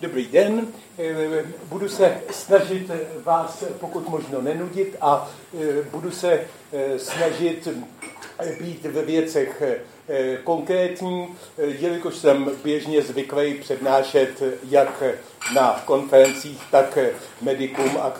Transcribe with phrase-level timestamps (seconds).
[0.00, 0.68] Dobrý den,
[1.64, 2.90] budu se snažit
[3.24, 5.30] vás pokud možno nenudit a
[5.90, 6.40] budu se
[6.96, 7.68] snažit
[8.60, 9.62] být ve věcech
[10.44, 11.28] konkrétní,
[11.58, 15.02] jelikož jsem běžně zvyklý přednášet jak
[15.54, 16.98] na konferencích, tak
[17.40, 18.12] medikům a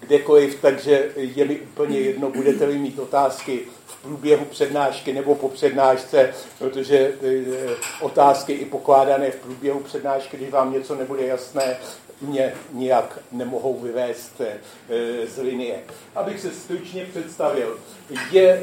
[0.00, 3.60] kdekoliv, takže je mi úplně jedno, budete-li mít otázky
[4.04, 7.12] průběhu přednášky nebo po přednášce, protože
[8.00, 11.76] otázky i pokládané v průběhu přednášky, když vám něco nebude jasné,
[12.20, 14.40] mě nijak nemohou vyvést
[15.26, 15.78] z linie.
[16.14, 17.78] Abych se stručně představil,
[18.30, 18.62] je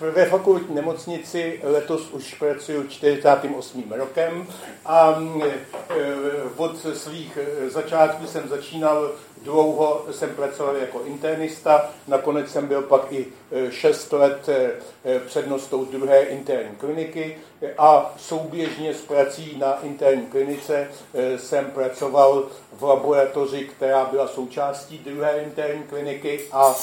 [0.00, 3.92] ve fakultní nemocnici letos už pracuji 48.
[3.96, 4.46] rokem
[4.86, 5.22] a
[6.56, 9.10] od svých začátků jsem začínal
[9.42, 13.26] dlouho jsem pracoval jako internista, nakonec jsem byl pak i
[13.70, 14.48] 6 let
[15.26, 17.36] přednostou druhé interní kliniky
[17.78, 20.88] a souběžně s prací na interní klinice
[21.36, 26.74] jsem pracoval v laboratoři, která byla součástí druhé interní kliniky a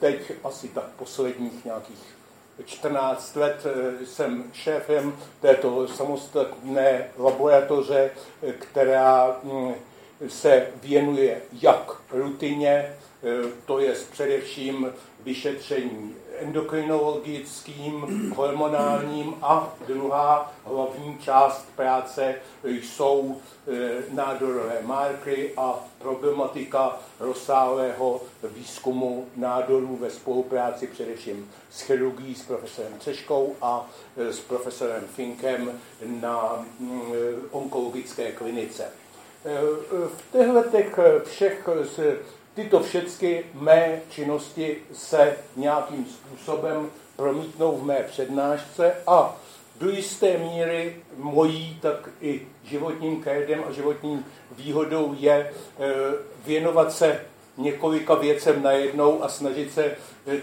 [0.00, 2.16] teď asi tak posledních nějakých
[2.64, 3.66] 14 let
[4.04, 8.10] jsem šéfem této samostatné laboratoře,
[8.58, 9.40] která
[10.28, 12.96] se věnuje jak rutině,
[13.66, 14.92] to je především
[15.24, 23.36] vyšetření endokrinologickým, hormonálním a druhá hlavní část práce jsou
[24.10, 33.56] nádorové markry a problematika rozsáhlého výzkumu nádorů ve spolupráci především s chirurgií, s profesorem Třeškou
[33.62, 35.80] a s profesorem Finkem
[36.20, 36.66] na
[37.50, 38.84] onkologické klinice.
[40.06, 41.68] V těchto všech
[42.54, 49.36] tyto všechny mé činnosti se nějakým způsobem promítnou v mé přednášce a
[49.80, 55.52] do jisté míry mojí, tak i životním krédem a životním výhodou je
[56.46, 57.20] věnovat se
[57.56, 59.96] několika věcem najednou a snažit se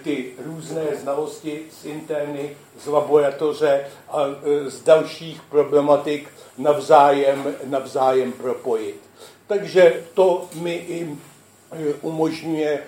[0.03, 4.19] ty různé znalosti z interny, z laboratoře a
[4.67, 9.00] z dalších problematik navzájem, navzájem propojit.
[9.47, 11.17] Takže to mi i
[12.01, 12.83] umožňuje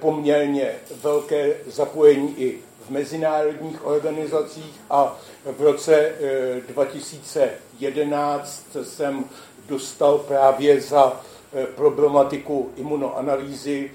[0.00, 6.12] poměrně velké zapojení i v mezinárodních organizacích a v roce
[6.68, 9.24] 2011 jsem
[9.68, 11.20] dostal právě za
[11.74, 13.90] problematiku imunoanalýzy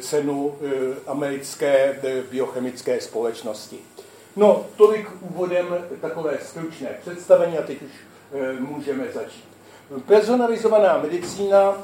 [0.00, 0.58] cenu
[1.06, 3.78] americké biochemické společnosti.
[4.36, 7.90] No, tolik úvodem takové stručné představení a teď už
[8.58, 9.53] můžeme začít.
[10.06, 11.74] Personalizovaná medicína,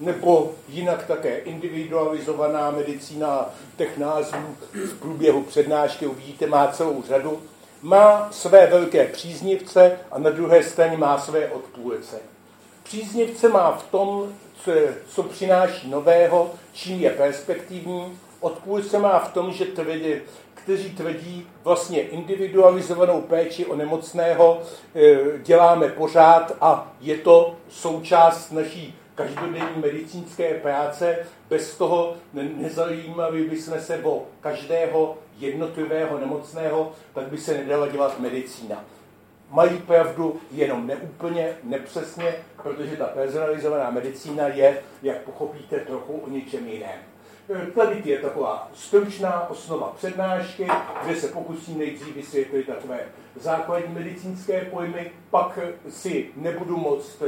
[0.00, 7.42] nebo jinak také individualizovaná medicína, těch názvů v průběhu přednášky uvidíte, má celou řadu,
[7.82, 12.18] má své velké příznivce a na druhé straně má své odpůlce.
[12.82, 14.32] Příznivce má v tom,
[15.08, 20.14] co, přináší nového, čím je perspektivní, odpůlce má v tom, že tvrdí,
[20.62, 24.62] kteří tvrdí vlastně individualizovanou péči o nemocného
[25.42, 31.18] děláme pořád a je to součást naší každodenní medicínské práce.
[31.50, 38.84] Bez toho nezajímavý bychom se o každého jednotlivého nemocného, tak by se nedala dělat medicína.
[39.50, 46.68] Mají pravdu jenom neúplně, nepřesně, protože ta personalizovaná medicína je, jak pochopíte, trochu o něčem
[46.68, 47.09] jiném.
[47.74, 50.68] Tady je taková stručná osnova přednášky,
[51.04, 53.00] kde se pokusím nejdřív vysvětlit takové
[53.40, 57.22] základní medicínské pojmy, pak si nebudu moct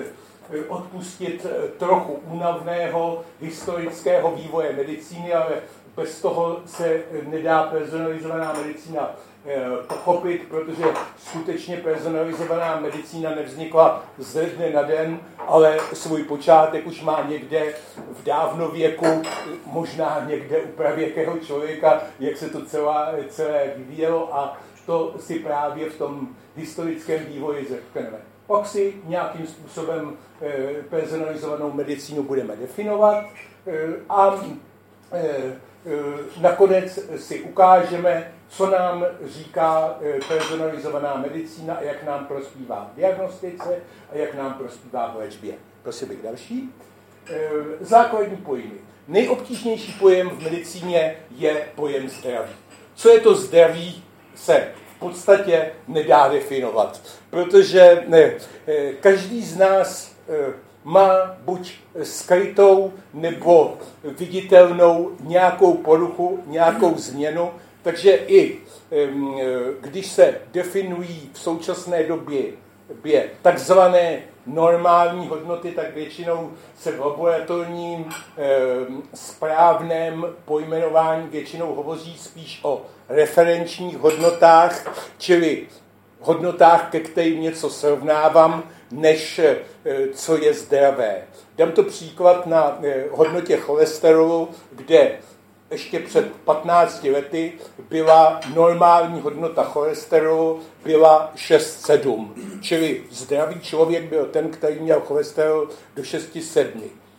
[0.69, 1.47] odpustit
[1.78, 5.62] trochu únavného historického vývoje medicíny, ale
[5.97, 9.10] bez toho se nedá personalizovaná medicína
[9.86, 10.84] pochopit, protože
[11.16, 17.75] skutečně personalizovaná medicína nevznikla ze dne na den, ale svůj počátek už má někde
[18.12, 19.22] v dávnověku,
[19.66, 25.91] možná někde u pravěkého člověka, jak se to celá, celé vyvíjelo a to si právě
[25.91, 28.19] v tom historickém vývoji řekneme.
[28.47, 30.12] Pak si nějakým způsobem
[30.91, 33.24] personalizovanou medicínu budeme definovat
[34.09, 34.34] a
[36.41, 43.77] nakonec si ukážeme, co nám říká personalizovaná medicína a jak nám prospívá v diagnostice
[44.13, 45.54] a jak nám prospívá v léčbě.
[45.83, 46.71] Prosím bych další.
[47.81, 48.75] Základní pojmy.
[49.09, 52.53] Nejobtížnější pojem v medicíně je pojem zdraví.
[52.95, 54.04] Co je to zdraví,
[54.34, 57.01] se v podstatě nedá definovat,
[57.31, 58.33] protože ne,
[59.01, 60.16] každý z nás
[60.84, 67.51] má buď skrytou nebo viditelnou nějakou poruchu, nějakou změnu,
[67.82, 68.58] takže i
[69.80, 72.42] když se definují v současné době
[73.42, 78.58] takzvané normální hodnoty, tak většinou se v laboratorním e,
[79.14, 85.66] správném pojmenování většinou hovoří spíš o referenčních hodnotách, čili
[86.20, 89.56] hodnotách, ke kterým něco srovnávám, než e,
[90.12, 91.22] co je zdravé.
[91.56, 95.12] Dám to příklad na e, hodnotě cholesterolu, kde
[95.72, 97.53] ještě před 15 lety
[97.89, 102.28] byla normální hodnota cholesterolu byla 6,7.
[102.60, 106.66] Čili zdravý člověk byl ten, který měl cholesterol do 6,7.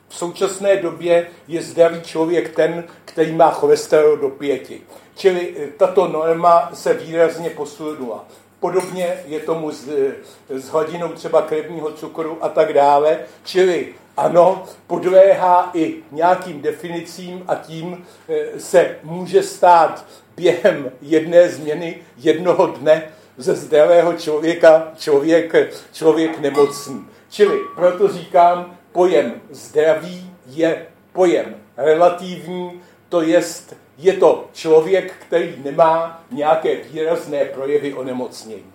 [0.09, 4.71] V současné době je zdravý člověk ten, který má cholesterol do 5.
[5.15, 8.25] Čili eh, tato norma se výrazně posunula.
[8.59, 13.19] Podobně je tomu s, eh, s hladinou třeba krevního cukru a tak dále.
[13.43, 20.05] Čili ano, podléhá i nějakým definicím a tím eh, se může stát
[20.35, 23.03] během jedné změny jednoho dne
[23.37, 25.55] ze zdravého člověka člověk,
[25.93, 27.07] člověk nemocný.
[27.29, 36.23] Čili proto říkám, pojem zdraví je pojem relativní, to jest, je to člověk, který nemá
[36.31, 38.73] nějaké výrazné projevy onemocnění.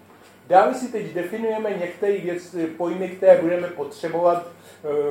[0.48, 4.57] Dále si teď definujeme některé věci, pojmy, které budeme potřebovat Eh,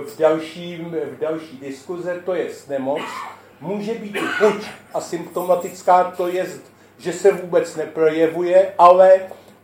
[0.05, 3.01] v, dalším, v další diskuze, to je nemoc,
[3.61, 6.45] může být buď asymptomatická, to je,
[6.97, 9.19] že se vůbec neprojevuje, ale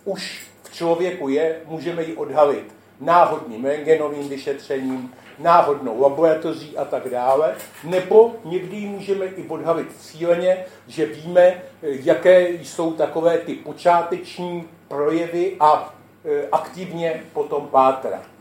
[0.06, 7.56] už v člověku je, můžeme ji odhalit náhodným rengenovým vyšetřením, náhodnou laboratoří a tak dále,
[7.84, 15.56] nebo někdy můžeme i odhalit cíleně, že víme, eh, jaké jsou takové ty počáteční projevy
[15.60, 15.96] a
[16.26, 18.33] eh, aktivně potom pátrat.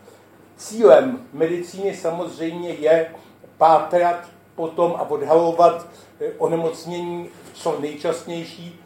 [0.57, 3.15] Cílem medicíny samozřejmě je
[3.59, 5.87] pátrat potom a odhalovat
[6.21, 8.81] eh, onemocnění co nejčastnější.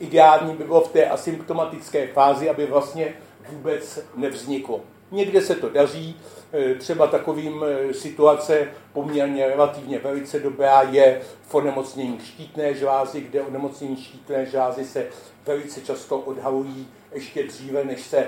[0.00, 3.14] Ideální by bylo v té asymptomatické fázi, aby vlastně
[3.48, 4.80] vůbec nevzniklo.
[5.10, 6.20] Někde se to daří,
[6.52, 13.42] eh, třeba takovým eh, situace poměrně relativně velice dobrá je v onemocnění štítné žlázy, kde
[13.42, 15.06] onemocnění štítné žlázy se
[15.46, 18.26] velice často odhalují ještě dříve, než se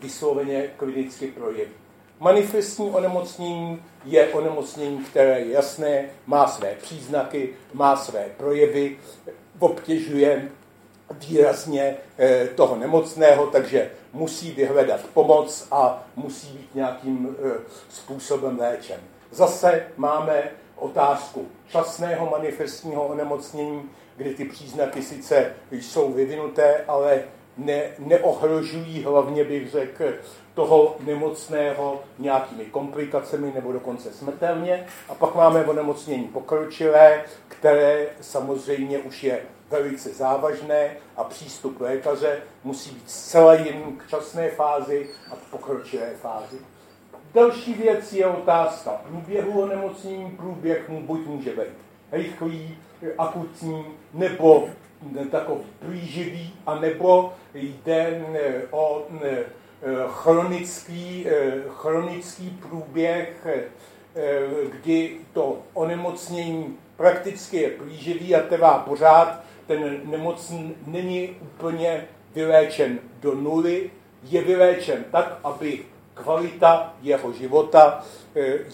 [0.00, 1.87] vysloveně klinicky projeví.
[2.20, 8.96] Manifestní onemocnění je onemocnění, které je jasné, má své příznaky, má své projevy,
[9.58, 10.48] obtěžuje
[11.14, 17.52] výrazně eh, toho nemocného, takže musí vyhledat pomoc a musí být nějakým eh,
[17.88, 19.00] způsobem léčen.
[19.30, 27.22] Zase máme otázku časného manifestního onemocnění, kdy ty příznaky sice jsou vyvinuté, ale
[27.56, 30.04] ne, neohrožují hlavně, bych řekl,
[30.58, 34.86] toho nemocného nějakými komplikacemi nebo dokonce smrtelně.
[35.08, 39.40] A pak máme onemocnění pokročilé, které samozřejmě už je
[39.70, 46.10] velice závažné a přístup lékaře musí být zcela jiný k časné fázi a k pokročilé
[46.22, 46.58] fázi.
[47.34, 50.30] Další věc je otázka průběhu onemocnění.
[50.30, 51.74] Průběh mu buď může být
[52.12, 52.78] rychlý,
[53.18, 53.84] akutní,
[54.14, 54.68] nebo
[55.30, 58.22] takový plíživý, anebo jde
[58.70, 59.44] o Eh,
[60.08, 63.62] chronický, eh, chronický průběh, eh,
[64.72, 70.52] kdy to onemocnění prakticky je plíživý a trvá pořád, ten nemoc
[70.86, 73.90] není úplně vyléčen do nuly,
[74.22, 75.84] je vyléčen tak, aby
[76.14, 78.04] kvalita jeho života,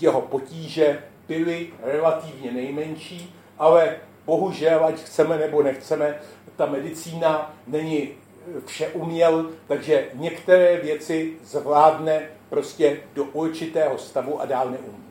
[0.01, 3.97] jeho potíže byly relativně nejmenší, ale
[4.27, 6.19] bohužel, ať chceme nebo nechceme,
[6.57, 8.11] ta medicína není
[8.67, 15.05] vše uměl, takže některé věci zvládne prostě do určitého stavu a dál neumí.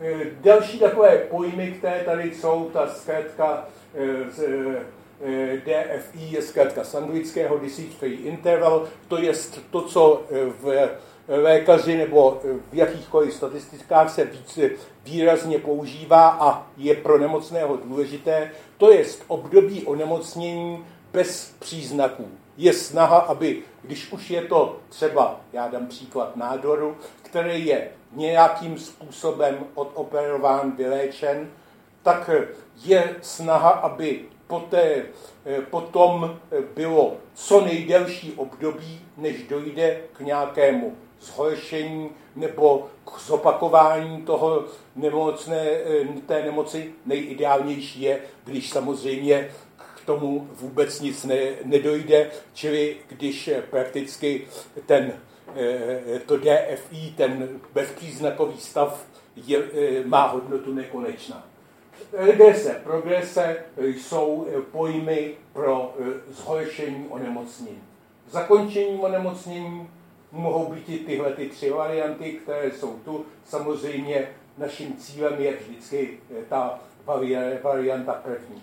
[0.00, 6.84] E, další takové pojmy, které tady jsou, ta zkrátka e, z e, DFI je zkrátka
[6.84, 9.32] sandvického disease free interval, to je
[9.70, 10.22] to, co
[10.60, 10.88] v
[11.28, 12.40] lékaři nebo
[12.72, 14.58] v jakýchkoliv statistikách se víc
[15.04, 22.28] výrazně používá a je pro nemocného důležité, to je období onemocnění bez příznaků
[22.58, 28.78] je snaha, aby, když už je to třeba, já dám příklad nádoru, který je nějakým
[28.78, 31.50] způsobem odoperován, vyléčen,
[32.02, 32.30] tak
[32.84, 35.02] je snaha, aby poté,
[35.46, 36.38] eh, potom
[36.74, 44.64] bylo co nejdelší období, než dojde k nějakému zhoršení nebo k zopakování toho
[44.96, 46.92] nemocné, eh, té nemoci.
[47.06, 49.50] Nejideálnější je, když samozřejmě
[50.08, 54.46] tomu vůbec nic ne, nedojde, čili když prakticky
[54.86, 55.12] ten,
[55.56, 61.46] eh, to DFI, ten bezpříznakový stav, je, eh, má hodnotu nekonečná.
[62.12, 67.82] Regrese, progrese jsou pojmy pro eh, zhoršení onemocnění.
[68.30, 69.88] Zakončení onemocnění
[70.32, 73.26] mohou být i tyhle ty tři varianty, které jsou tu.
[73.44, 76.80] Samozřejmě naším cílem je vždycky ta
[77.62, 78.62] varianta první.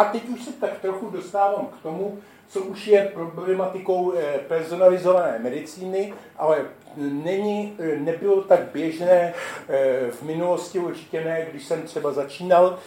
[0.00, 5.38] A teď už se tak trochu dostávám k tomu, co už je problematikou eh, personalizované
[5.38, 6.64] medicíny, ale
[6.96, 9.34] není, eh, nebylo tak běžné
[9.68, 12.78] eh, v minulosti, určitě ne, když jsem třeba začínal.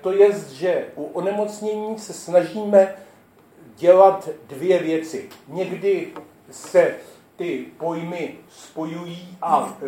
[0.00, 2.94] To je, že u onemocnění se snažíme
[3.76, 5.28] dělat dvě věci.
[5.48, 6.08] Někdy
[6.50, 6.94] se
[7.36, 9.78] ty pojmy spojují a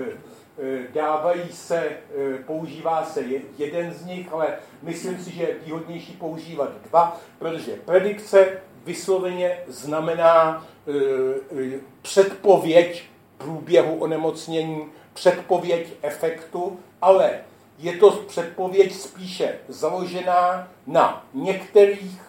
[0.95, 3.25] dávají se, eh, používá se
[3.59, 10.67] jeden z nich, ale myslím si, že je výhodnější používat dva, protože predikce vysloveně znamená
[10.89, 13.05] eh, předpověď
[13.39, 17.41] průběhu onemocnění, předpověď efektu, ale
[17.79, 22.21] je to předpověď spíše založená na některých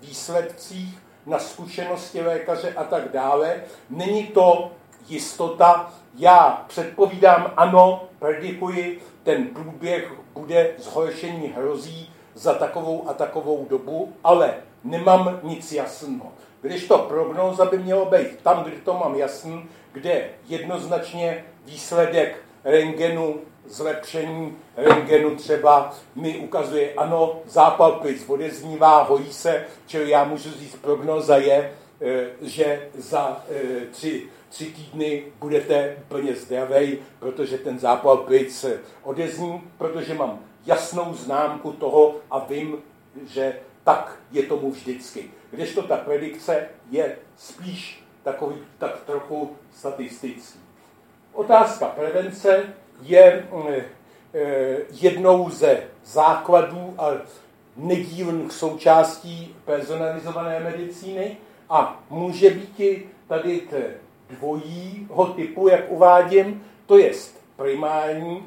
[0.00, 3.62] výsledcích, na zkušenosti lékaře a tak dále.
[3.90, 4.72] Není to
[5.08, 14.12] jistota, já předpovídám, ano, predikuji, ten průběh bude zhoršení hrozí za takovou a takovou dobu,
[14.24, 16.32] ale nemám nic jasného.
[16.60, 23.40] Když to prognóza by mělo být tam, kde to mám jasný, kde jednoznačně výsledek rengenu,
[23.66, 30.76] zlepšení rengenu třeba mi ukazuje, ano, zápal plic odeznívá, hojí se, čili já můžu říct,
[30.76, 34.22] prognóza je, eh, že za eh, tři
[34.54, 38.66] tři týdny budete úplně zdravý, protože ten zápal plic
[39.02, 42.76] odezní, protože mám jasnou známku toho a vím,
[43.26, 45.30] že tak je tomu vždycky.
[45.50, 50.58] Kdežto ta predikce je spíš takový tak trochu statistický.
[51.32, 52.62] Otázka prevence
[53.02, 53.48] je
[54.34, 57.10] eh, jednou ze základů a
[57.76, 61.36] nedílných součástí personalizované medicíny
[61.70, 63.60] a může být tady
[64.38, 67.12] dvojího typu, jak uvádím, to je
[67.56, 68.42] primární,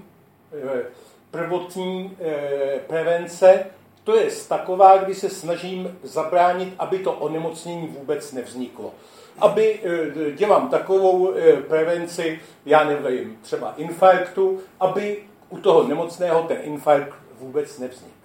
[0.53, 0.83] eh,
[1.31, 3.65] prvotní eh, prevence,
[4.03, 8.93] to je taková, kdy se snažím zabránit, aby to onemocnění vůbec nevzniklo.
[9.39, 11.33] Aby eh, dělám takovou
[11.67, 18.17] prevenci, já nevím, třeba infarktu, aby u toho nemocného ten infarkt vůbec nevznikl.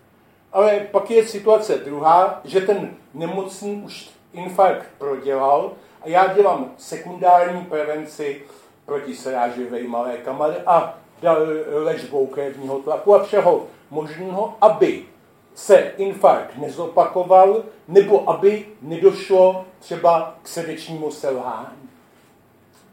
[0.52, 5.73] Ale pak je situace druhá, že ten nemocný už infarkt prodělal
[6.04, 8.42] a já dělám sekundární prevenci
[8.87, 10.99] proti sráživým lékama a
[11.73, 15.04] léčbou krevního tlaku a všeho možného, aby
[15.54, 21.88] se infarkt nezopakoval, nebo aby nedošlo třeba k srdečnímu selhání.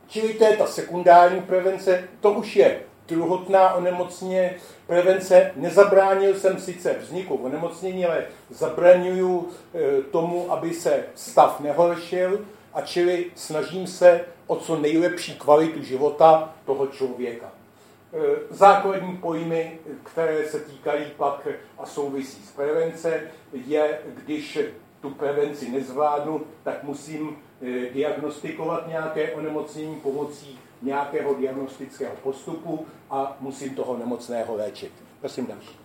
[0.08, 4.56] Čili to je ta sekundární prevence, to už je druhotná onemocně
[4.88, 5.52] prevence.
[5.56, 13.32] Nezabránil jsem sice vzniku onemocnění, ale zabraňuju e, tomu, aby se stav nehoršil, a čili
[13.36, 17.46] snažím se o co nejlepší kvalitu života toho člověka.
[17.46, 21.48] E, základní pojmy, které se týkají pak
[21.78, 23.22] a souvisí s prevence,
[23.54, 24.60] je, když
[25.02, 33.76] tu prevenci nezvládnu, tak musím e, diagnostikovat nějaké onemocnění pomocí nějakého diagnostického postupu a musím
[33.76, 34.92] toho nemocného léčit.
[35.20, 35.80] Prosím další.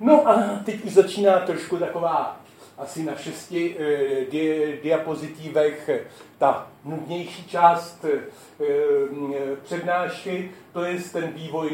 [0.00, 2.40] No a teď už začíná trošku taková
[2.78, 5.90] asi na šesti eh, di, diapozitivech
[6.38, 8.64] ta nudnější část eh,
[9.62, 11.70] přednášky, to je ten vývoj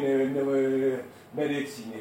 [1.34, 1.96] medicíny.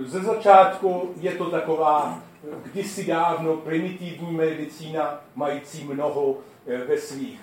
[0.00, 2.20] Ze začátku je to taková
[2.62, 7.40] kdysi dávno primitivní medicína, mající mnoho eh, ve svých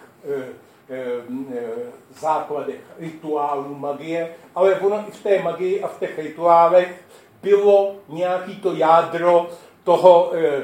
[2.19, 7.01] základech rituálů magie, ale ono i v té magii a v těch rituálech
[7.41, 9.49] bylo nějaký to jádro
[9.83, 10.63] toho Eh,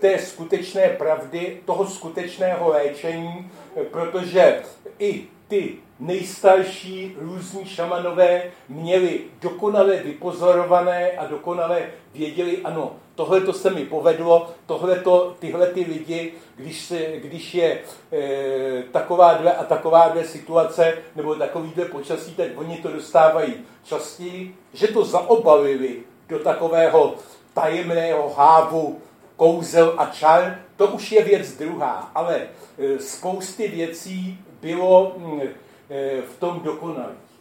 [0.00, 4.62] té skutečné pravdy, toho skutečného léčení, eh, protože
[4.98, 11.82] i ty nejstarší různí šamanové měli dokonale vypozorované a dokonale
[12.14, 17.78] věděli, ano, tohle to se mi povedlo, tohleto, tyhle ty lidi, když, se, když je
[18.12, 23.54] e, takováhle a takováhle situace nebo takovýhle počasí, tak oni to dostávají
[23.84, 25.96] častěji, že to zaobalili
[26.28, 27.14] do takového
[27.54, 29.00] tajemného hávu
[29.42, 32.42] kouzel a čar, to už je věc druhá, ale
[32.78, 37.32] e, spousty věcí bylo mm, e, v tom dokonalých.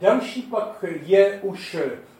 [0.00, 1.76] Další pak je už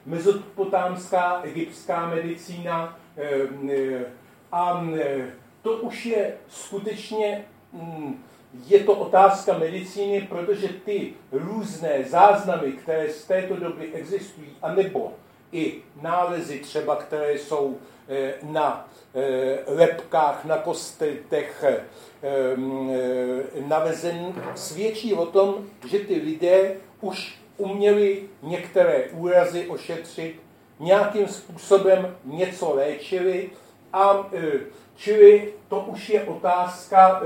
[0.06, 4.04] mezopotámská, egyptská medicína e,
[4.52, 4.86] a
[5.62, 8.24] to už je skutečně, mm,
[8.66, 15.12] je to otázka medicíny, protože ty různé záznamy, které z této doby existují, anebo
[15.56, 17.76] i nálezy třeba, které jsou
[18.42, 18.88] na
[19.66, 21.64] lepkách, na kostetech
[23.66, 30.40] navezen, svědčí o tom, že ty lidé už uměli některé úrazy ošetřit,
[30.80, 33.50] nějakým způsobem něco léčili
[33.92, 34.30] a
[34.96, 37.22] čili to už je otázka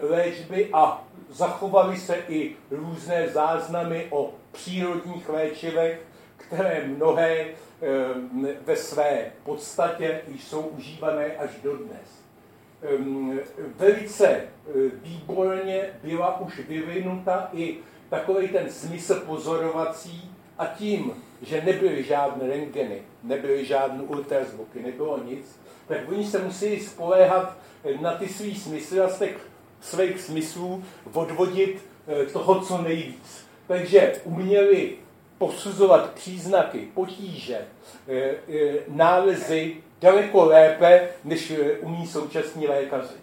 [0.00, 6.00] léčby a zachovaly se i různé záznamy o přírodních léčivech,
[6.48, 7.46] které mnohé
[8.64, 12.22] ve své podstatě jsou užívané až dodnes.
[13.76, 14.40] Velice
[14.92, 17.76] výborně byla už vyvinuta i
[18.10, 21.12] takový ten smysl pozorovací a tím,
[21.42, 27.56] že nebyly žádné rengeny, nebyly žádné ultrazvuky, nebylo nic, tak oni se museli spoléhat
[28.00, 29.48] na ty svý smysly a z těch
[29.80, 33.46] svých smyslů odvodit eh, toho, co nejvíc.
[33.66, 34.96] Takže uměli
[35.38, 37.58] posuzovat příznaky, potíže,
[38.08, 43.14] eh, eh, nálezy daleko lépe, než umí současní lékaři.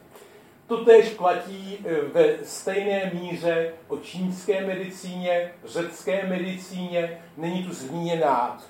[0.68, 8.64] To též platí ve stejné míře o čínské medicíně, řecké medicíně, není tu zmíněná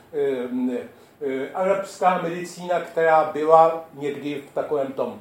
[1.54, 5.20] arabská medicína, která byla někdy v takovém tom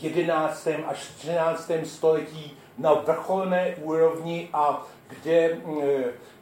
[0.00, 0.68] 11.
[0.86, 1.70] až 13.
[1.84, 5.58] století na vrcholné úrovni a kde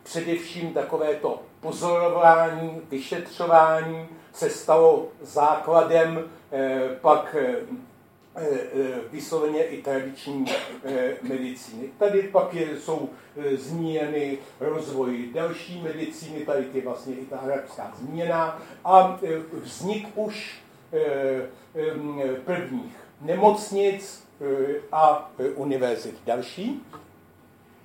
[0.03, 7.57] především takovéto pozorování, vyšetřování se stalo základem eh, pak eh,
[8.37, 8.47] eh,
[9.13, 10.45] vysloveně i tradiční
[11.23, 11.89] medicíny.
[11.99, 13.09] Tady pak jsou
[13.55, 19.21] zmíněny rozvoj další medicíny, tady je vlastně i ta arabská změna a
[19.53, 20.61] vznik už
[22.45, 24.25] prvních nemocnic
[24.93, 26.83] a univerzit další.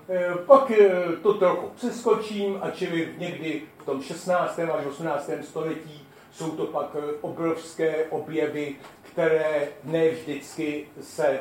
[0.09, 0.89] Eh, pak eh,
[1.21, 4.59] to trochu přeskočím, a čili někdy v tom 16.
[4.59, 5.29] až 18.
[5.41, 11.39] století jsou to pak eh, obrovské objevy, které ne vždycky se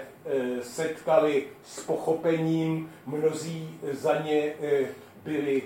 [0.63, 2.93] setkali s pochopením.
[3.07, 4.53] Mnozí za ně
[5.25, 5.63] byli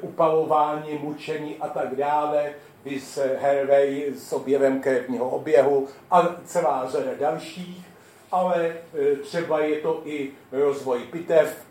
[0.00, 2.52] upalováni, mučeni a tak dále.
[2.84, 7.86] Vys Hervey s objevem krevního oběhu a celá řada dalších.
[8.32, 8.76] Ale
[9.22, 11.67] třeba je to i rozvoj pitev,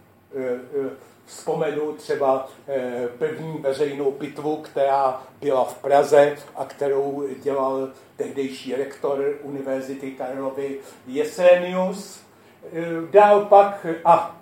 [1.25, 9.33] vzpomenu třeba eh, první veřejnou pitvu, která byla v Praze a kterou dělal tehdejší rektor
[9.41, 12.19] Univerzity Karlovy Jesenius.
[13.11, 14.41] Dál pak, a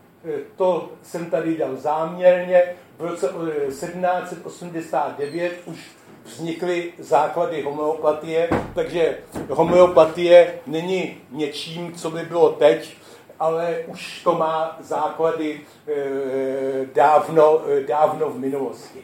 [0.56, 3.28] to jsem tady dal záměrně, v roce
[3.68, 5.80] 1789 už
[6.26, 9.18] vznikly základy homeopatie, takže
[9.50, 12.98] homeopatie není něčím, co by bylo teď,
[13.40, 15.96] ale už to má základy e,
[16.94, 19.00] dávno, e, dávno v minulosti.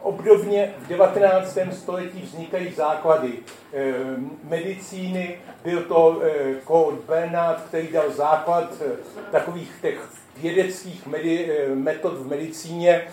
[0.00, 1.58] Obdobně v 19.
[1.72, 3.32] století vznikají základy
[3.72, 3.94] e,
[4.44, 5.38] medicíny.
[5.64, 6.20] Byl to
[6.66, 8.72] Claude Bernard, který dal základ
[9.30, 11.06] takových těch vědeckých
[11.74, 13.08] metod v medicíně.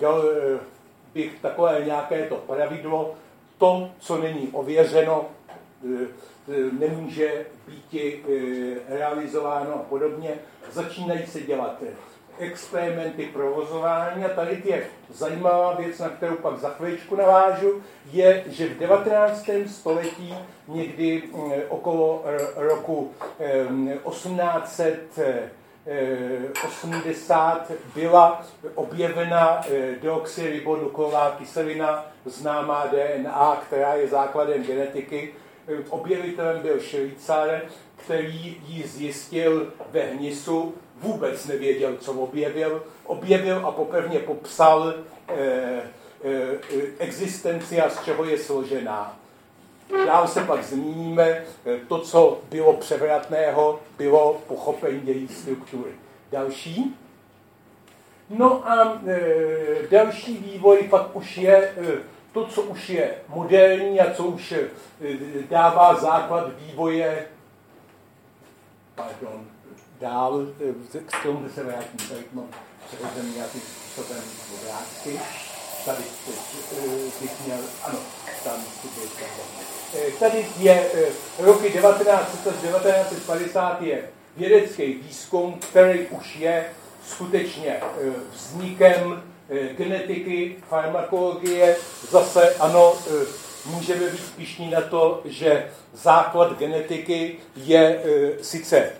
[0.00, 0.24] Dal
[1.14, 3.14] bych takové nějaké to pravidlo,
[3.58, 5.26] to, co není ověřeno,
[6.78, 10.30] nemůže být eh, realizováno a podobně.
[10.72, 11.82] Začínají se dělat
[12.38, 18.68] experimenty provozování a tady je zajímavá věc, na kterou pak za chvíličku navážu, je, že
[18.68, 19.50] v 19.
[19.66, 20.34] století
[20.68, 22.24] někdy eh, okolo
[22.56, 23.12] roku
[24.10, 25.18] 1800
[26.66, 28.42] 80 byla
[28.74, 29.60] objevena
[30.02, 35.34] deoxyribonukleová kyselina, známá DNA, která je základem genetiky
[35.88, 37.60] objevitelem byl Švýcar,
[37.96, 42.82] který ji zjistil ve Hnisu, vůbec nevěděl, co objevil.
[43.04, 44.94] Objevil a popevně popsal
[45.28, 45.82] eh,
[46.24, 46.58] eh,
[46.98, 49.18] existenci a z čeho je složená.
[50.06, 55.90] Dál se pak zmíníme, eh, to, co bylo převratného, bylo pochopení její struktury.
[56.32, 56.96] Další.
[58.30, 59.20] No a e,
[59.90, 61.74] další vývoj pak už je e,
[62.34, 64.68] to, co už je moderní a co už eh,
[65.50, 67.26] dává základ vývoje,
[68.94, 69.46] pardon,
[70.00, 70.46] dál,
[70.94, 72.48] eh, k tomu se vrátím, tady mám
[72.86, 74.22] přehozen nějakým způsobem
[74.54, 75.20] obrázky.
[75.84, 77.98] Tady eh, bych měl, ano,
[78.44, 78.64] tam
[80.18, 80.90] Tady je
[81.38, 86.66] roky 1900 až 1950 je vědecký výzkum, který už je
[87.06, 87.80] skutečně
[88.32, 89.22] vznikem
[89.76, 91.76] genetiky, farmakologie,
[92.10, 93.26] zase ano, eh,
[93.66, 98.90] můžeme být pišní na to, že základ genetiky je eh, sice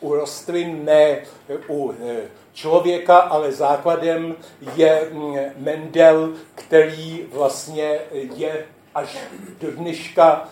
[0.00, 1.18] u rostlin, ne
[1.68, 1.94] u
[2.52, 4.36] člověka, ale základem
[4.76, 9.16] je mm, Mendel, který vlastně je až
[9.60, 10.48] do dneška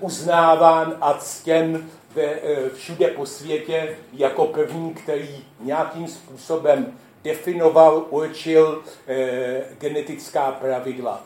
[0.00, 2.34] uznáván a ctěn ve,
[2.74, 11.22] všude po světě jako první, který nějakým způsobem definoval, určil eh, genetická pravidla.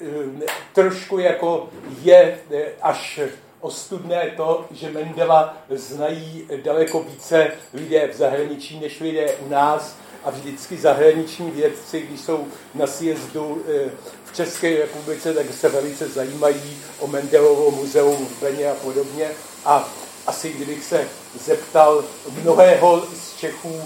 [0.00, 1.68] Eh, trošku jako
[2.02, 3.20] je eh, až
[3.60, 10.30] ostudné to, že Mendela znají daleko více lidé v zahraničí než lidé u nás a
[10.30, 13.90] vždycky zahraniční vědci, když jsou na sjezdu eh,
[14.24, 19.30] v České republice, tak se velice zajímají o Mendelovo muzeum v Brně a podobně.
[19.64, 19.88] A
[20.26, 21.08] asi kdybych se
[21.44, 22.04] zeptal
[22.42, 23.82] mnohého z Čechů,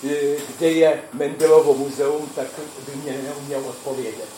[0.00, 2.46] kde je Mendelovo muzeum, tak
[2.86, 4.28] by mě neuměl odpovědět.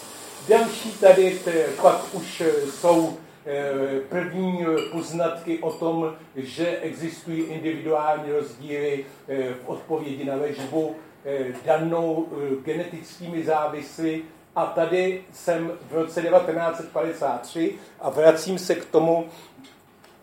[0.49, 1.41] Další tady
[1.83, 3.17] pak už jsou
[3.47, 11.47] eh, první poznatky o tom, že existují individuální rozdíly eh, v odpovědi na léčbu eh,
[11.65, 12.29] danou
[12.65, 14.23] genetickými závisly.
[14.57, 19.29] A tady jsem v roce 1953 a vracím se k tomu,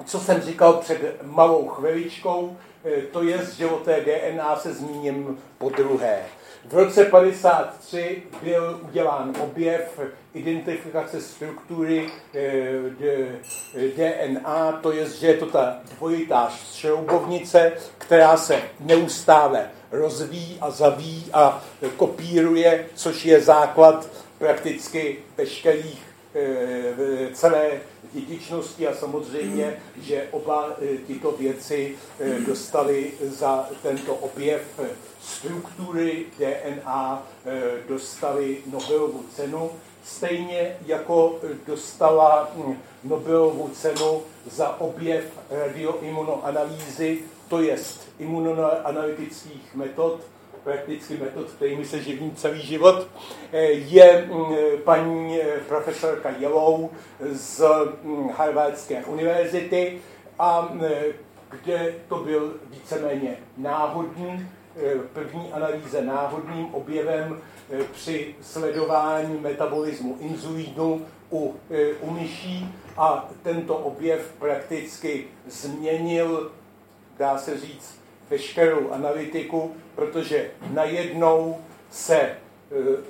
[0.05, 2.74] co jsem říkal před malou chviličkou, Eh,
[3.11, 6.19] to je, že o té DNA se zmíním po druhé.
[6.65, 9.99] V roce 53 byl udělán objev
[10.33, 12.79] identifikace struktury eh,
[13.97, 21.25] DNA, to je, že je to ta dvojitá šroubovnice, která se neustále rozvíjí a zavíjí
[21.33, 21.63] a
[21.97, 26.01] kopíruje, což je základ prakticky veškerých
[26.35, 27.71] eh, celé
[28.13, 34.61] dědičnosti a samozřejmě, že oba e, tyto věci e, dostali za tento objev
[35.21, 39.71] struktury DNA, e, dostali Nobelovu cenu,
[40.03, 42.51] stejně jako dostala
[43.03, 50.21] Nobelovu cenu za objev radioimunoanalýzy, to jest imunoanalytických metod,
[50.65, 53.07] prakticky metod, kterými se živím celý život,
[53.51, 56.89] eh, je mm, paní eh, profesorka Jelou
[57.31, 57.63] z
[58.03, 60.01] mm, Harvardské univerzity,
[60.39, 60.81] a mm,
[61.49, 67.41] kde to byl víceméně náhodný, eh, první analýze náhodným objevem
[67.91, 71.55] při sledování metabolismu inzulínu u,
[72.01, 76.51] u myší a tento objev prakticky změnil,
[77.17, 81.57] dá se říct, veškerou analytiku, protože najednou
[81.91, 82.37] se e,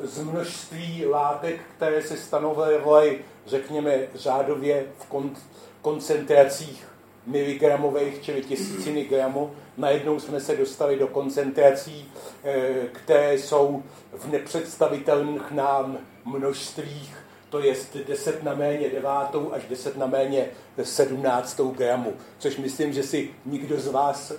[0.03, 5.37] z množství látek, které se stanovovaly, řekněme, řádově v kon-
[5.81, 6.87] koncentracích
[7.25, 12.11] miligramových, čili tisíciny gramu, najednou jsme se dostali do koncentrací,
[12.43, 17.24] e, které jsou v nepředstavitelných nám množstvích
[17.55, 17.73] to je
[18.07, 19.05] 10 na méně 9
[19.51, 20.45] až 10 na méně
[20.83, 24.33] 17 gramu, což myslím, že si nikdo z vás,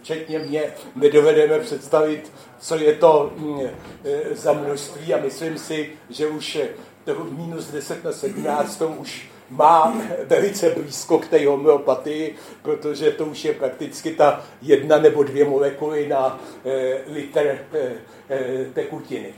[0.00, 3.60] včetně mě, nedovedeme představit, co je to mm,
[4.04, 6.58] e, za množství a myslím si, že už
[7.04, 9.94] to minus 10 na 17 už má
[10.24, 16.08] velice blízko k té homeopatii, protože to už je prakticky ta jedna nebo dvě molekuly
[16.08, 17.92] na e, liter e,
[18.30, 19.34] e, tekutiny.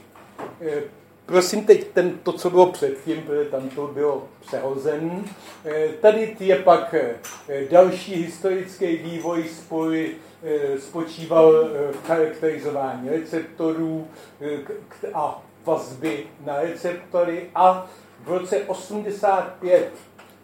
[1.32, 5.24] Prosím teď ten, to, co bylo předtím, protože tam to bylo přehozen.
[5.64, 7.14] Eh, tady je pak eh,
[7.70, 10.10] další historický vývoj spoj,
[10.42, 11.52] eh, spočíval
[11.92, 14.08] v charakterizování receptorů
[15.14, 17.86] a vazby na receptory a
[18.24, 19.92] v roce 85,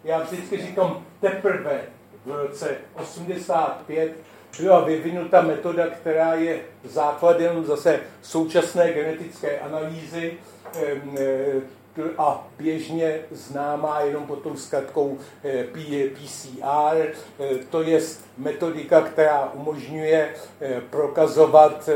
[0.03, 1.81] já vždycky říkám teprve
[2.25, 4.13] v roce 85,
[4.59, 10.37] byla vyvinuta metoda, která je základem zase současné genetické analýzy,
[12.17, 15.63] a běžně známá jenom pod tou zkratkou eh,
[16.13, 18.01] PCR, eh, to je
[18.37, 20.35] metodika, která umožňuje
[20.89, 21.89] prokazovat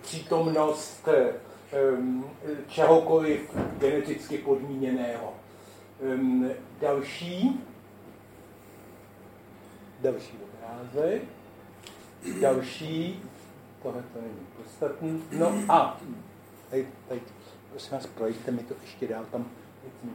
[0.00, 1.08] přítomnost
[2.68, 3.40] čehokoliv
[3.78, 5.32] geneticky podmíněného.
[6.80, 7.60] Další,
[10.00, 11.22] další obrázek,
[12.40, 13.22] další,
[13.82, 16.00] tohle to není podstatný, no a
[16.70, 17.20] tady, tady
[17.78, 19.46] prosím vás, projďte mi to ještě dál, tam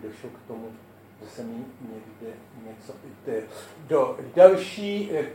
[0.04, 0.68] došlo k tomu,
[1.22, 2.94] že se mi někde něco.
[3.88, 5.26] Do další eh,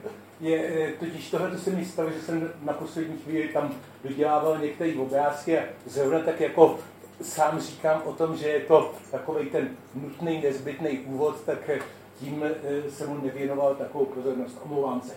[0.40, 4.94] je, eh, totiž tohle se mi stalo, že jsem na poslední chvíli tam dodělával některé
[4.94, 6.78] obrázky a zrovna tak jako
[7.22, 11.78] sám říkám o tom, že je to takový ten nutný, nezbytný úvod, tak eh,
[12.20, 12.44] tím
[12.88, 14.58] jsem mu nevěnoval takovou pozornost.
[14.64, 15.14] Omlouvám se.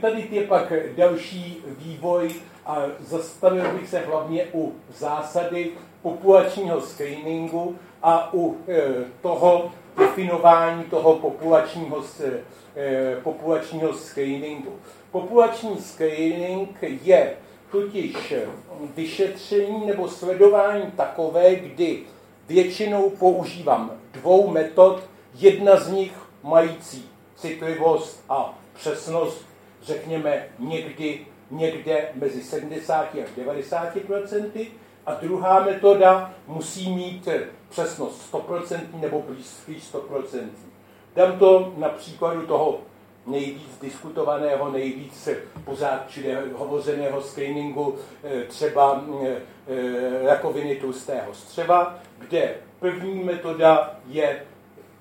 [0.00, 2.34] Tady je pak další vývoj
[2.66, 5.72] a zastavil bych se hlavně u zásady
[6.02, 8.82] populačního screeningu a u e,
[9.22, 12.04] toho, definování toho populačního,
[13.22, 14.72] populačního screeningu.
[15.10, 17.36] Populační screening je
[17.70, 18.34] totiž
[18.96, 22.02] vyšetření nebo sledování takové, kdy
[22.48, 25.02] většinou používám dvou metod,
[25.34, 29.46] jedna z nich mající citlivost a přesnost,
[29.82, 34.66] řekněme, někdy, někde mezi 70 až 90 procenty,
[35.06, 37.28] a druhá metoda musí mít
[37.68, 40.48] přesnost 100% nebo blízký 100%.
[41.16, 42.80] Dám to na příkladu toho
[43.26, 45.28] nejvíc diskutovaného, nejvíc
[45.64, 49.36] pořád čili hovořeného screeningu eh, třeba eh,
[49.68, 54.42] eh, rakoviny tlustého střeva, kde první metoda je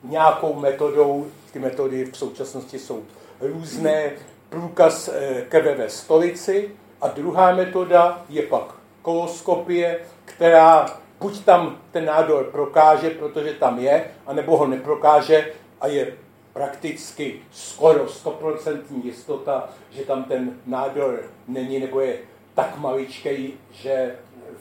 [0.03, 3.03] nějakou metodou, ty metody v současnosti jsou
[3.41, 4.11] různé,
[4.49, 5.09] průkaz
[5.49, 13.09] krve ve stolici a druhá metoda je pak koloskopie, která buď tam ten nádor prokáže,
[13.09, 16.13] protože tam je, anebo ho neprokáže a je
[16.53, 22.17] prakticky skoro 100% jistota, že tam ten nádor není nebo je
[22.55, 24.15] tak maličký, že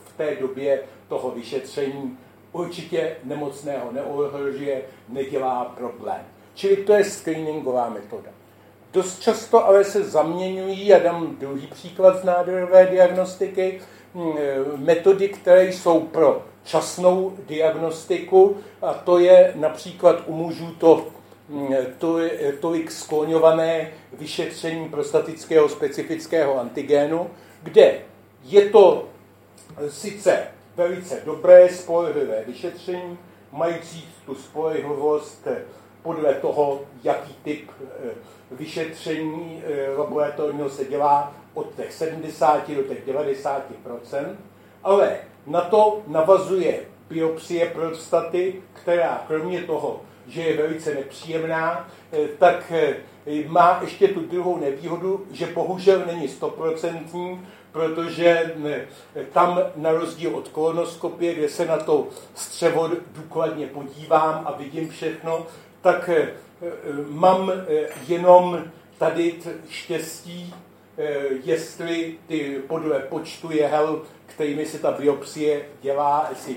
[0.05, 2.19] v té době toho vyšetření
[2.53, 6.21] určitě nemocného neohrožuje, nedělá problém.
[6.55, 8.31] Čili to je screeningová metoda.
[8.93, 13.81] Dost často ale se zaměňují, já dám druhý příklad z nádorové diagnostiky,
[14.77, 21.07] metody, které jsou pro časnou diagnostiku, a to je například u mužů to
[21.49, 27.31] Mm, to je tolik skloňované vyšetření prostatického specifického antigénu,
[27.63, 28.01] kde
[28.45, 29.09] je to
[29.89, 33.19] sice velice dobré spolehlivé vyšetření,
[33.53, 35.49] mající tu spolehlivost
[36.03, 38.11] podle toho, jaký typ eh,
[38.51, 43.63] vyšetření eh, laboratorního se dělá od těch 70 do těch 90
[44.83, 45.17] ale
[45.47, 52.97] na to navazuje biopsie prostaty, která kromě toho, že je velice nepříjemná, eh, tak eh,
[53.47, 58.87] má ještě tu druhou nevýhodu, že bohužel není stoprocentní, protože eh,
[59.33, 65.47] tam na rozdíl od kolonoskopie, kde se na to střevo důkladně podívám a vidím všechno,
[65.81, 66.11] tak
[67.09, 67.53] mám
[68.09, 68.65] jenom
[68.99, 69.35] tady
[69.69, 70.55] štěstí,
[71.45, 76.57] jestli ty podle počtu jehel, kterými se ta biopsie dělá, jestli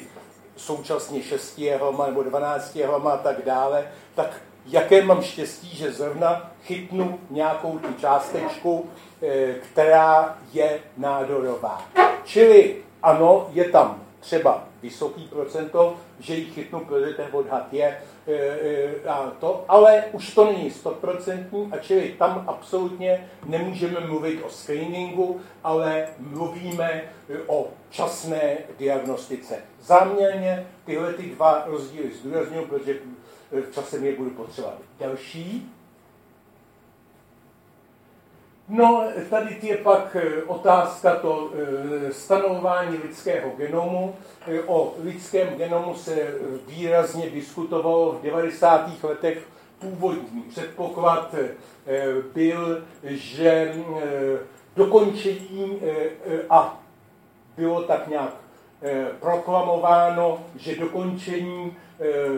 [0.56, 6.52] současně 6 jehlama nebo 12 jehlama a tak dále, tak jaké mám štěstí, že zrovna
[6.64, 8.90] chytnu nějakou tu částečku,
[9.22, 11.82] eh, která je nádorová.
[12.24, 17.98] Čili ano, je tam třeba vysoký procento, že ji chytnu, protože ten odhad je
[19.08, 25.42] a to, ale už to není stoprocentní a čili tam absolutně nemůžeme mluvit o screeningu,
[25.64, 27.04] ale mluvíme e,
[27.48, 29.58] o časné diagnostice.
[29.82, 33.00] Záměrně tyhle ty dva rozdíly zdůraznuju, protože
[33.52, 35.72] v čase je budu potřebovat další.
[38.70, 44.16] No, tady je pak eh, otázka to eh, stanovování lidského genomu.
[44.48, 46.34] Eh, o lidském genomu se
[46.68, 49.04] výrazně diskutovalo v 90.
[49.04, 49.48] letech.
[49.80, 51.36] Původní předpoklad
[52.34, 53.74] byl, že
[54.76, 55.82] dokončení
[56.50, 56.84] a
[57.58, 58.34] bylo tak nějak
[59.20, 61.78] proklamováno, že dokončení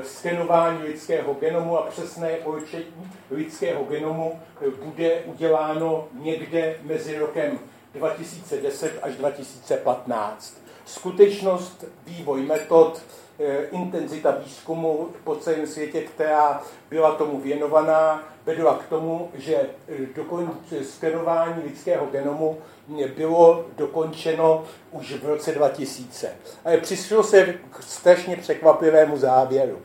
[0.04, 7.60] skenování lidského genomu a přesné určení lidského genomu eh, bude uděláno někde mezi rokem
[7.94, 10.58] 2010 až 2015.
[10.86, 13.02] Skutečnost, vývoj metod,
[13.40, 19.70] eh, intenzita výzkumu po celém světě, která byla tomu věnovaná, vedla k tomu, že
[20.16, 26.32] dokonce skenování lidského genomu bylo dokončeno už v roce 2000.
[26.66, 29.82] Ale přišlo se k strašně překvapivému závěru.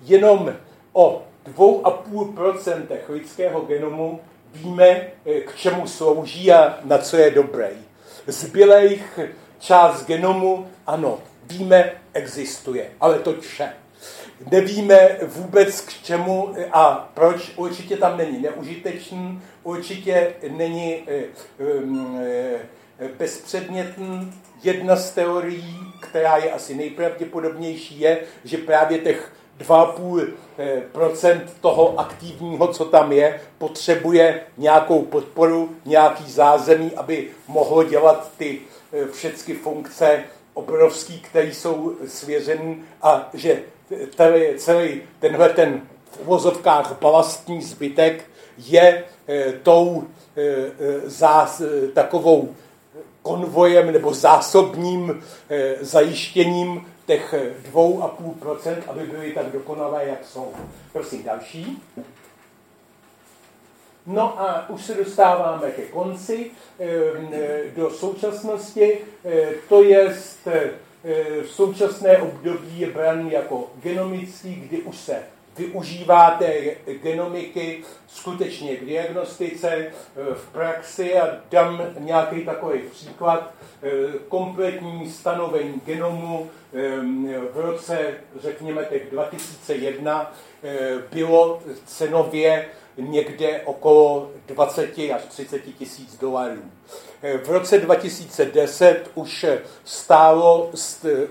[0.00, 0.54] Jenom
[0.92, 1.22] o
[1.56, 4.20] 2,5% lidského genomu
[4.52, 7.68] víme, eh, k čemu slouží a na co je dobrý.
[8.26, 9.20] Zbylejch
[9.58, 13.72] část genomu, ano, víme, existuje, ale to vše
[14.50, 17.52] nevíme vůbec k čemu a proč.
[17.56, 21.24] Určitě tam není neužitečný, určitě není eh,
[21.60, 24.32] eh, bezpředmětný.
[24.62, 32.84] Jedna z teorií, která je asi nejpravděpodobnější, je, že právě těch 2,5% toho aktivního, co
[32.84, 38.58] tam je, potřebuje nějakou podporu, nějaký zázemí, aby mohlo dělat ty
[38.92, 40.24] eh, všechny funkce
[40.54, 43.62] obrovský, které jsou svěřený a že
[44.16, 48.24] tady celý tenhle ten v uvozovkách balastní zbytek
[48.58, 49.04] je
[49.62, 50.04] tou
[50.36, 50.66] e,
[51.04, 51.62] zás,
[51.94, 52.54] takovou
[53.22, 55.22] konvojem nebo zásobním
[55.80, 57.34] zajištěním těch
[57.72, 60.52] 2,5%, aby byly tak dokonalé, jak jsou.
[60.92, 61.82] Prosím, další.
[64.06, 66.50] No a už se dostáváme ke konci
[67.76, 68.98] do současnosti,
[69.68, 70.14] to je
[71.42, 72.92] v současné období je
[73.30, 75.22] jako genomický, kdy už se
[75.58, 76.54] využívá té
[77.02, 79.90] genomiky skutečně k diagnostice eh,
[80.34, 83.54] v praxi a dám nějaký takový příklad.
[83.82, 83.88] Eh,
[84.28, 86.78] kompletní stanovení genomu eh,
[87.52, 90.32] v roce, řekněme, těch 2001
[91.12, 96.62] bylo cenově někde okolo 20 až 30 tisíc dolarů.
[97.44, 99.46] V roce 2010 už
[99.84, 100.70] stálo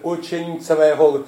[0.02, 1.24] určení celého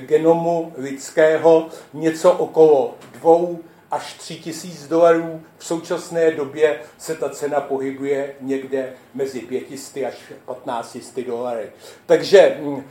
[0.00, 3.58] genomu lidského něco okolo dvou
[3.92, 5.42] až 3 tisíc dolarů.
[5.58, 11.70] V současné době se ta cena pohybuje někde mezi 500 až 15 dolary.
[12.06, 12.84] Takže mm,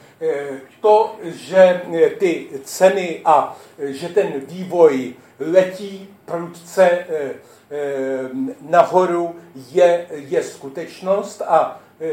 [0.82, 1.82] to, že
[2.18, 7.32] ty ceny a že ten vývoj letí prudce eh,
[7.72, 8.30] eh,
[8.62, 9.36] nahoru,
[9.72, 12.10] je, je skutečnost a eh,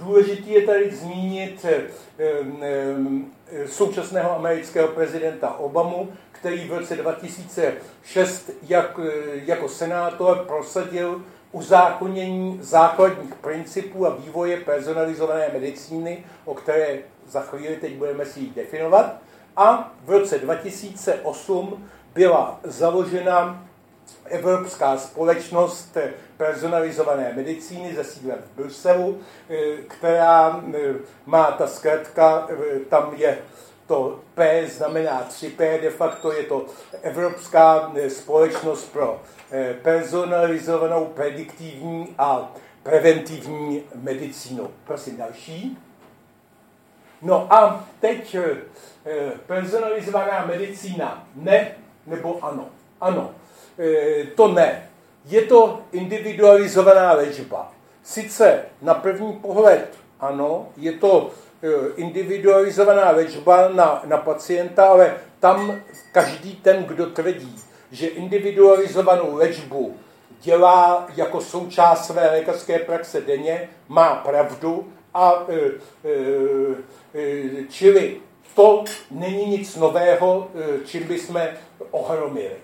[0.00, 1.66] důležitý je tady zmínit
[3.66, 9.00] současného amerického prezidenta Obamu, který v roce 2006 jak,
[9.32, 16.98] jako senátor prosadil uzákonění základních principů a vývoje personalizované medicíny, o které
[17.28, 19.16] za chvíli teď budeme si ji definovat.
[19.56, 23.66] A v roce 2008 byla založena
[24.24, 25.96] Evropská společnost
[26.36, 29.56] personalizované medicíny ze sídlem v Bruselu, eh,
[29.88, 30.94] která eh,
[31.26, 33.38] má ta zkrátka, eh, tam je
[33.86, 36.66] to P znamená 3P, de facto je to
[37.02, 39.22] Evropská společnost pro
[39.82, 42.52] personalizovanou, prediktivní a
[42.82, 44.70] preventivní medicínu.
[44.84, 45.78] Prosím další.
[47.22, 48.36] No a teď
[49.46, 52.68] personalizovaná medicína ne nebo ano?
[53.00, 53.30] Ano,
[53.78, 54.88] e, to ne.
[55.24, 57.72] Je to individualizovaná léčba.
[58.02, 59.88] Sice na první pohled
[60.20, 61.30] ano, je to
[61.62, 65.80] e, individualizovaná léčba na, na pacienta, ale tam
[66.12, 67.56] každý ten, kdo tvrdí,
[67.90, 69.96] že individualizovanou léčbu
[70.40, 75.54] dělá jako součást své lékařské praxe denně, má pravdu a e,
[76.04, 78.20] e, e, čili
[78.56, 81.40] to není nic nového, e, čím bychom
[81.90, 82.56] ohromili.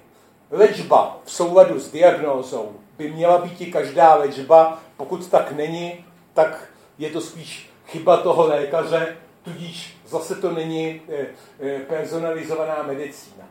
[0.51, 6.69] Léčba v souladu s diagnózou by měla být i každá léčba, pokud tak není, tak
[6.99, 11.27] je to spíš chyba toho lékaře, tudíž zase to není e,
[11.61, 13.45] e, personalizovaná medicína.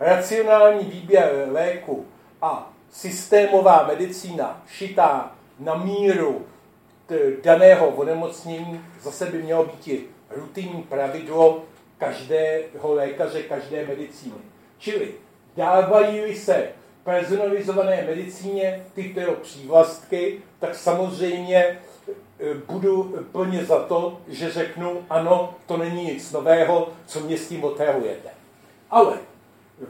[0.00, 2.06] Racionální výběr léku
[2.42, 6.46] a systémová medicína šitá na míru
[7.42, 11.62] daného onemocnění zase by mělo být i rutinní pravidlo
[12.02, 14.34] každého lékaře, každé medicíny.
[14.78, 15.14] Čili
[15.56, 16.68] dávají se
[17.04, 21.78] personalizované medicíně tyto přívlastky, tak samozřejmě e,
[22.66, 27.64] budu plně za to, že řeknu, ano, to není nic nového, co mě s tím
[27.64, 28.28] otravujete.
[28.90, 29.18] Ale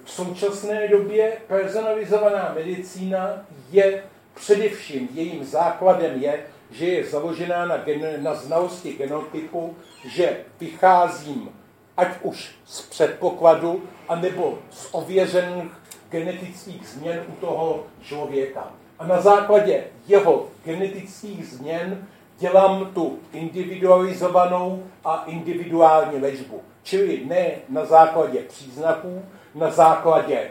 [0.04, 8.22] v současné době personalizovaná medicína je především, jejím základem je, že je založená na, gen,
[8.24, 11.61] na znalosti genotypu, že vycházím
[12.02, 15.70] ať už z předpokladu, anebo z ověřených
[16.10, 18.70] genetických změn u toho člověka.
[18.98, 22.06] A na základě jeho genetických změn
[22.38, 26.60] dělám tu individualizovanou a individuální léčbu.
[26.82, 29.22] Čili ne na základě příznaků,
[29.54, 30.50] na základě e,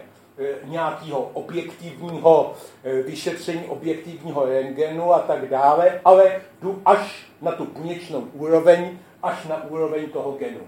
[0.63, 8.27] nějakého objektivního e, vyšetření, objektivního rengenu a tak dále, ale jdu až na tu buněčnou
[8.33, 10.61] úroveň, až na úroveň toho genu.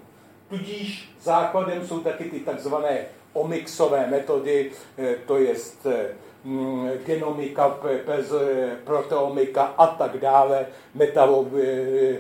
[0.49, 6.07] Tudíž základem jsou taky ty takzvané omixové metody, eh, to je eh,
[6.43, 7.77] mm, genomika,
[8.83, 10.65] proteomika a tak dále,
[10.99, 12.17] eh,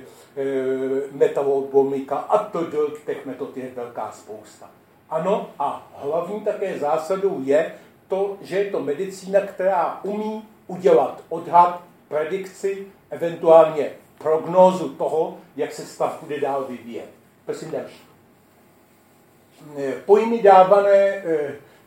[1.11, 2.65] metalobomika a to
[3.05, 4.69] těch metod je velká spousta.
[5.09, 7.75] Ano, a hlavní také zásadou je
[8.07, 15.85] to, že je to medicína, která umí udělat odhad, predikci, eventuálně prognózu toho, jak se
[15.85, 17.09] stav bude dál vyvíjet.
[17.45, 18.12] Prosím další.
[19.77, 21.23] Eh, pojmy dávané eh,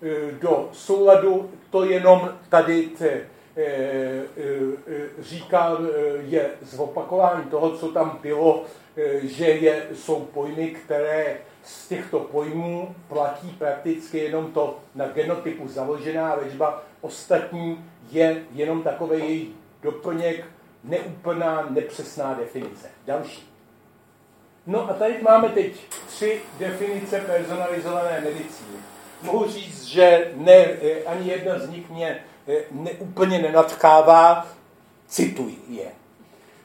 [0.02, 2.90] eh, do souladu, to jenom tady
[5.18, 5.76] říká,
[6.20, 8.64] je zopakování toho, co tam bylo,
[9.22, 16.34] že je, jsou pojmy, které z těchto pojmů platí prakticky jenom to na genotypu založená
[16.34, 16.82] léčba.
[17.00, 20.44] Ostatní je jenom takový její doplněk
[20.84, 22.90] neúplná, nepřesná definice.
[23.06, 23.55] Další.
[24.66, 25.72] No a tady máme teď
[26.06, 28.78] tři definice personalizované medicíny.
[29.22, 34.46] Mohu říct, že ne, eh, ani jedna z nich mě eh, neúplně nenadchává,
[35.08, 35.86] cituji je.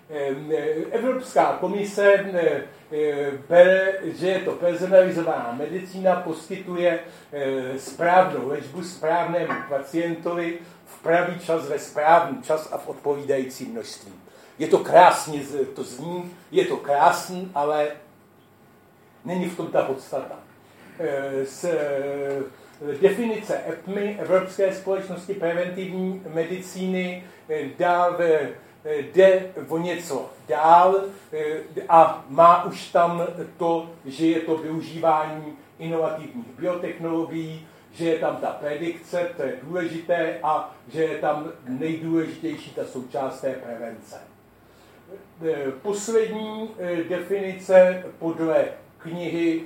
[0.10, 0.52] Ehm,
[0.92, 2.26] Evropská komise
[3.50, 7.00] bere, že je to personalizovaná medicína, poskytuje
[7.78, 14.12] správnou léčbu správnému pacientovi v pravý čas, ve správný čas a v odpovídající množství.
[14.62, 15.42] Je to krásně,
[15.74, 17.88] to zní, je to krásný, ale
[19.26, 20.36] není v tom ta podstata.
[21.44, 21.66] Z
[23.02, 27.24] definice EPMI, Evropské společnosti preventivní medicíny,
[27.80, 28.18] dál
[28.86, 31.04] jde o něco dál
[31.90, 38.48] a má už tam to, že je to využívání inovativních biotechnologií, že je tam ta
[38.48, 44.31] predikce, to je důležité, a že je tam nejdůležitější ta součást té prevence.
[45.82, 46.70] Poslední
[47.10, 48.66] definice podle
[48.98, 49.64] knihy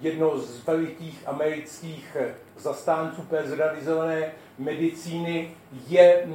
[0.00, 2.16] jednoho z velikých amerických
[2.58, 5.50] zastánců personalizované medicíny
[5.88, 6.26] je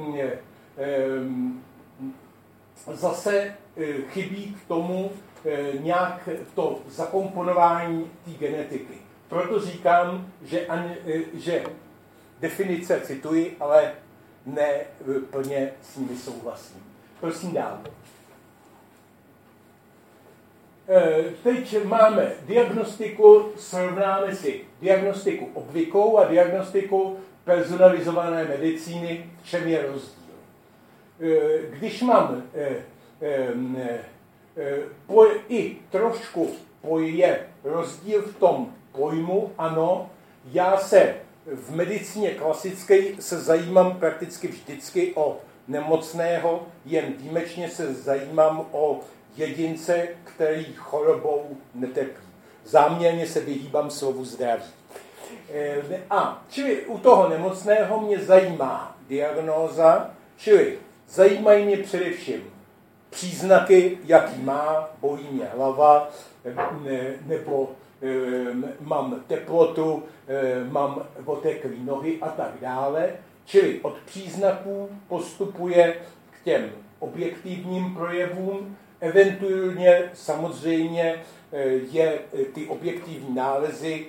[2.92, 3.54] zase
[4.08, 5.10] chybí k tomu
[5.80, 8.94] nějak to zakomponování té genetiky.
[9.28, 10.96] Proto říkám, že, ani,
[11.34, 11.64] že
[12.40, 13.92] definice cituji, ale
[14.46, 14.80] ne
[15.30, 16.82] plně s nimi souhlasím.
[17.20, 17.80] Prosím dál.
[21.42, 30.34] Teď máme diagnostiku, srovnáme si diagnostiku obvyklou a diagnostiku personalizované medicíny, v čem je rozdíl.
[31.70, 32.42] Když mám
[35.48, 36.50] i trošku
[36.98, 40.10] je rozdíl v tom pojmu, ano,
[40.52, 41.14] já se
[41.46, 49.00] v medicíně klasické se zajímám prakticky vždycky o nemocného, jen výjimečně se zajímám o
[49.36, 52.22] jedince, který chorobou netrpí.
[52.64, 54.62] Záměrně se vyhýbám slovu zdraví.
[55.52, 60.78] Eh, a čili u toho nemocného mě zajímá diagnóza, čili
[61.08, 62.54] zajímají mě především
[63.10, 66.10] příznaky, jaký má, bolí mě hlava,
[67.26, 67.70] nebo
[68.80, 70.02] mám teplotu,
[70.70, 73.10] mám oteklý nohy a tak dále.
[73.44, 75.94] Čili od příznaků postupuje
[76.30, 81.22] k těm objektivním projevům, eventuálně samozřejmě
[81.90, 82.18] je
[82.54, 84.06] ty objektivní nálezy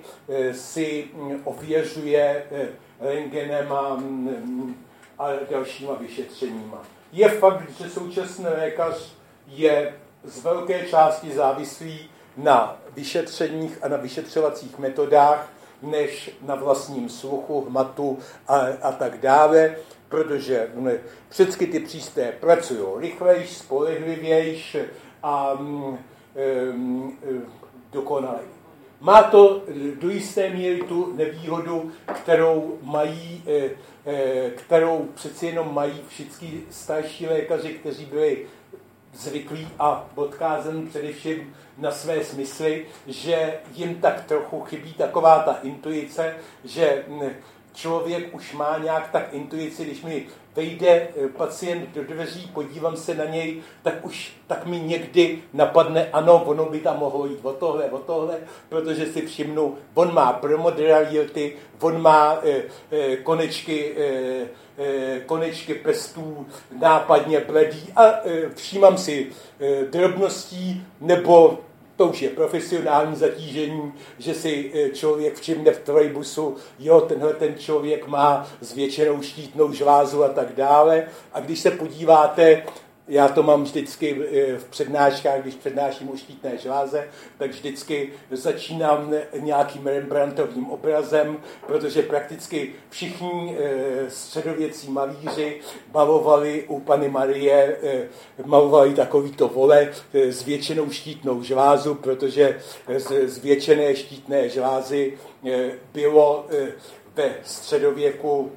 [0.52, 1.08] si
[1.44, 2.42] ověřuje
[3.00, 4.02] rengenem a,
[5.18, 6.82] a dalšíma vyšetřeníma.
[7.12, 9.12] Je fakt, že současný lékař
[9.48, 9.94] je
[10.24, 18.18] z velké části závislý na vyšetřeních a na vyšetřovacích metodách, než na vlastním sluchu, hmatu
[18.48, 19.76] a, a tak dále,
[20.08, 20.70] protože
[21.30, 24.76] všechny ty přístroje pracují rychlejš, spolehlivějš
[25.22, 25.98] a um,
[26.72, 27.18] um,
[27.92, 28.46] dokonalej.
[29.00, 29.62] Má to
[30.00, 33.70] do jisté míry tu nevýhodu, kterou mají, eh,
[34.06, 38.46] eh, kterou přeci jenom mají všichni starší lékaři, kteří byli
[39.14, 46.36] zvyklí a odkázen především na své smysly, že jim tak trochu chybí taková ta intuice,
[46.64, 47.30] že hm,
[47.76, 53.14] člověk už má nějak tak intuici, když mi vejde eh, pacient do dveří, podívám se
[53.14, 57.52] na něj, tak už tak mi někdy napadne, ano, ono by tam mohlo jít o
[57.52, 64.04] tohle, o tohle, protože si všimnu, on má promodrality, on má e, e, konečky, e,
[64.82, 66.46] e, konečky pestů
[66.78, 71.58] nápadně bledý a e, všímám si e, drobností nebo
[71.96, 77.54] to už je profesionální zatížení, že si e, člověk všimne v trojbusu, jo, tenhle ten
[77.58, 81.06] člověk má zvětšenou štítnou žlázu a tak dále.
[81.32, 82.62] A když se podíváte
[83.08, 89.14] já to mám vždycky eh, v přednáškách, když přednáším o štítné žláze, tak vždycky začínám
[89.38, 91.36] nějakým Rembrandtovým obrazem,
[91.66, 95.60] protože prakticky všichni eh, středověcí malíři
[95.94, 98.08] malovali u Pany Marie, eh,
[98.44, 102.60] malovali takovýto vole s většinou štítnou žlázu, protože
[103.26, 105.18] z většené štítné žlázy
[105.92, 106.46] bylo
[107.14, 108.52] ve středověku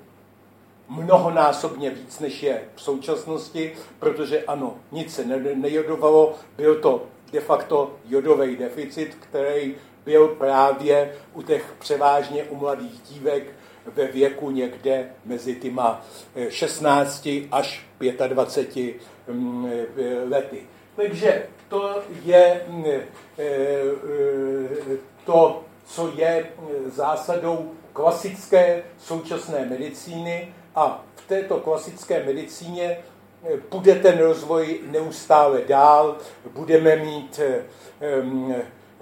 [0.89, 5.25] mnohonásobně víc, než je v současnosti, protože ano, nic se
[5.55, 9.75] nejodovalo, byl to de facto jodový deficit, který
[10.05, 13.43] byl právě u těch převážně u mladých dívek
[13.95, 16.05] ve věku někde mezi těma
[16.49, 17.85] 16 eh, až
[18.27, 18.95] 25
[19.27, 20.63] mm, eh, lety.
[20.95, 23.81] Takže to je mm, eh,
[25.25, 26.45] to, co je
[26.85, 32.97] zásadou klasické současné medicíny a v této klasické medicíně
[33.69, 36.17] bude ten rozvoj neustále dál,
[36.53, 37.39] budeme mít,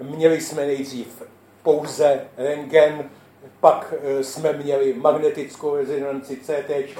[0.02, 1.22] měli jsme nejdřív
[1.62, 3.10] pouze rengen,
[3.60, 6.98] pak jsme měli magnetickou rezonanci CT,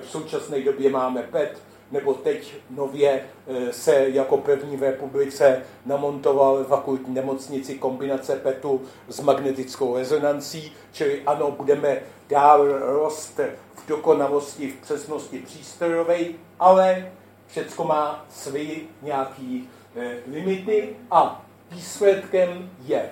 [0.00, 1.58] v současné době máme PET,
[1.94, 8.82] nebo teď nově eh, se jako první v republice namontoval ve fakultní nemocnici kombinace PETu
[9.08, 13.40] s magnetickou rezonancí, čili ano, budeme dál rost
[13.74, 16.18] v dokonalosti, v přesnosti přístrojové,
[16.58, 17.12] ale
[17.46, 18.64] všechno má své
[19.02, 19.60] nějaké
[19.96, 23.10] eh, limity a výsledkem je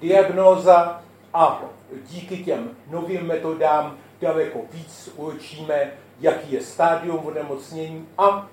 [0.00, 1.02] diagnóza
[1.34, 1.62] a
[2.06, 8.48] díky těm novým metodám daleko víc určíme jaký je stádium onemocnění a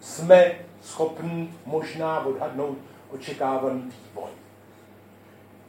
[0.00, 2.78] jsme schopni možná odhadnout
[3.10, 4.30] očekávaný vývoj.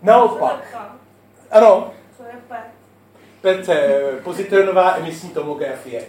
[0.02, 0.78] Naopak,
[1.52, 2.79] ano, Co je PET?
[3.42, 3.70] PET,
[4.24, 6.04] pozitronová emisní tomografie,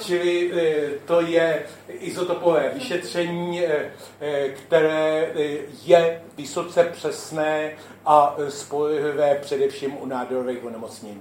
[0.00, 5.32] čili eh, to je izotopové vyšetření, eh, eh, které
[5.84, 7.72] je vysoce přesné
[8.06, 11.20] a spolehlivé především u nádorových onemocnění.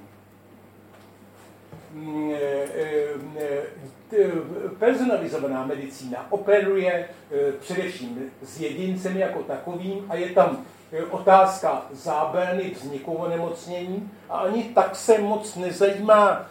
[1.93, 2.67] Mm, eh,
[3.37, 4.27] eh,
[4.79, 10.65] personalizovaná medicína operuje eh, především s jedincem jako takovým a je tam
[11.09, 16.45] otázka zábrany vzniku onemocnění a ani tak se moc nezajímá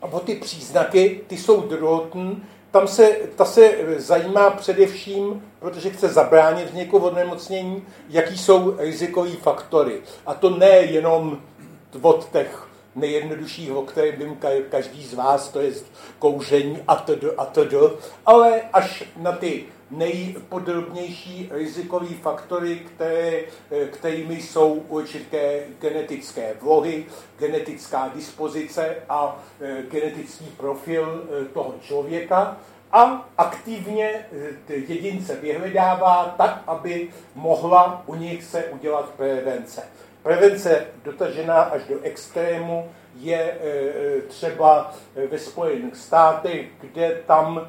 [0.00, 6.68] o ty příznaky, ty jsou druhotní, tam se, ta se zajímá především, protože chce zabránit
[6.68, 10.00] vzniku onemocnění, jaký jsou rizikové faktory.
[10.26, 11.38] A to ne jenom
[12.02, 14.38] od těch nejjednodušší, o kterém vím
[14.68, 15.72] každý z vás, to je
[16.18, 17.24] kouření a td.
[17.36, 17.74] a td.
[18.26, 19.64] Ale až na ty
[19.96, 23.40] nejpodrobnější rizikové faktory, které,
[23.90, 27.06] kterými jsou určité genetické vlohy,
[27.38, 32.56] genetická dispozice a e, genetický profil e, toho člověka
[32.92, 34.26] a aktivně
[34.68, 39.82] jedince vyhledává tak, aby mohla u nich se udělat prevence.
[40.22, 43.58] Prevence dotažená až do extrému je
[44.28, 44.94] třeba
[45.30, 47.68] ve Spojených státech, kde tam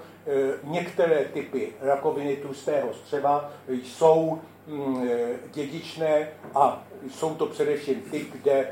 [0.63, 5.09] některé typy rakoviny tlustého střeva jsou mm,
[5.53, 8.67] dědičné a jsou to především ty, kde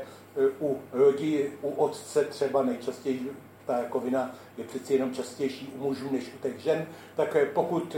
[0.60, 3.30] u rodí, u otce třeba nejčastěji
[3.66, 6.86] ta rakovina je přeci jenom častější u mužů než u těch žen,
[7.16, 7.96] tak pokud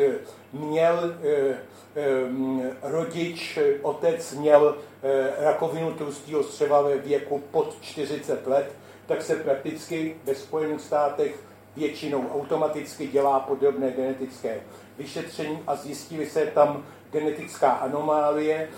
[0.52, 1.14] měl
[2.82, 4.76] rodič, otec měl
[5.38, 8.72] rakovinu tlustého střeva ve věku pod 40 let,
[9.06, 11.38] tak se prakticky ve Spojených státech
[11.76, 14.60] většinou automaticky dělá podobné genetické
[14.98, 18.68] vyšetření a zjistili se tam genetická anomálie,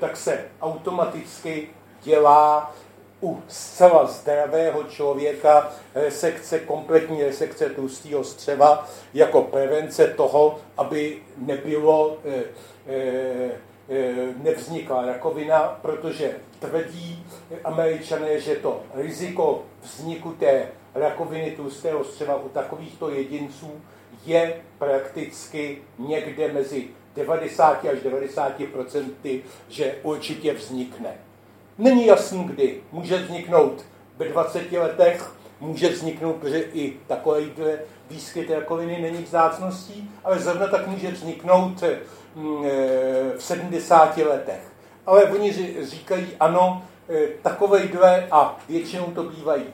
[0.00, 1.68] tak se automaticky
[2.02, 2.74] dělá
[3.22, 12.44] u zcela zdravého člověka resekce, kompletní resekce tlustého střeva jako prevence toho, aby nebylo, e,
[12.88, 13.50] e,
[14.42, 17.26] nevznikla rakovina, protože tvrdí
[17.64, 23.70] američané, že to riziko vzniku té rakoviny tlustého střeva u takovýchto jedinců
[24.26, 31.14] je prakticky někde mezi 90 až 90 procenty, že určitě vznikne.
[31.78, 32.80] Není jasný kdy.
[32.92, 33.84] Může vzniknout
[34.16, 37.40] ve 20 letech, může vzniknout, protože i takové
[38.10, 41.82] výskyt rakoviny není vzácností, ale zrovna tak může vzniknout
[42.34, 44.72] mm, e, v 70 letech.
[45.06, 49.64] Ale oni říkají, ano, e, takovejhle, a většinou to bývají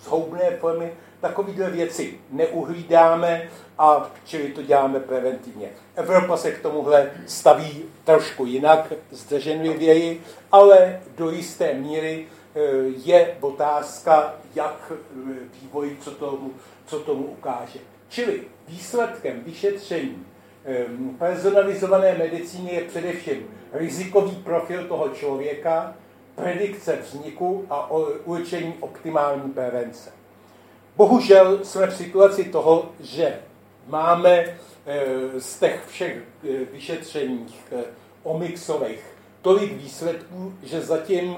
[0.00, 5.68] zhoubné formy, takovýhle věci neuhlídáme a čili to děláme preventivně.
[5.96, 10.22] Evropa se k tomuhle staví trošku jinak, zdrženlivěji,
[10.52, 12.60] ale do jisté míry e,
[13.04, 14.96] je otázka, jak e,
[15.62, 16.52] vývoj, co tomu,
[16.86, 17.78] co tomu ukáže.
[18.08, 20.26] Čili výsledkem vyšetření
[20.64, 20.84] e,
[21.18, 25.94] personalizované medicíny je především rizikový profil toho člověka,
[26.42, 27.90] predikce vzniku a
[28.24, 30.12] určení optimální prevence.
[30.96, 33.38] Bohužel jsme v situaci toho, že
[33.86, 34.56] máme eh,
[35.38, 37.84] z těch všech eh, vyšetřeních eh,
[38.22, 39.04] omixových
[39.42, 41.36] tolik výsledků, že zatím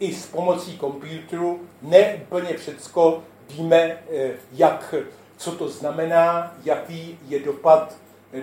[0.00, 3.98] i s pomocí počítačů ne úplně všecko víme,
[4.52, 4.94] jak,
[5.36, 7.96] co to znamená, jaký je dopad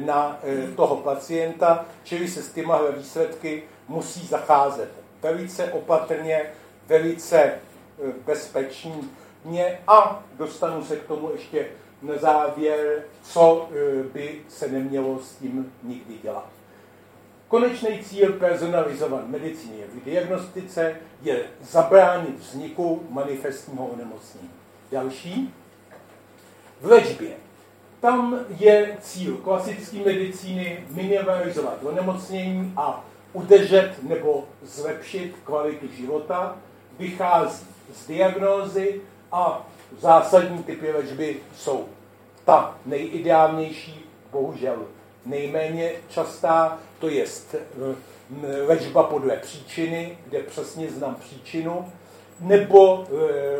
[0.06, 0.39] na
[0.76, 4.89] toho pacienta, čili se s těma výsledky musí zacházet
[5.22, 6.41] velice opatrně,
[6.88, 7.53] velice
[8.26, 11.65] bezpečně a dostanu se k tomu ještě
[12.01, 16.47] na závěr, co e, by se nemělo s tím nikdy dělat.
[17.47, 24.49] Konečný cíl personalizované medicíny v diagnostice je zabránit vzniku manifestního onemocnění.
[24.91, 25.53] Další.
[26.82, 27.30] V léčbě
[27.99, 33.05] tam je cíl klasické medicíny minimalizovat onemocnění a
[33.38, 36.58] udržet nebo zlepšit kvalitu života,
[37.00, 39.68] vychází z diagnózy a
[40.00, 41.86] zásadní typy léčby jsou
[42.46, 44.86] ta nejideálnější, bohužel
[45.26, 47.26] nejméně častá, to je
[48.68, 51.92] léčba podle příčiny, kde přesně znám příčinu,
[52.40, 53.08] nebo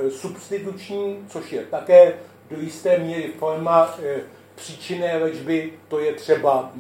[0.08, 2.14] e, substituční, což je také
[2.52, 4.20] do jisté míry forma e,
[4.56, 6.72] příčinné léčby, to je třeba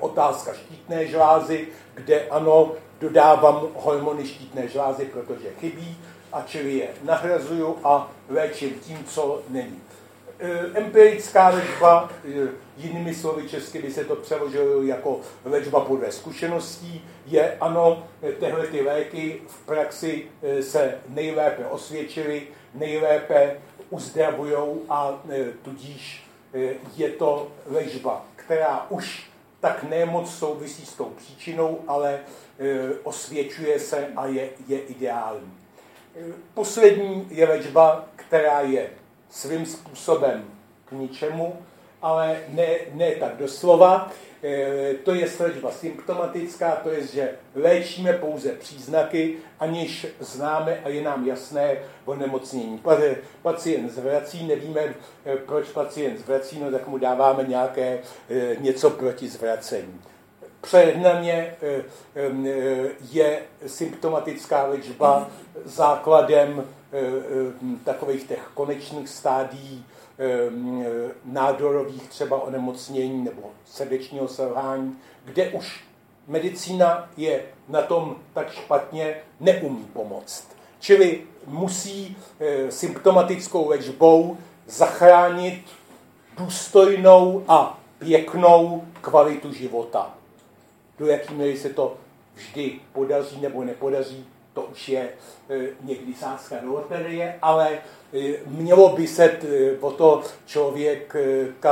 [0.00, 5.96] otázka štítné žlázy, kde ano, dodávám hormony štítné žlázy, protože chybí,
[6.32, 9.80] a čili je nahrazuju a léčím tím, co není.
[10.38, 17.04] E, empirická léčba, e, jinými slovy česky by se to přeložilo jako léčba podle zkušeností,
[17.26, 18.06] je ano,
[18.40, 20.26] tyhle ty léky v praxi
[20.60, 22.42] se nejlépe osvědčily,
[22.74, 23.56] nejlépe
[23.90, 25.22] uzdravují a
[25.62, 26.26] tudíž
[26.96, 29.33] je to léčba, která už
[29.64, 32.20] tak nemoc souvisí s tou příčinou, ale
[33.02, 35.52] osvědčuje se a je, je ideální.
[36.54, 38.90] Poslední je léčba, která je
[39.30, 40.44] svým způsobem
[40.84, 41.56] k ničemu,
[42.02, 44.10] ale ne, ne tak doslova.
[44.44, 51.02] E, to je léčba symptomatická, to je, že léčíme pouze příznaky, aniž známe a je
[51.02, 52.82] nám jasné o nemocnění.
[53.42, 57.98] Pacient zvrací, nevíme, e, proč pacient zvrací, no tak mu dáváme nějaké
[58.58, 60.00] něco proti zvracení.
[60.60, 61.54] Přehnaně
[63.10, 65.30] je symptomatická léčba
[65.64, 66.64] základem
[66.94, 69.93] Eh, eh, takových těch konečných stádí eh,
[71.24, 75.84] nádorových třeba onemocnění nebo srdečního selhání, kde už
[76.26, 80.48] medicína je na tom tak špatně, neumí pomoct.
[80.80, 82.16] Čili musí
[82.68, 84.36] symptomatickou léčbou
[84.66, 85.64] zachránit
[86.38, 90.14] důstojnou a pěknou kvalitu života.
[90.98, 91.96] Do jaký míry se to
[92.34, 95.08] vždy podaří nebo nepodaří, to už je
[95.50, 97.78] e, někdy sázka do loterie, ale
[98.46, 101.16] mělo by se e, o to člověk,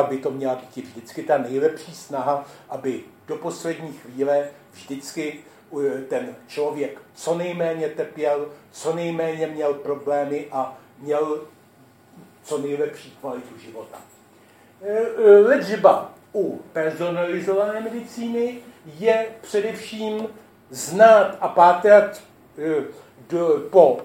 [0.08, 5.40] by to měla být vždycky ta nejlepší snaha, aby do poslední chvíle vždycky
[6.08, 11.44] ten člověk co nejméně trpěl, co nejméně měl problémy a měl
[12.42, 13.98] co nejlepší kvalitu života.
[15.42, 18.58] Léčba u personalizované medicíny
[18.98, 20.28] je především
[20.70, 22.22] znát a pátrat
[22.58, 22.84] Eh,
[23.30, 24.00] do, po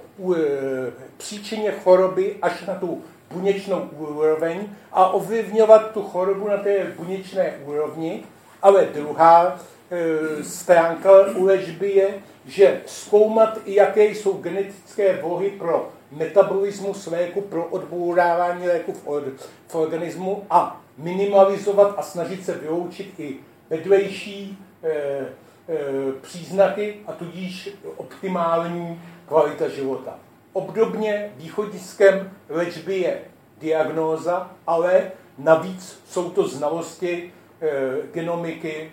[1.18, 8.24] příčině choroby až na tu buněčnou úroveň a ovlivňovat tu chorobu na té buněčné úrovni.
[8.62, 9.60] Ale druhá
[9.92, 11.12] e, stránka
[11.44, 12.14] léčby je,
[12.46, 19.24] že zkoumat, jaké jsou genetické vlohy pro metabolismus léku, pro odbourávání léku v, or,
[19.68, 23.36] v organismu a minimalizovat a snažit se vyloučit i
[23.70, 25.26] vedlejší e,
[25.70, 30.20] E, příznaky a tudíž optimální kvalita života.
[30.54, 33.22] Obdobně východiskem léčby je
[33.58, 37.68] diagnóza, ale navíc jsou to znalosti e,
[38.14, 38.92] genomiky,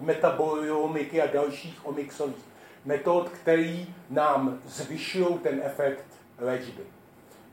[0.00, 2.44] metabolomiky a dalších omixových
[2.84, 3.76] metod, které
[4.10, 6.04] nám zvyšují ten efekt
[6.38, 6.82] léčby.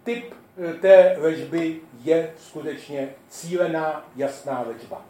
[0.03, 0.33] Typ
[0.69, 5.01] e, té léčby je skutečně cílená, jasná léčba.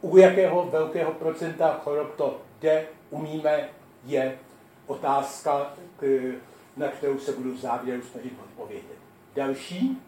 [0.00, 3.68] U jakého velkého procenta chorob to kde umíme,
[4.04, 4.38] je
[4.86, 5.72] otázka,
[6.76, 8.98] na kterou se budu v závěru snažit odpovědět.
[9.36, 9.98] Další.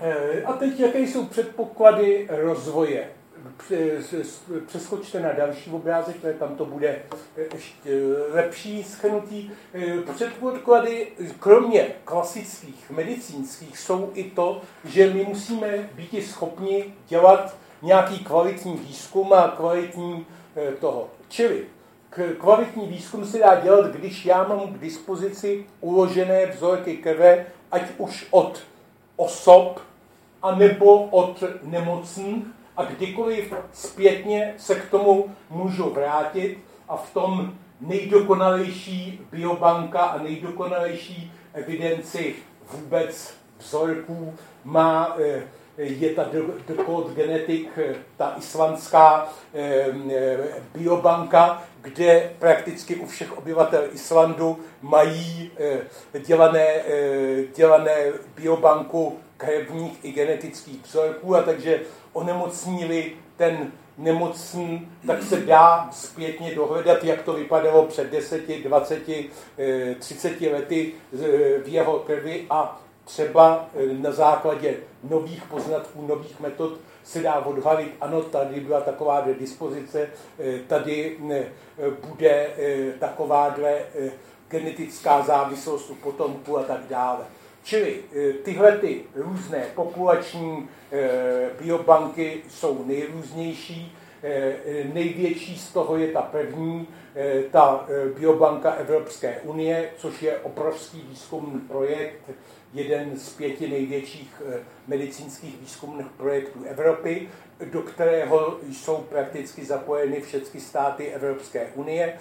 [0.00, 3.10] Eh, a teď, jaké jsou předpoklady rozvoje?
[4.66, 7.02] Přeskočte na další obrázek, tam to bude
[7.54, 8.00] ještě
[8.32, 9.52] lepší schnutí.
[9.74, 11.08] Eh, předpoklady,
[11.38, 19.32] kromě klasických medicínských, jsou i to, že my musíme být schopni dělat nějaký kvalitní výzkum
[19.32, 21.08] a kvalitní Eh, toho.
[21.28, 21.64] Čili
[22.38, 28.26] kvalitní výzkum se dá dělat, když já mám k dispozici uložené vzorky krve, ať už
[28.30, 28.62] od
[29.16, 29.80] osob,
[30.42, 32.44] anebo od nemocných.
[32.76, 36.58] A kdykoliv zpětně se k tomu můžu vrátit
[36.88, 42.34] a v tom nejdokonalejší biobanka a nejdokonalejší evidenci
[42.72, 45.42] vůbec vzorků má eh,
[45.78, 46.24] je ta
[46.68, 47.68] Decode Genetic,
[48.16, 49.28] ta islandská
[50.74, 55.50] biobanka, kde prakticky u všech obyvatel Islandu mají
[56.14, 61.80] eh, dělané, eh, dělané biobanku krevních i genetických vzorků a takže
[62.12, 69.02] onemocnili ten nemocný, tak se dá zpětně dohledat, jak to vypadalo před 10, 20,
[69.98, 70.92] 30 lety
[71.64, 74.76] v jeho krvi a třeba na základě
[75.10, 76.72] nových poznatků, nových metod
[77.04, 80.08] se dá odhalit, ano, tady byla taková dispozice,
[80.66, 81.16] tady
[82.08, 82.50] bude
[82.98, 83.78] takováhle
[84.48, 87.24] genetická závislost u potomků a tak dále.
[87.64, 88.00] Čili
[88.42, 90.68] tyhle ty různé populační
[91.60, 93.96] biobanky jsou nejrůznější.
[94.92, 96.88] Největší z toho je ta první,
[97.50, 97.86] ta
[98.18, 102.20] biobanka Evropské unie, což je obrovský výzkumný projekt,
[102.74, 104.42] jeden z pěti největších
[104.86, 107.28] medicínských výzkumných projektů Evropy
[107.64, 112.18] do kterého jsou prakticky zapojeny všechny státy Evropské unie.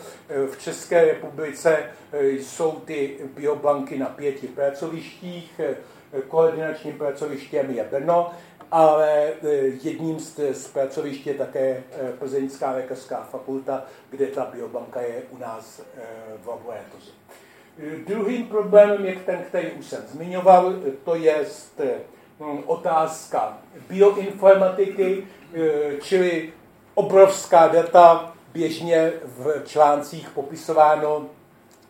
[0.51, 1.77] V České republice
[2.11, 5.59] eh, jsou ty biobanky na pěti pracovištích.
[5.59, 5.75] Eh,
[6.27, 8.31] koordinačním pracovištěm je Brno,
[8.71, 9.47] ale eh,
[9.83, 11.83] jedním z, z pracovišť je také
[12.19, 15.81] Plzeňská lékařská fakulta, kde ta biobanka je u nás
[16.43, 17.11] v laboratoři.
[18.07, 20.73] Druhým problémem je ten, který už jsem zmiňoval,
[21.03, 21.45] to je
[22.39, 23.57] Hm, otázka
[23.89, 25.23] bioinformatiky,
[25.53, 26.53] eh, čili
[26.93, 31.25] obrovská data, běžně v článcích popisováno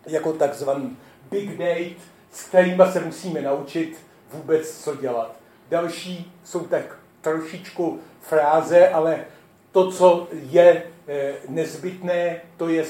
[0.05, 0.97] jako takzvaný
[1.29, 1.97] big data,
[2.31, 3.97] s kterými se musíme naučit
[4.33, 5.35] vůbec co dělat.
[5.69, 9.25] Další jsou tak trošičku fráze, ale
[9.71, 12.85] to, co je eh, nezbytné, to je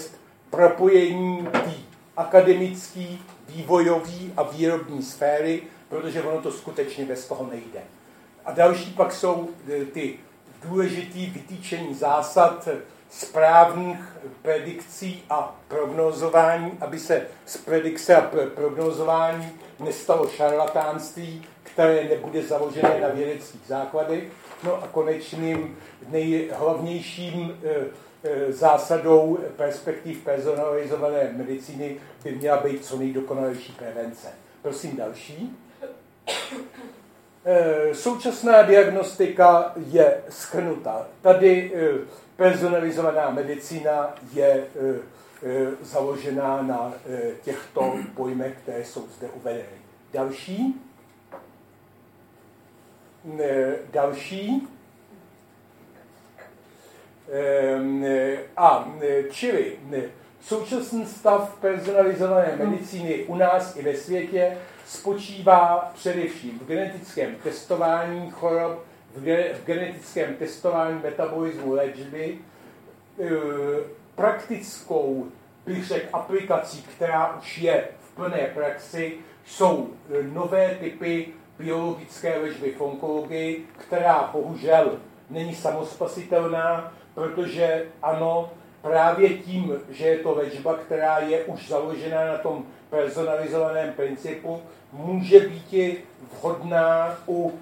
[0.49, 1.73] propojení té
[2.17, 3.07] akademické,
[3.47, 7.79] vývojové a výrobní sféry protože ono to skutečně bez toho nejde.
[8.45, 10.19] A další pak jsou e, ty
[10.63, 12.67] důležitý vytýčení zásad
[13.09, 13.99] správných
[14.41, 23.07] predikcí a prognozování, aby se z predikce a prognozování nestalo šarlatánství, které nebude založené na
[23.07, 24.23] vědeckých základech.
[24.63, 25.77] No a konečným
[26.09, 27.85] nejhlavnějším e, e,
[28.49, 34.27] zásadou perspektiv personalizované medicíny by měla být co nejdokonalejší prevence.
[34.61, 35.57] Prosím další.
[37.47, 41.07] Eh, současná diagnostika je schrnuta.
[41.21, 42.05] Tady eh,
[42.35, 46.93] personalizovaná medicína je eh, založená na
[47.43, 49.77] těchto pojmech, které jsou zde uvedeny.
[50.13, 50.81] Další.
[53.91, 54.67] Další.
[58.57, 58.87] A
[59.29, 59.71] čili
[60.41, 68.85] současný stav personalizované medicíny u nás i ve světě spočívá především v genetickém testování chorob,
[69.15, 72.37] v genetickém testování metabolismu léčby,
[74.15, 75.27] praktickou,
[75.65, 79.89] bych řekl, aplikací, která už je v plné praxi, jsou
[80.21, 81.27] nové typy
[81.59, 88.49] biologické léčby v onkologii, která bohužel není samospasitelná, protože ano,
[88.81, 94.61] právě tím, že je to léčba, která je už založena na tom personalizovaném principu,
[94.93, 96.03] může být
[96.33, 97.59] vhodná u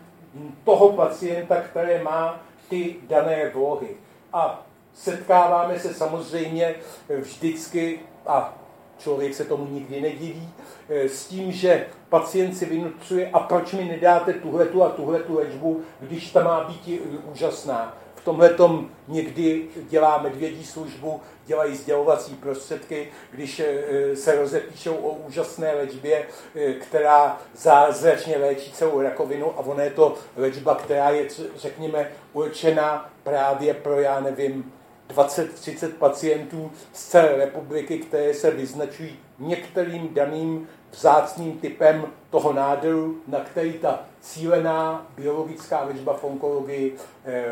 [0.65, 2.39] toho pacienta, který má
[2.69, 3.87] ty dané vlohy.
[4.33, 6.75] A setkáváme se samozřejmě
[7.19, 8.53] vždycky, a
[8.97, 10.49] člověk se tomu nikdy nediví,
[10.89, 16.31] s tím, že pacient si vynucuje, a proč mi nedáte tuhletu a tuhletu léčbu, když
[16.31, 17.01] ta má být
[17.31, 17.97] úžasná.
[18.23, 18.55] V tomhle
[19.07, 26.73] někdy dělá medvědí službu, dělají sdělovací prostředky, když eh, se rozepíšou o úžasné léčbě, eh,
[26.73, 33.73] která zázračně léčí celou rakovinu a ono je to léčba, která je, řekněme, určena právě
[33.73, 34.73] pro, já nevím,
[35.09, 43.39] 20-30 pacientů z celé republiky, které se vyznačují některým daným vzácným typem toho nádoru, na
[43.39, 46.95] který ta cílená biologická léčba v onkologii
[47.25, 47.45] eh,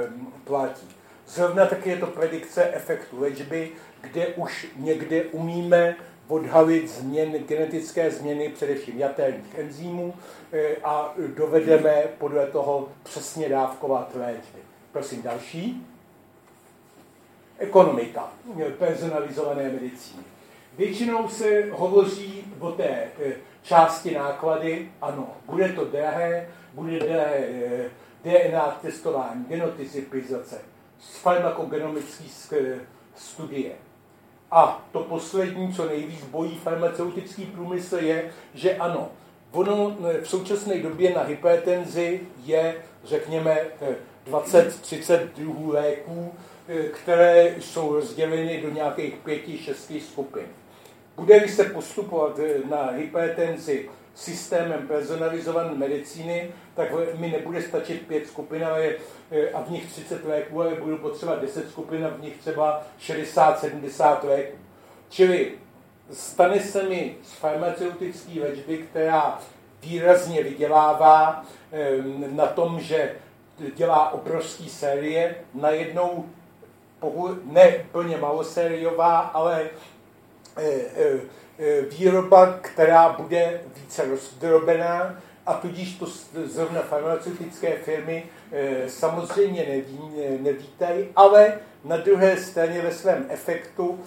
[0.43, 0.87] platí.
[1.27, 5.95] Zrovna taky je to predikce efektu léčby, kde už někde umíme
[6.27, 10.13] odhalit změny, genetické změny, především jaterních enzymů
[10.53, 14.59] eh, a dovedeme podle toho přesně dávkovat léčby.
[14.91, 15.87] Prosím další.
[17.57, 18.33] Ekonomika
[18.77, 20.23] personalizované medicíny.
[20.77, 23.33] Většinou se hovoří o té eh,
[23.63, 27.89] části náklady, ano, bude to drahé, bude drahé eh,
[28.23, 30.61] DNA testování, genotypizace,
[30.99, 32.79] farmakogenomické
[33.15, 33.71] studie.
[34.51, 39.09] A to poslední, co nejvíc bojí farmaceutický průmysl, je, že ano,
[39.51, 43.57] ono v současné době na hypertenzi je, řekněme,
[44.27, 46.33] 20-30 druhů léků,
[46.93, 50.45] které jsou rozděleny do nějakých pěti, šesti skupin.
[51.21, 58.89] Bude-li se postupovat na hypertenzi systémem personalizované medicíny, tak mi nebude stačit pět skupin ale,
[59.31, 62.83] e, a v nich 30 léků, ale budu potřebovat 10 skupin a v nich třeba
[62.99, 64.57] 60-70 léků.
[65.09, 65.51] Čili
[66.11, 69.39] stane se mi z farmaceutické léčby, která
[69.81, 71.45] výrazně vydělává
[72.31, 73.15] na tom, že
[73.75, 76.25] dělá obrovský série, najednou
[77.43, 79.69] ne plně malosériová, ale
[81.89, 86.05] výroba, která bude více rozdrobená a tudíž to
[86.45, 88.25] zrovna farmaceutické firmy
[88.87, 93.99] samozřejmě neví, nevítají, ale na druhé straně ve svém efektu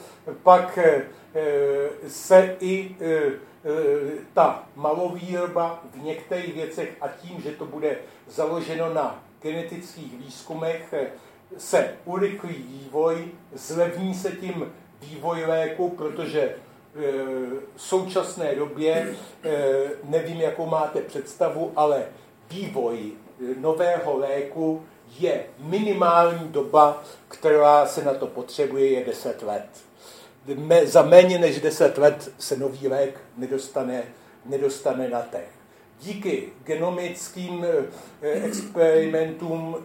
[0.43, 0.79] pak
[2.09, 2.97] se i
[4.35, 7.97] ta malovýroba v některých věcech a tím, že to bude
[8.29, 10.95] založeno na genetických výzkumech,
[11.59, 16.55] se urychlí vývoj, zlevní se tím vývoj léku, protože e,
[17.77, 19.15] v současné době,
[19.45, 19.51] e,
[20.05, 22.05] nevím, jakou máte představu, ale
[22.51, 24.83] vývoj e, nového léku
[25.19, 29.67] je minimální doba, která se na to potřebuje, je 10 let.
[30.85, 34.03] Za méně než 10 let se nový lék nedostane,
[34.45, 35.64] nedostane na trh
[36.01, 37.67] díky genomickým
[38.23, 39.77] experimentům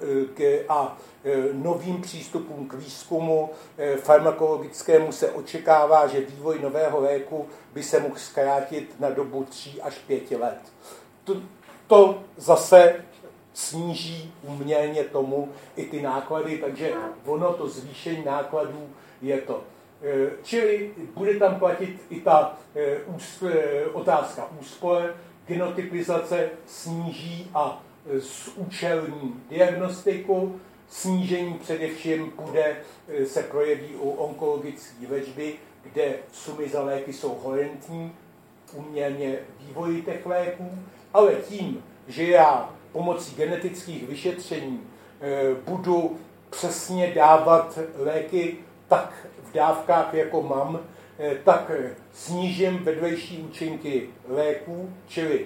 [0.69, 3.49] a E, novým přístupům k výzkumu
[4.01, 9.97] farmakologickému se očekává, že vývoj nového léku by se mohl zkrátit na dobu 3 až
[9.97, 10.59] 5 let.
[11.23, 11.41] To,
[11.87, 12.95] to zase
[13.53, 16.93] sníží umělně tomu i ty náklady, takže
[17.25, 18.89] ono to zvýšení nákladů
[19.21, 19.63] je to.
[20.43, 22.57] Čili bude tam platit i ta
[23.93, 25.15] otázka úspor,
[25.49, 27.83] genotypizace sníží a
[28.19, 32.77] zúčelní diagnostiku, Snížení především bude,
[33.07, 38.11] e, se projeví u onkologické léčby, kde sumy za léky jsou horentní,
[38.73, 40.71] uměrně vývoji těch léků,
[41.13, 44.81] ale tím, že já pomocí genetických vyšetření
[45.21, 46.17] e, budu
[46.49, 50.79] přesně dávat léky tak v dávkách, jako mám, e,
[51.43, 51.71] tak
[52.13, 55.45] snížím vedlejší účinky léků, čili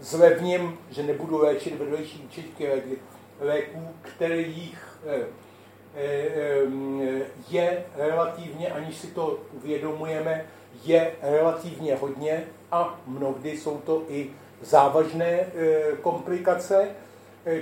[0.00, 2.68] zlevním, že nebudu léčit vedlejší účinky
[3.40, 5.26] léků, kterých eh,
[5.96, 10.44] eh, je relativně, aniž si to uvědomujeme,
[10.84, 15.46] je relativně hodně a mnohdy jsou to i závažné eh,
[16.02, 16.88] komplikace,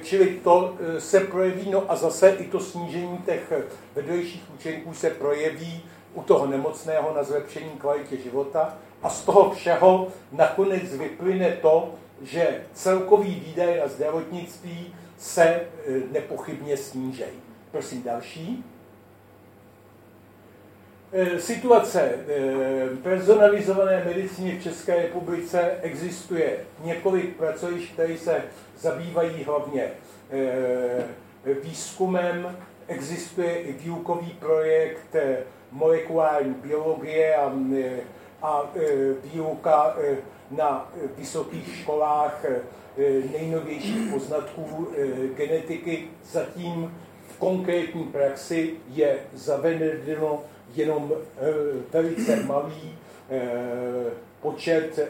[0.03, 3.53] čili to se projeví, no a zase i to snížení těch
[3.94, 5.82] vedlejších účinků se projeví
[6.14, 12.64] u toho nemocného na zlepšení kvalitě života a z toho všeho nakonec vyplyne to, že
[12.74, 15.66] celkový výdaj na zdravotnictví se e,
[16.12, 17.40] nepochybně snížejí.
[17.70, 18.64] Prosím další.
[21.12, 22.16] E, situace e,
[23.02, 28.42] personalizované medicíny v České republice existuje několik pracovišť, které se
[28.78, 29.90] zabývají hlavně
[31.62, 32.56] výzkumem.
[32.88, 35.16] Existuje i výukový projekt
[35.72, 37.52] molekulární biologie a,
[38.42, 38.70] a
[39.24, 39.96] výuka
[40.50, 42.44] na vysokých školách
[43.32, 44.88] nejnovějších poznatků
[45.36, 46.08] genetiky.
[46.24, 46.94] Zatím
[47.28, 50.42] v konkrétní praxi je zavedeno
[50.74, 51.12] jenom
[51.92, 52.98] velice malý
[54.40, 55.08] počet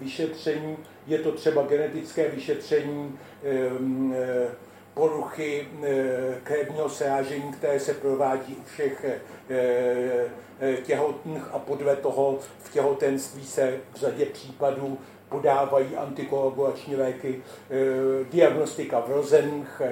[0.00, 0.76] vyšetření.
[1.06, 3.18] Je to třeba genetické vyšetření
[4.98, 5.68] poruchy
[6.42, 9.06] krevního srážení, které se provádí u všech
[10.82, 17.42] těhotných a podle toho v těhotenství se v řadě případů podávají antikoagulační léky,
[18.30, 19.82] diagnostika vrozených,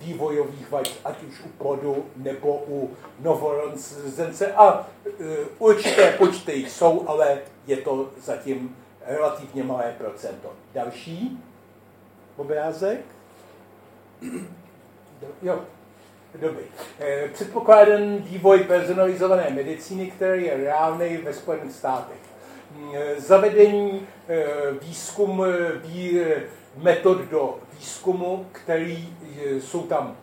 [0.00, 2.90] vývojových vad, ať už u plodu nebo u
[3.20, 4.52] novorozence.
[4.52, 4.86] A
[5.58, 10.52] určité počty jsou, ale je to zatím relativně malé procento.
[10.74, 11.44] Další
[12.36, 13.00] obrázek.
[15.42, 15.60] Jo,
[16.40, 16.64] Dobrý.
[17.32, 22.16] Předpokládaný vývoj personalizované medicíny, který je reálný ve Spojených státech.
[23.18, 24.44] Zavedení eh,
[24.82, 26.42] výzkum eh,
[26.76, 30.16] metod do výzkumu, který eh, jsou tam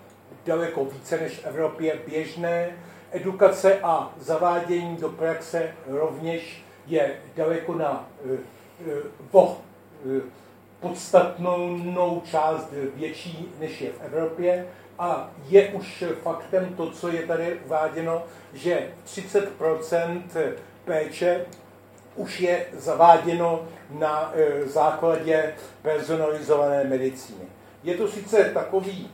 [0.46, 2.70] daleko více než v Evropě běžné.
[3.12, 8.10] Edukace a zavádění do praxe rovněž je daleko na
[9.32, 9.58] vo,
[10.80, 14.68] podstatnou část větší, než je v Evropě.
[15.00, 18.24] A je už faktem to, co je tady uváděno,
[18.54, 20.22] že 30%
[20.86, 21.46] péče
[22.16, 27.46] už je zaváděno na e, základě personalizované medicíny.
[27.84, 29.12] Je to sice takový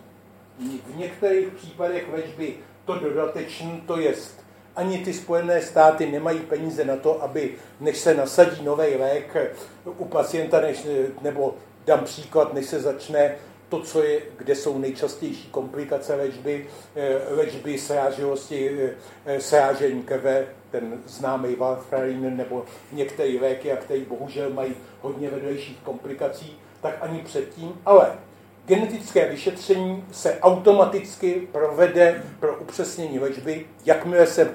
[0.85, 2.55] v některých případech léčby
[2.85, 4.44] to dodatečný, to jest
[4.75, 9.37] ani ty Spojené státy nemají peníze na to, aby než se nasadí nový lék
[9.85, 10.87] u pacienta, než,
[11.21, 11.55] nebo
[11.85, 13.35] dám příklad, než se začne
[13.69, 18.91] to, co je, kde jsou nejčastější komplikace léčby, e, léčby sráživosti,
[19.25, 25.77] e, srážení krve, ten známý Warfarin nebo některé léky, a které bohužel mají hodně vedlejších
[25.83, 27.81] komplikací, tak ani předtím.
[27.85, 28.17] Ale
[28.65, 34.53] genetické vyšetření se automaticky provede pro upřesnění léčby, jakmile se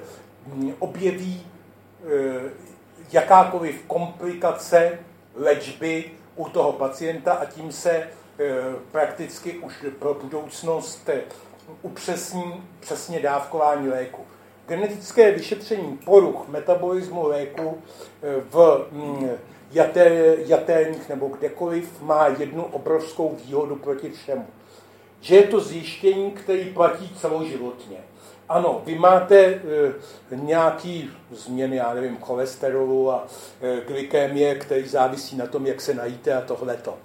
[0.79, 2.51] objeví e,
[3.13, 4.99] jakákoliv komplikace
[5.35, 6.05] léčby
[6.37, 8.09] u toho pacienta a tím se e,
[8.93, 11.11] prakticky už pro budoucnost
[11.83, 14.23] upřesní přesně dávkování léku.
[14.67, 17.83] Genetické vyšetření poruch metabolismu léku
[18.23, 18.87] e, v
[19.73, 24.47] jaté, jaterních nebo kdekoliv má jednu obrovskou výhodu proti všemu.
[25.21, 27.97] Že je to zjištění, který platí celoživotně.
[28.49, 29.61] Ano, vy máte e,
[30.33, 33.27] nějaký změny, já nevím, cholesterolu a
[33.61, 36.99] e, glykémie, který závisí na tom, jak se najíte a tohleto.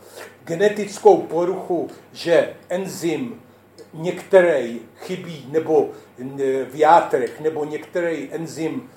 [0.43, 3.41] Genetickou poruchu, že enzym
[3.93, 5.89] některý chybí nebo
[6.70, 8.89] v játrech, nebo některý enzym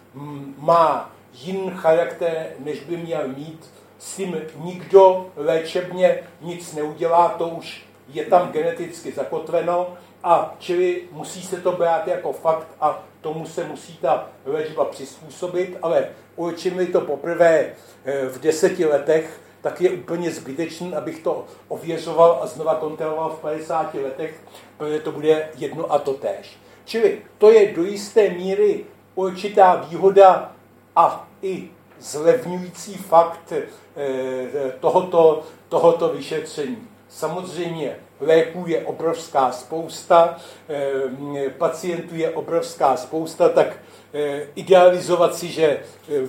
[0.58, 7.86] má jiný charakter, než by měl mít, s tím nikdo léčebně nic neudělá, to už
[8.08, 13.64] je tam geneticky zakotveno a čili musí se to brát jako fakt a tomu se
[13.64, 17.72] musí ta léčba přizpůsobit, ale určím to poprvé
[18.04, 23.40] eh, v deseti letech, tak je úplně zbytečný, abych to ověřoval a znova kontroloval v
[23.40, 24.40] 50 letech,
[24.76, 26.58] protože to bude jedno a to též.
[26.84, 28.84] Čili to je do jisté míry
[29.14, 30.52] určitá výhoda
[30.96, 31.70] a i
[32.00, 36.88] zlevňující fakt eh, tohoto, tohoto vyšetření.
[37.08, 40.36] Samozřejmě léků je obrovská spousta,
[40.68, 43.76] eh, pacientů je obrovská spousta, tak
[44.14, 45.80] eh, idealizovat si, že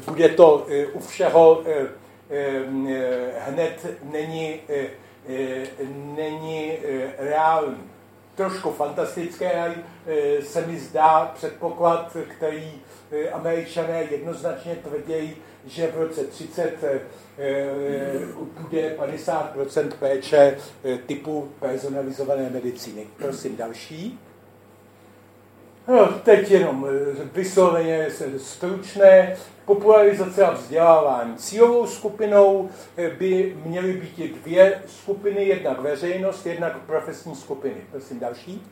[0.05, 1.63] bude to u všeho
[3.39, 4.59] hned není,
[6.15, 6.77] není
[7.17, 7.77] reálný.
[8.35, 9.75] Trošku fantastické
[10.41, 12.81] se mi zdá předpoklad, který
[13.33, 15.35] američané jednoznačně tvrdí,
[15.65, 16.99] že v roce 30 eh,
[17.37, 18.11] eh,
[18.61, 23.07] bude 50% péče eh, typu personalizované medicíny.
[23.17, 24.19] Prosím další.
[25.87, 26.87] No, teď jenom
[27.33, 28.07] vysloveně
[28.37, 29.37] stručné.
[29.65, 31.35] Popularizace a vzdělávání.
[31.35, 32.69] Cílovou skupinou
[33.19, 37.75] by měly být dvě skupiny, jednak veřejnost, jednak profesní skupiny.
[37.91, 38.63] Prosím další.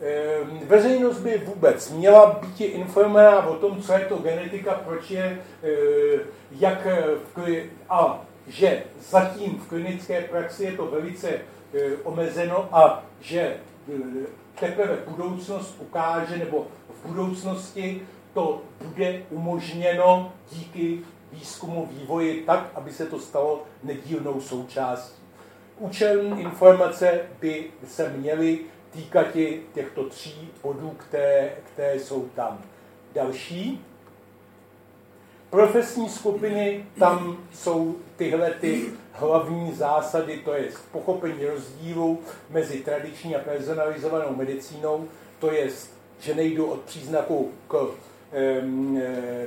[0.00, 5.38] Ehm, veřejnost by vůbec měla být informovaná o tom, co je to genetika, proč je,
[5.62, 5.68] eh,
[6.50, 6.86] jak
[7.36, 13.92] v, a že zatím v klinické praxi je to velice eh, omezeno a že eh,
[14.60, 16.66] teprve budoucnost ukáže, nebo
[17.02, 18.02] v budoucnosti
[18.34, 21.00] to bude umožněno díky
[21.32, 25.22] výzkumu vývoji tak, aby se to stalo nedílnou součástí.
[25.78, 28.58] Účelní informace by se měly
[28.90, 32.62] týkati těchto tří bodů, které, které jsou tam.
[33.14, 33.84] Další.
[35.50, 42.18] Profesní skupiny, tam jsou tyhle ty hlavní zásady, to je pochopení rozdílu
[42.50, 45.08] mezi tradiční a personalizovanou medicínou,
[45.38, 45.68] to je,
[46.20, 47.88] že nejdu od příznaku k,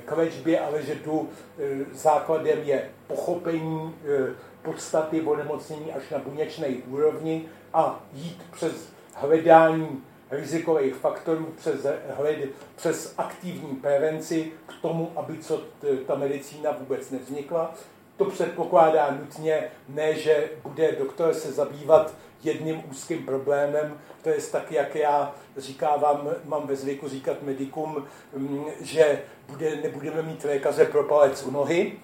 [0.05, 1.29] k léčbě, ale že tu
[1.59, 10.03] e, základem je pochopení e, podstaty onemocnění až na buněčné úrovni a jít přes hledání
[10.31, 15.61] rizikových faktorů přes, hled, přes aktivní prevenci k tomu, aby co
[16.07, 17.73] ta medicína vůbec nevznikla.
[18.17, 24.71] To předpokládá nutně ne, že bude doktor se zabývat jedním úzkým problémem, to je tak,
[24.71, 28.07] jak já říkávám, mám ve zvyku říkat medikům,
[28.37, 31.99] mm, že bude, nebudeme mít lékaře pro palec u nohy,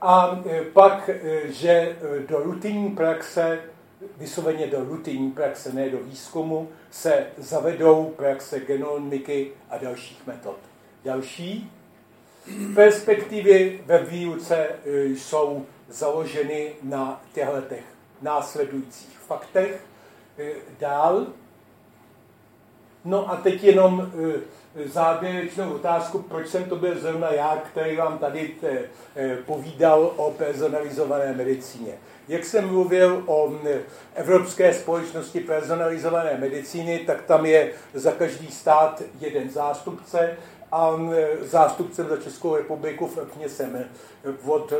[0.00, 1.96] a e, pak, e, že e,
[2.28, 3.60] do rutinní praxe
[4.16, 10.56] vysloveně do rutinní praxe, ne do výzkumu, se zavedou praxe genomiky a dalších metod.
[11.04, 11.70] Další
[12.74, 17.74] perspektivy ve výuce e, jsou založeny na těchto
[18.22, 19.80] následujících faktech.
[20.38, 21.26] E, dál.
[23.04, 24.12] No a teď jenom
[24.84, 28.54] e, závěrečnou otázku, proč jsem to byl zrovna já, který vám tady
[29.46, 31.94] povídal o personalizované medicíně.
[32.28, 33.52] Jak jsem mluvil o
[34.14, 40.36] Evropské společnosti personalizované medicíny, tak tam je za každý stát jeden zástupce
[40.72, 40.90] a
[41.40, 43.18] zástupcem za Českou republiku v
[43.48, 43.84] jsem
[44.44, 44.76] od e,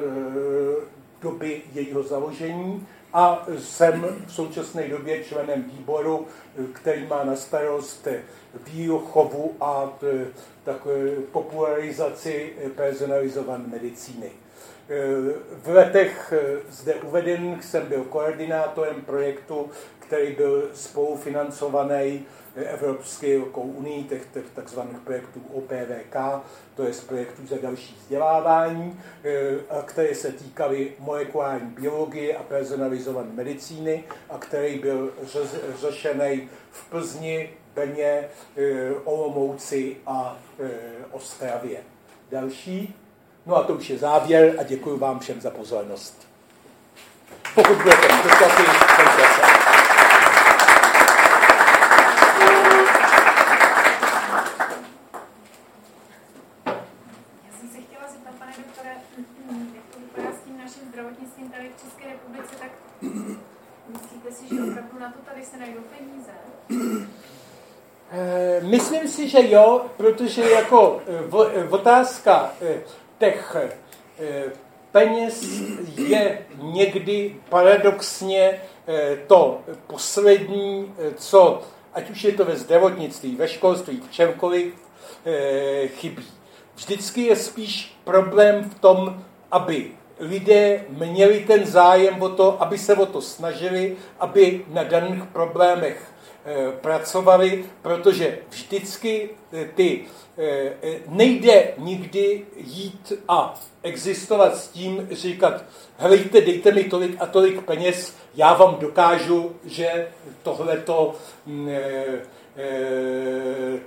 [1.23, 6.27] doby jejího založení a jsem v současné době členem výboru,
[6.73, 8.09] který má na starost
[8.67, 9.99] výchovu a
[10.65, 10.87] tak,
[11.33, 14.31] popularizaci personalizované medicíny.
[15.63, 16.33] V letech
[16.69, 22.27] zde uvedených jsem byl koordinátorem projektu, který byl spolufinancovaný
[22.57, 26.17] Evropskou unii, těch, těch takzvaných projektů OPVK,
[26.75, 29.01] to je z projektů za další vzdělávání,
[29.85, 35.13] které se týkaly molekulární biologie a personalizované medicíny a který byl
[35.81, 38.29] řešený v Plzni, Brně,
[39.05, 40.39] Olomouci a
[41.13, 41.79] Ostravě.
[42.31, 42.95] Další.
[43.47, 46.29] No a to už je závěr a děkuji vám všem za pozornost.
[47.55, 48.63] Pokud budete dotazy,
[49.37, 49.57] se.
[68.11, 72.51] Eh, myslím si, že jo, protože jako eh, eh, otázka
[73.19, 73.57] těch
[74.93, 75.45] peněz
[75.97, 78.61] je někdy paradoxně
[79.27, 81.63] to poslední, co,
[81.95, 84.75] ať už je to ve zdravotnictví, ve školství, v čemkoliv,
[85.87, 86.27] chybí.
[86.75, 92.95] Vždycky je spíš problém v tom, aby lidé měli ten zájem o to, aby se
[92.95, 96.16] o to snažili, aby na daných problémech Eh,
[96.81, 100.05] pracovali, protože vždycky eh, ty
[100.39, 100.73] eh,
[101.09, 105.65] nejde nikdy jít a existovat s tím, říkat,
[105.99, 110.09] helejte, dejte mi tolik a tolik peněz, já vám dokážu, že
[110.43, 111.15] tohleto,
[111.47, 111.71] mm,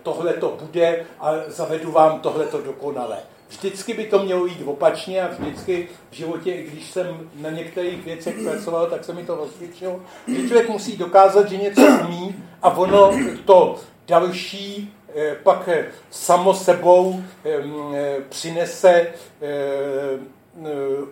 [0.03, 3.17] tohleto bude a zavedu vám tohleto dokonale.
[3.49, 8.05] Vždycky by to mělo jít opačně a vždycky v životě, i když jsem na některých
[8.05, 12.77] věcech pracoval, tak se mi to osvědčilo, že člověk musí dokázat, že něco umí a
[12.77, 13.11] ono
[13.45, 13.75] to
[14.07, 19.07] další eh, pak eh, samo sebou eh, přinese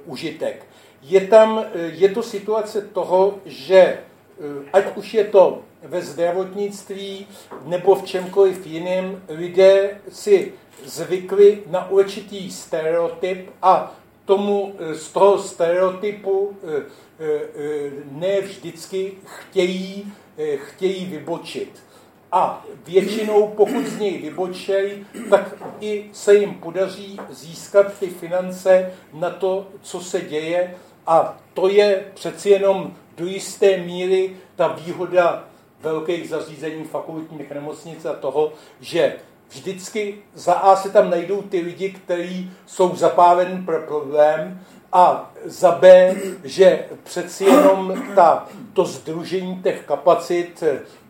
[0.05, 0.65] užitek.
[1.01, 3.97] Je tam, je to situace toho, že
[4.73, 7.27] ať už je to ve zdravotnictví
[7.65, 10.53] nebo v čemkoliv jiném, lidé si
[10.85, 16.83] zvykli na určitý stereotyp a tomu eh, z toho stereotypu eh,
[17.19, 20.13] eh, ne vždycky chtějí,
[20.55, 21.83] chtějí vybočit.
[22.31, 29.29] A většinou, pokud z něj vybočej, tak i se jim podaří získat ty finance na
[29.29, 30.75] to, co se děje.
[31.07, 35.47] A to je přeci jenom do jisté míry ta výhoda
[35.81, 39.15] velkých zařízení fakultních nemocnic a toho, že
[39.49, 44.61] vždycky za A se tam najdou ty lidi, kteří jsou zapáleni pro problém
[44.93, 50.63] a za B, že přeci jenom ta, to združení těch kapacit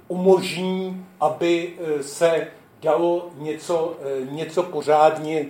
[0.08, 2.48] umožní, aby se
[2.82, 3.96] dalo něco,
[4.32, 5.46] něco pořádně,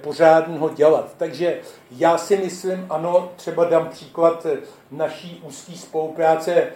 [0.00, 1.14] pořádného dělat.
[1.16, 1.60] Takže
[1.90, 4.46] já si myslím, ano, třeba dám příklad
[4.90, 6.66] naší úzké spolupráce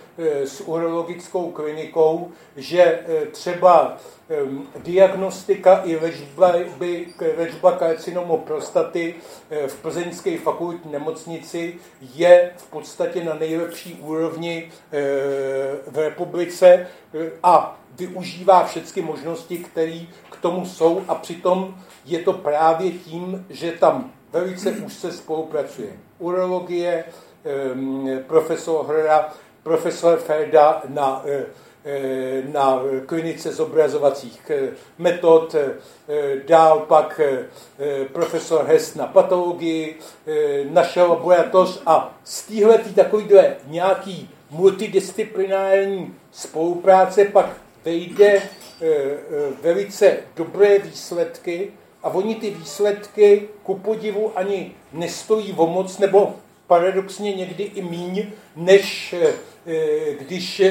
[0.44, 2.98] s urologickou klinikou, že
[3.32, 3.98] třeba
[4.76, 9.14] diagnostika i léčba, by, léčba karcinomu prostaty
[9.50, 11.74] eh, v plzeňské fakultní nemocnici
[12.14, 15.00] je v podstatě na nejlepší úrovni eh,
[15.86, 16.66] v republice
[17.14, 21.74] eh, a využívá všechny možnosti, které k tomu jsou a přitom
[22.04, 25.88] je to právě tím, že tam velice úzce spolupracuje
[26.18, 27.04] urologie,
[28.26, 29.28] profesor Hra,
[29.62, 31.22] profesor Ferda na
[31.86, 34.68] Eh, na klinice zobrazovacích eh,
[34.98, 35.54] metod,
[36.46, 37.20] dál pak
[38.12, 39.98] profesor Hess na patologii,
[40.70, 47.46] naše laboratoř a z téhletý takovýhle nějaký multidisciplinární spolupráce pak
[47.84, 48.42] vejde
[49.62, 51.72] velice dobré výsledky
[52.02, 56.34] a oni ty výsledky ku podivu ani nestojí o moc, nebo
[56.66, 58.26] paradoxně někdy i míň,
[58.56, 59.14] než
[59.66, 60.62] Eh, když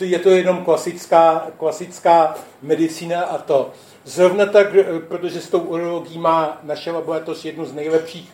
[0.00, 3.70] je to jenom klasická, klasická medicína a to.
[4.04, 4.66] Zrovna tak,
[5.08, 8.30] protože s tou urologií má naše laboratoř jednu z nejlepších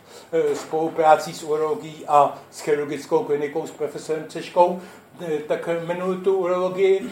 [0.55, 4.81] spoluprácí s urologií a s chirurgickou klinikou s profesorem Češkou,
[5.47, 7.11] tak jmenuji tu urologii,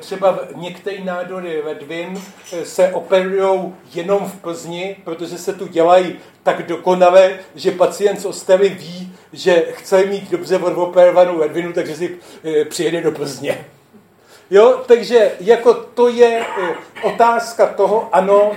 [0.00, 2.22] třeba některé nádory ledvin
[2.62, 8.68] se operují jenom v Plzni, protože se tu dělají tak dokonale, že pacient z Ostravy
[8.68, 12.18] ví, že chce mít dobře odoperovanou ledvinu, takže si
[12.68, 13.64] přijede do Plzně.
[14.50, 16.44] Jo, takže jako to je
[17.02, 18.52] otázka toho, ano,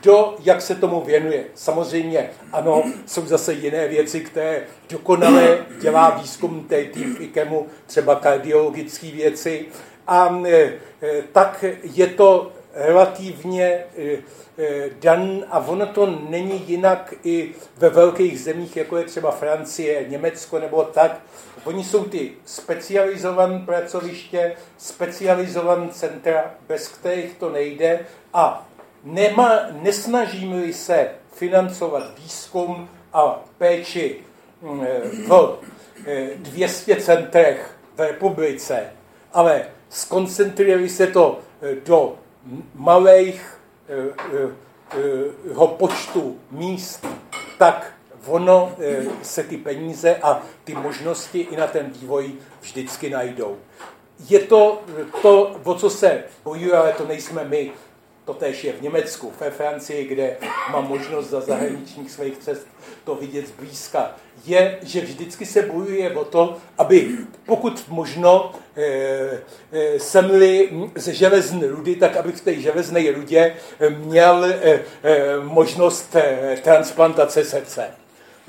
[0.00, 1.44] kdo, jak se tomu věnuje.
[1.54, 6.80] Samozřejmě, ano, jsou zase jiné věci, které dokonale dělá výzkum té
[7.18, 9.66] IKEMu, třeba kardiologické věci.
[10.06, 10.42] A
[11.32, 13.84] tak je to relativně
[15.00, 20.58] dan a ono to není jinak i ve velkých zemích, jako je třeba Francie, Německo
[20.58, 21.20] nebo tak.
[21.64, 28.00] Oni jsou ty specializované pracoviště, specializované centra, bez kterých to nejde
[28.34, 28.68] a
[29.04, 34.16] nema, nesnažíme se financovat výzkum a péči
[34.62, 34.86] mm,
[35.28, 35.58] v
[36.36, 38.82] 200 centrech v republice,
[39.32, 41.40] ale skoncentruje se to
[41.84, 42.18] do
[42.74, 43.60] malých
[45.54, 47.06] ho počtu míst,
[47.58, 47.92] tak
[48.26, 48.72] ono
[49.22, 53.56] se ty peníze a ty možnosti i na ten vývoj vždycky najdou.
[54.28, 54.82] Je to
[55.22, 57.72] to, o co se bojuje, ale to nejsme my.
[58.24, 60.36] To tež je v Německu, ve Francii, kde
[60.72, 62.66] mám možnost za zahraničních svých cest
[63.04, 64.10] to vidět zblízka.
[64.44, 67.08] Je, že vždycky se bojuje o to, aby
[67.46, 69.40] pokud možno e,
[69.98, 73.56] semli ze železné rudy, tak aby v té železné rudě
[73.88, 74.80] měl e, e,
[75.42, 77.90] možnost e, transplantace srdce.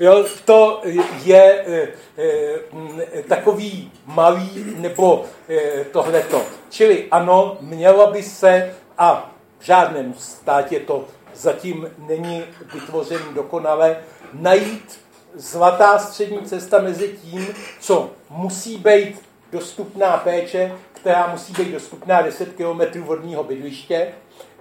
[0.00, 0.82] Jo, to
[1.24, 1.88] je e,
[2.18, 6.42] e, takový malý nebo e, tohleto.
[6.70, 11.04] Čili ano, měla by se, a v žádném státě to
[11.34, 13.96] zatím není vytvořen dokonale,
[14.32, 14.98] najít
[15.34, 17.46] zlatá střední cesta mezi tím,
[17.80, 19.22] co musí být
[19.52, 24.08] dostupná péče, která musí být dostupná 10 km vodního bydliště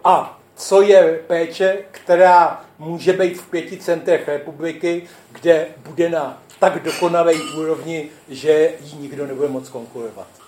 [0.03, 6.83] a co je péče, která může být v pěti centrech republiky, kde bude na tak
[6.83, 10.44] dokonalé úrovni, že jí nikdo nebude moc konkurovat.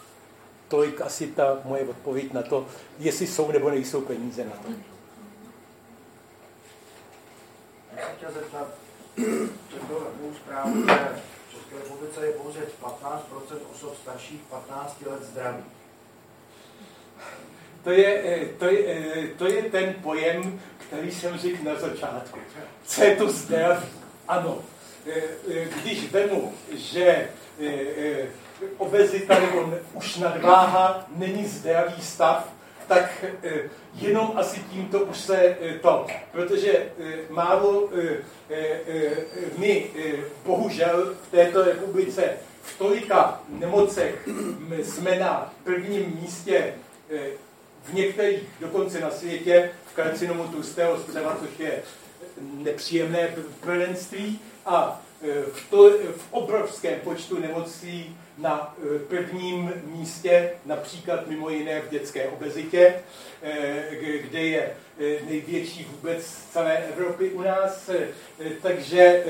[0.68, 2.66] Tolik asi ta moje odpověď na to,
[3.00, 4.68] jestli jsou nebo nejsou peníze na to.
[7.96, 8.68] Já jsem chtěl zeptat,
[9.70, 13.22] četl takovou zprávu, že v České republice je pouze 15%
[13.74, 15.64] osob starších 15 let zdraví.
[17.84, 22.40] To je, eh, to, je, eh, to je ten pojem, který jsem řekl na začátku.
[22.84, 23.86] Co je to zdraví?
[24.28, 24.58] Ano.
[25.10, 27.28] Eh, když vemu, že
[28.78, 32.54] obezita nebo už nadváha není zdravý stav,
[32.88, 33.26] tak
[33.96, 36.86] jenom asi tímto už se to, protože
[37.30, 37.90] málo
[39.58, 39.86] my
[40.46, 42.30] bohužel v této republice
[42.62, 44.30] v tolika nemocech
[44.84, 46.74] jsme na prvním místě
[47.84, 51.82] v některých dokonce na světě v karcinomu tlustého střeva, což je
[52.42, 61.28] nepříjemné prvenství a e, v, to, v obrovském počtu nemocí na e, prvním místě, například
[61.28, 62.96] mimo jiné v dětské obezitě,
[63.44, 64.72] e, kde je
[65.30, 67.90] největší vůbec z celé Evropy u nás.
[68.62, 69.24] Takže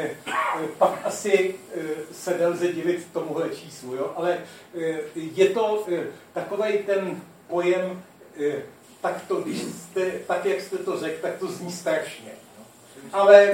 [0.77, 1.55] pak asi
[2.11, 3.95] se nelze divit tomuhle číslu.
[3.95, 4.14] Jo?
[4.15, 4.38] Ale
[5.15, 5.88] je to
[6.34, 8.03] takový ten pojem
[9.01, 12.31] tak to, když jste, tak jak jste to řekl, tak to zní strašně.
[13.13, 13.51] Ale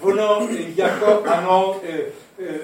[0.00, 2.60] ono jako ano, e, e,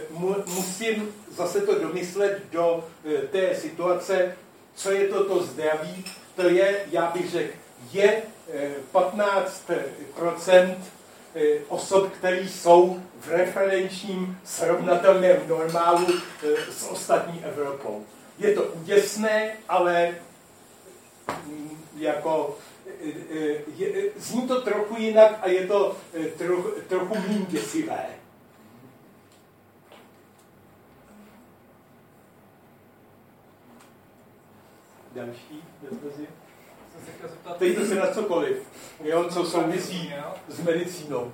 [0.47, 4.37] musím zase to domyslet do e, té situace,
[4.75, 6.05] co je to to zdraví,
[6.37, 7.53] to je, já bych řekl,
[7.93, 8.23] je
[8.93, 10.75] 15%
[11.69, 16.07] osob, které jsou v referenčním srovnatelném normálu
[16.71, 18.05] s ostatní Evropou.
[18.39, 20.15] Je to úděsné, ale
[21.97, 22.57] jako
[23.77, 25.97] je, zní to trochu jinak a je to
[26.39, 28.07] trochu, trochu méně děsivé.
[35.13, 36.27] Další dotazy?
[37.55, 38.69] Ptejte se na cokoliv,
[39.05, 40.15] jo, co souvisí
[40.49, 41.33] s medicínou.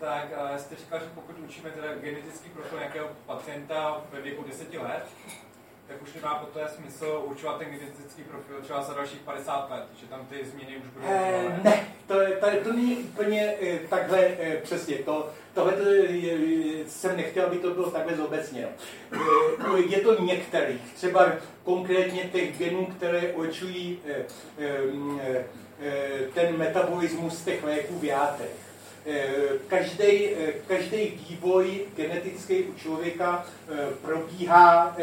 [0.00, 5.06] Tak jste říkal, že pokud učíme teda genetický profil nějakého pacienta ve věku 10 let,
[5.88, 10.06] tak už nemá poté smysl určovat ten genetický profil třeba za dalších 50 let, že
[10.06, 14.18] tam ty změny už budou eh, Ne, to, je, to, to není úplně eh, takhle
[14.38, 14.96] eh, přesně.
[14.96, 18.68] To, tohle to, eh, jsem nechtěl, aby to bylo takhle zobecně.
[19.12, 19.18] Eh,
[19.88, 21.32] je to některých, třeba
[21.64, 24.24] konkrétně těch genů, které určují eh,
[24.58, 25.44] eh,
[25.82, 28.50] eh, ten metabolismus těch léků v játech.
[29.66, 30.28] Každý,
[30.66, 33.46] každý vývoj genetický u člověka
[34.02, 34.96] probíhá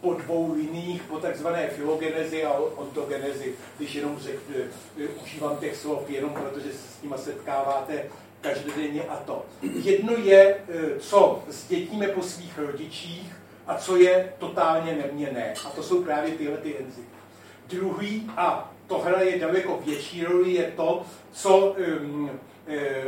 [0.00, 4.38] po dvou liních, po takzvané filogenezi a ontogenezi, když jenom řek,
[5.00, 8.04] e, užívám těch slov jenom protože se s nimi setkáváte
[8.40, 9.44] každodenně a to.
[9.62, 13.32] Jedno je, e, co zdětíme po svých rodičích
[13.66, 15.54] a co je totálně neměné.
[15.66, 17.06] A to jsou právě tyhle ty enzymy.
[17.66, 21.02] Druhý, a to hraje daleko větší roli, je to,
[21.32, 22.30] co um,
[22.68, 23.04] e,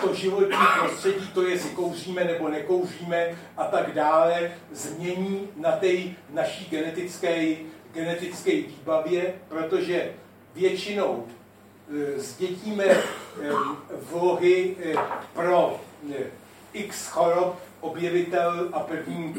[0.00, 5.92] to životní prostředí, to jestli kouříme nebo nekouříme a tak dále, změní na té
[6.30, 7.56] naší genetické,
[7.92, 10.12] genetické výbavě, protože
[10.54, 11.26] většinou
[12.16, 12.84] zdětíme
[14.10, 14.76] vlohy
[15.34, 15.80] pro
[16.72, 19.34] x chorob objevitel a první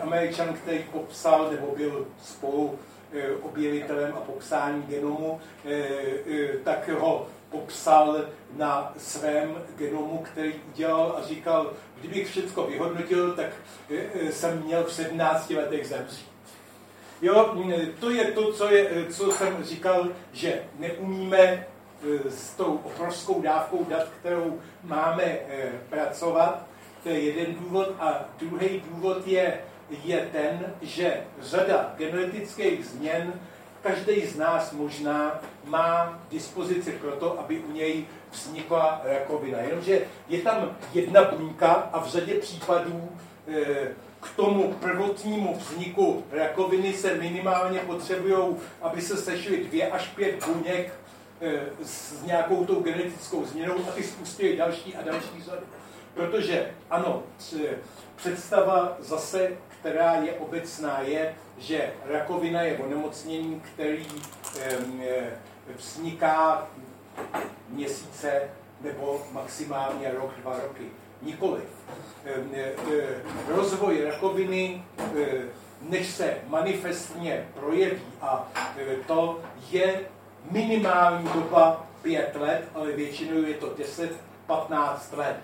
[0.00, 2.78] američan, který popsal nebo byl spolu
[3.42, 5.40] objevitelem a popsání genomu,
[6.64, 7.26] tak ho
[7.56, 8.24] popsal
[8.56, 13.46] na svém genomu, který udělal a říkal, kdybych všechno vyhodnotil, tak
[14.30, 16.28] jsem měl v 17 letech zemřít.
[17.22, 17.54] Jo,
[18.00, 21.66] to je to, co, je, co jsem říkal, že neumíme
[22.28, 25.38] s tou obrovskou dávkou dat, kterou máme
[25.88, 26.66] pracovat.
[27.02, 27.88] To je jeden důvod.
[27.98, 29.60] A druhý důvod je,
[30.04, 33.32] je ten, že řada genetických změn
[33.86, 39.58] každý z nás možná má dispozici pro to, aby u něj vznikla rakovina.
[39.58, 43.08] Jenomže je tam jedna buňka a v řadě případů
[43.48, 43.88] e,
[44.20, 50.92] k tomu prvotnímu vzniku rakoviny se minimálně potřebují, aby se sešly dvě až pět buněk
[51.40, 55.66] eh, s nějakou tou genetickou změnou a ty spustí další a další řady.
[56.14, 57.22] Protože ano,
[58.16, 59.52] představa zase,
[59.86, 64.06] která je obecná, je, že rakovina je onemocnění, který
[65.76, 66.66] vzniká
[67.68, 68.42] měsíce
[68.80, 70.84] nebo maximálně rok, dva roky.
[71.22, 71.64] Nikoliv.
[72.24, 72.74] Ehm, e, e,
[73.48, 75.26] rozvoj rakoviny, e,
[75.80, 78.52] než se manifestně projeví, a
[79.06, 79.40] to
[79.70, 80.00] je
[80.50, 83.74] minimální doba pět let, ale většinou je to
[84.48, 85.40] 10-15 let.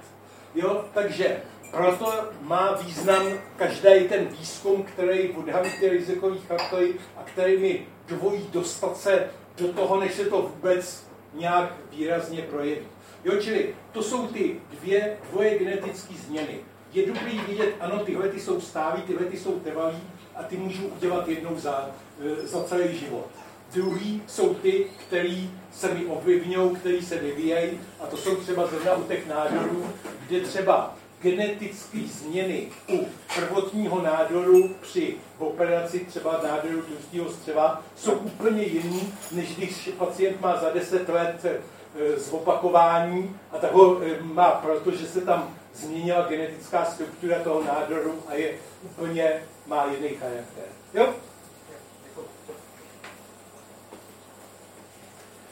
[0.55, 0.85] Jo?
[0.95, 1.43] Takže
[1.73, 3.27] proto má význam
[3.57, 9.73] každý ten výzkum, který odhalí ty rizikové faktory a který mi dovolí dostat se do
[9.73, 12.87] toho, než se to vůbec nějak výrazně projeví.
[13.25, 16.59] Jo, čili to jsou ty dvě, dvoje genetické změny.
[16.93, 20.03] Je dobrý vidět, ano, tyhle ty jsou stávý, tyhle ty jsou trvalý
[20.35, 21.91] a ty můžu udělat jednou za,
[22.21, 23.27] e, za celý život.
[23.73, 28.95] Druhý jsou ty, který se mi ovlivňují, který se vyvíjejí a to jsou třeba zrovna
[28.95, 29.87] u těch nádorů,
[30.29, 38.63] kde třeba genetické změny u prvotního nádoru při operaci třeba nádoru tlustého střeva jsou úplně
[38.63, 41.47] jiný, než když pacient má za 10 let
[41.95, 48.23] E, zopakování a tak ho e, má, protože se tam změnila genetická struktura toho nádoru
[48.29, 50.65] a je úplně, má jiný charakter.
[50.95, 51.15] Jo?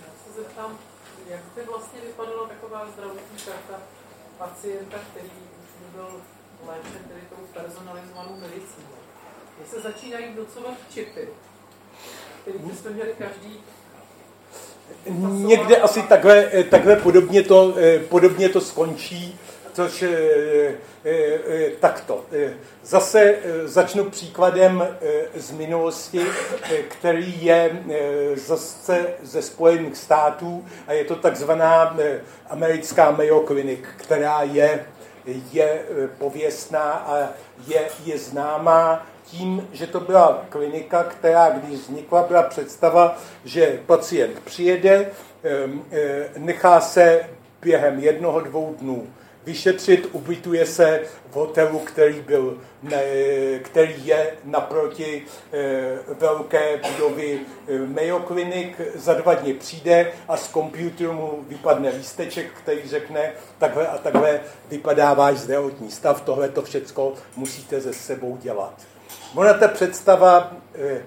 [0.01, 0.51] Já se
[1.27, 3.83] jak by vlastně vypadala taková zdravotní karta
[4.39, 5.31] pacienta, který
[5.95, 6.09] byl
[6.67, 8.97] léčen tedy tou personalizovanou medicínou.
[9.59, 11.29] Když se začínají docovat čipy,
[12.43, 13.61] který byste měli každý
[15.31, 19.39] někde asi takhle, eh, takhle podobně, to, eh, podobně to skončí,
[19.73, 22.25] což eh, takto.
[22.83, 24.87] Zase začnu příkladem
[25.35, 26.27] z minulosti,
[26.89, 27.83] který je
[28.35, 31.97] zase ze Spojených států a je to takzvaná
[32.51, 34.87] americká Mayo Clinic, která je,
[35.53, 35.83] je
[36.19, 37.29] pověstná a
[37.67, 44.41] je, je známá tím, že to byla klinika, která, když vznikla, byla představa, že pacient
[44.41, 45.11] přijede,
[46.37, 47.29] nechá se
[47.63, 49.09] během jednoho, dvou dnů
[49.45, 51.01] vyšetřit, ubytuje se
[51.31, 52.59] v hotelu, který, byl,
[53.63, 55.25] který je naproti
[56.19, 57.41] velké budovy
[57.87, 58.77] Mayo Clinic.
[58.95, 64.41] Za dva dny přijde a z počítače mu vypadne lísteček, který řekne, takhle a takhle
[64.71, 68.75] vypadá váš zdravotní stav, tohle to všecko musíte ze sebou dělat.
[69.35, 71.03] Ona ta představa eh,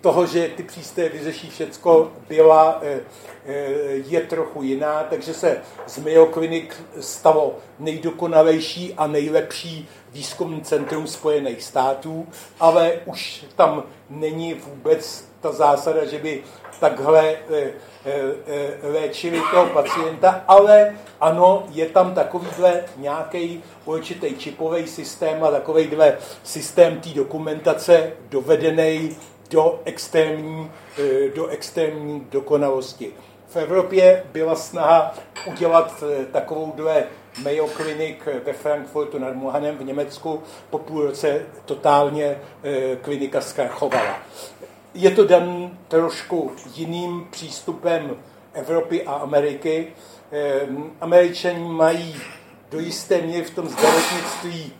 [0.00, 3.00] toho, že ty přístroje vyřeší všecko, byla, eh,
[3.46, 3.52] eh,
[3.90, 11.62] je trochu jiná, takže se z Mayo Clinic stalo nejdokonalejší a nejlepší výzkumný centrum Spojených
[11.62, 12.26] států,
[12.60, 16.42] ale už tam není vůbec ta zásada, že by
[16.80, 17.36] takhle
[18.82, 27.00] léčili toho pacienta, ale ano, je tam takovýhle nějaký určitý čipový systém a takovýhle systém
[27.00, 29.16] té dokumentace dovedený
[29.50, 33.12] do extrémní, eh, do extrémní dokonalosti.
[33.48, 35.14] V Evropě byla snaha
[35.46, 37.04] udělat eh, takovouhle
[37.42, 40.42] Mayo Clinic ve Frankfurtu nad Mohanem v Německu.
[40.70, 44.18] Po půl roce totálně eh, klinika zkrachovala.
[44.94, 48.16] Je to dan trošku jiným přístupem
[48.52, 49.92] Evropy a Ameriky.
[51.00, 52.16] Američani mají
[52.70, 54.72] do jisté míry v tom zdravotnictví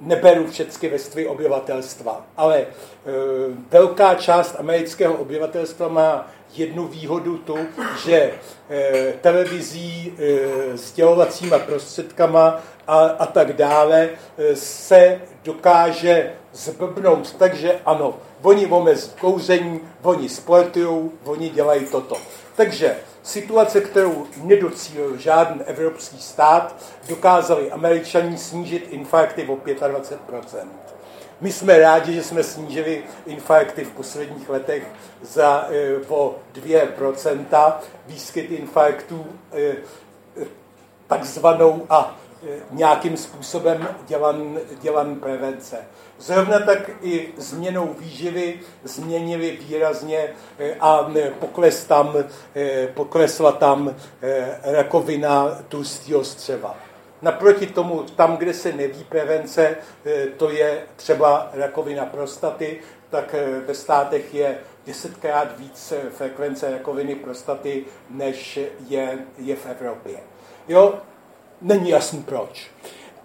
[0.00, 2.66] neberu všechny vrstvy obyvatelstva, ale e,
[3.70, 7.58] velká část amerického obyvatelstva má jednu výhodu tu,
[8.04, 8.32] že
[8.70, 14.08] e, televizí, e, sdělovacíma prostředkama a, a tak dále
[14.38, 22.16] e, se dokáže zblbnout, takže ano, oni omezí kouření, oni sportují, oni dělají toto.
[22.56, 22.96] Takže
[23.26, 26.76] situace, kterou nedocílil žádný evropský stát,
[27.08, 30.18] dokázali američani snížit infarkty o 25%.
[31.40, 34.86] My jsme rádi, že jsme snížili infarkty v posledních letech
[35.22, 37.72] za, e, o 2%,
[38.06, 39.76] výskyt infarktů e,
[41.06, 42.16] takzvanou a
[42.70, 45.76] nějakým způsobem dělan, dělan prevence.
[46.18, 51.10] Zrovna tak i změnou výživy změnili výrazně e, a
[51.40, 52.14] pokles tam,
[52.56, 53.94] e, poklesla tam
[54.62, 56.76] rakovina tlustého střeva.
[57.22, 59.76] Naproti tomu, tam, kde se neví prevence,
[60.36, 62.80] to je třeba rakovina prostaty,
[63.10, 63.34] tak
[63.66, 68.58] ve státech je desetkrát víc frekvence rakoviny prostaty, než
[68.88, 70.16] je, je v Evropě.
[70.68, 70.94] Jo,
[71.62, 72.70] není jasný proč.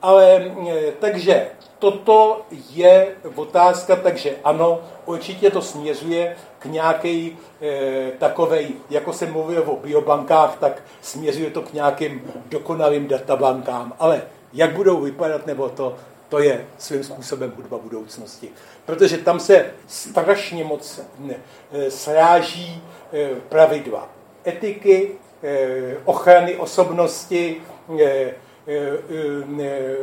[0.01, 1.47] Ale e, takže
[1.79, 7.29] toto je otázka, takže ano, určitě to směřuje k nějaké
[7.61, 13.93] e, takové, jako jsem mluvil o biobankách, tak směřuje to k nějakým dokonalým databankám.
[13.99, 14.21] Ale
[14.53, 15.95] jak budou vypadat, nebo to,
[16.29, 18.49] to je svým způsobem hudba budoucnosti.
[18.85, 20.99] Protože tam se strašně moc
[21.71, 22.83] e, sráží
[23.13, 24.09] e, pravidla
[24.47, 25.11] etiky,
[26.05, 27.61] ochrany osobnosti,
[27.99, 28.33] eh,
[28.67, 29.95] eh,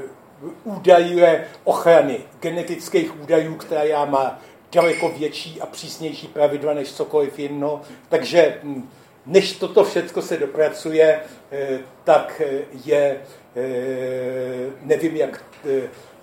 [0.65, 1.21] údajů
[1.65, 4.41] ochrany genetických údajů, která má
[4.73, 7.81] daleko větší a přísnější pravidla než cokoliv jiného.
[8.09, 8.89] Takže hm,
[9.27, 11.21] než toto všechno se dopracuje,
[12.05, 12.43] tak
[12.85, 13.17] je,
[14.83, 15.45] nevím, jak,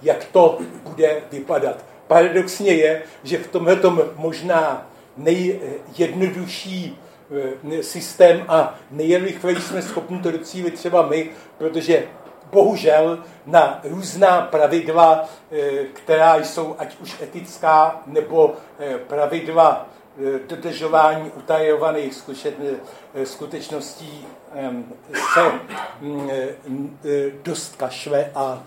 [0.01, 1.85] jak to bude vypadat.
[2.07, 3.79] Paradoxně je, že v tomhle
[4.15, 7.05] možná nejjednodušší Eh,
[7.81, 12.03] systém a nejrychleji jsme schopni to docílit třeba my, protože
[12.52, 19.88] bohužel na různá pravidla, eh, která jsou ať už etická nebo eh, pravidla
[20.47, 22.23] dodržování utajovaných
[23.23, 24.26] skutečností
[25.34, 25.52] se
[26.02, 26.30] mm,
[27.43, 28.64] dost kašle a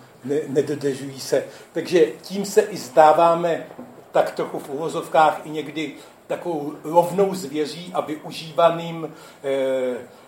[0.49, 1.45] nedodržují se.
[1.73, 3.67] Takže tím se i zdáváme
[4.13, 5.93] tak trochu v uvozovkách i někdy
[6.29, 9.15] takovou rovnou zvěří a využívaným
[9.45, 9.49] eh,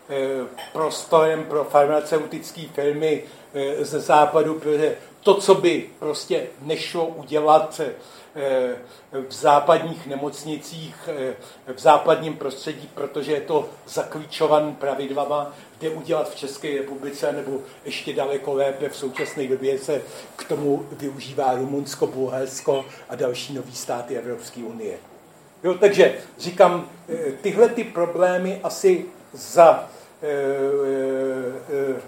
[0.09, 3.23] eh, prostorem pro farmaceutické firmy
[3.55, 7.81] eh, ze západu, protože to, co by prostě nešlo udělat
[9.29, 11.09] v západních nemocnicích,
[11.75, 18.13] v západním prostředí, protože je to zaklíčovaný pravidlama, jde udělat v České republice, nebo ještě
[18.13, 20.03] daleko lépe v současné době se
[20.37, 25.10] k tomu využívá Rumunsko, Bulharsko a další nový státy Evropské unie.
[25.63, 29.89] Jo, takže říkám, eh, tyhle ty problémy asi za
[30.23, 32.01] e, e,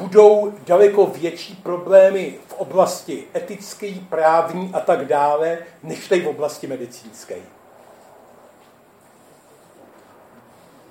[0.00, 7.34] budou daleko větší problémy v oblasti etické, právní a tak dále, než v oblasti medicínské.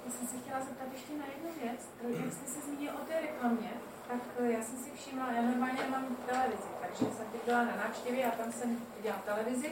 [0.06, 1.80] Já jsem se chtěla zeptat ještě na jednu věc.
[2.24, 3.70] Jak jste se zmínil o té reklamě,
[4.08, 8.26] tak já jsem si všimla, já normálně mám televizi, takže jsem teď byla na návštěvě
[8.26, 9.70] a tam jsem viděla televizi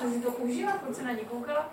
[0.00, 1.70] to si to užila, proč se na ní koukala?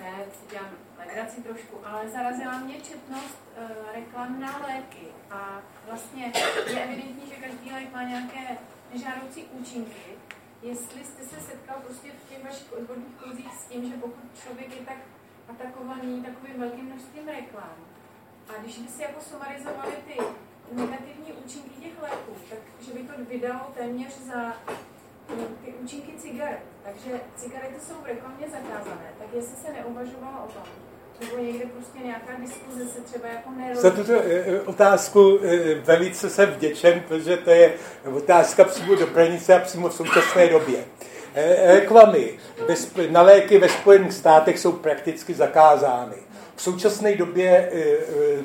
[0.00, 5.06] Ne, si dělám legraci trošku, ale zarazila mě četnost uh, reklam na léky.
[5.30, 6.32] A vlastně
[6.66, 8.58] je evidentní, že každý lék má nějaké
[8.92, 10.16] nežádoucí účinky.
[10.62, 14.80] Jestli jste se setkal prostě v těch vašich odborných kruzích s tím, že pokud člověk
[14.80, 14.98] je tak
[15.48, 17.76] atakovaný takovým velkým množstvím reklam,
[18.48, 20.16] a když by si jako sumarizovali ty
[20.72, 24.56] negativní účinky těch léků, tak že by to vydalo téměř za
[25.64, 26.60] ty účinky cigaret.
[26.84, 30.62] Takže cigarety jsou v reklamě zakázané, tak jestli se neuvažovalo o tom,
[31.20, 33.80] nebo někde prostě nějaká diskuze se třeba jako.
[33.80, 37.72] Za tuto eh, eh, otázku eh, velice jsem vděčen, protože to je
[38.16, 40.84] otázka přímo do pranice a přímo v současné době.
[41.64, 42.38] Reklamy
[43.10, 46.16] na léky ve Spojených státech jsou prakticky zakázány.
[46.56, 47.72] V současné době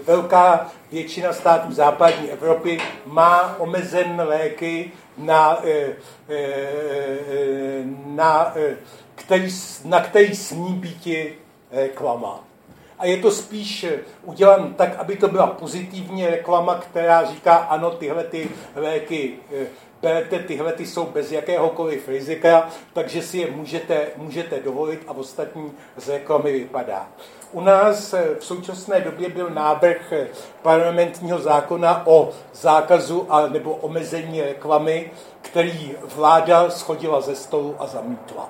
[0.08, 5.96] velká většina států západní Evropy má omezen léky na, eh,
[6.30, 8.78] eh, na, eh,
[9.16, 9.50] který,
[9.86, 11.08] na který smí být
[11.72, 12.44] reklama.
[13.00, 13.86] A je to spíš
[14.24, 19.34] udělan tak, aby to byla pozitivní reklama, která říká, ano, tyhle ty léky
[20.02, 25.72] berete, tyhle ty jsou bez jakéhokoliv rizika, takže si je můžete, můžete dovolit a ostatní
[25.98, 27.08] z reklamy vypadá.
[27.52, 30.28] U nás eh, v současné době byl návrh eh,
[30.62, 35.12] parlamentního zákona o zákazu a nebo omezení reklamy,
[35.42, 38.50] který vláda schodila ze stolu a zamítla.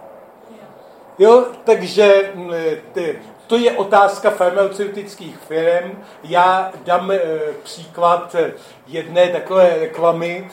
[1.20, 2.52] Jo, takže mm,
[2.94, 3.20] ty,
[3.52, 6.04] to je otázka farmaceutických firm.
[6.24, 7.12] Já dám
[7.64, 8.36] příklad
[8.88, 10.48] jedné takové reklamy,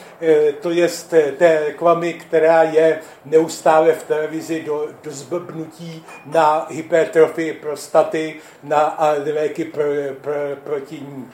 [0.61, 0.89] to je
[1.37, 8.97] té reklamy, která je neustále v televizi do, do zblbnutí na hypertrofii prostaty, na
[9.33, 9.83] léky pro,
[10.21, 11.31] pro, proti ní.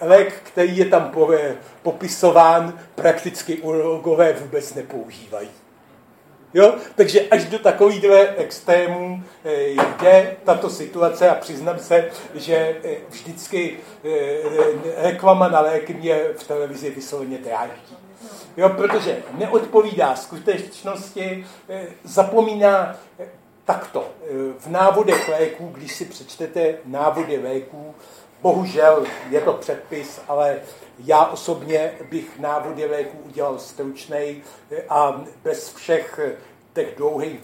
[0.00, 1.12] Lék, který je tam
[1.82, 5.63] popisován, prakticky urologové vůbec nepoužívají.
[6.54, 6.74] Jo?
[6.94, 13.76] Takže až do takovýchhle extrémů eh, jde tato situace a přiznám se, že eh, vždycky
[14.04, 17.96] eh, reklama na léky mě v televizi vysloveně trápí.
[18.56, 21.46] Jo, protože neodpovídá skutečnosti,
[22.04, 22.96] zapomíná
[23.64, 24.08] takto.
[24.58, 27.94] V návodech léků, když si přečtete návody léků,
[28.44, 30.60] bohužel je to předpis, ale
[30.98, 34.42] já osobně bych návody léků udělal stručnej
[34.88, 36.20] a bez všech
[36.74, 37.40] těch dlouhých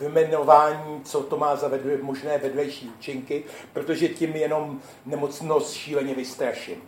[0.00, 6.82] vymenování, co to má za vedle, možné vedlejší účinky, protože tím jenom nemocnost šíleně vystraším.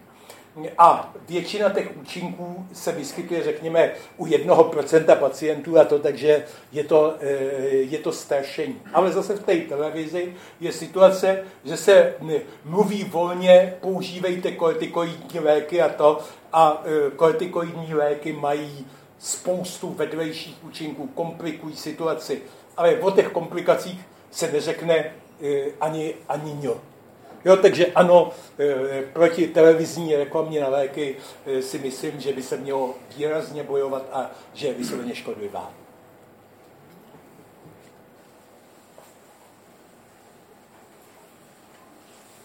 [0.78, 6.84] A většina těch účinků se vyskytuje, řekněme, u jednoho procenta pacientů a to, takže je
[6.84, 7.26] to, eh,
[7.66, 8.80] je to strašení.
[8.92, 12.14] Ale zase v té televizi je situace, že se
[12.64, 16.18] mluví volně, používejte kortikoidní léky a to,
[16.52, 18.86] a eh, kortikoidní léky mají
[19.18, 22.42] spoustu vedlejších účinků, komplikují situaci,
[22.76, 24.00] ale o těch komplikacích
[24.30, 25.12] se neřekne
[25.42, 26.89] eh, ani, ani ňo.
[27.44, 32.56] Jo, takže ano, eh, proti televizní reklamě na léky eh, si myslím, že by se
[32.56, 35.72] mělo výrazně bojovat a že je vysloveně škodlivá.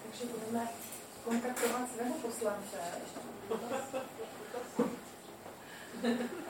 [0.03, 0.67] Takže budeme
[1.25, 2.77] kontaktovat svého poslance.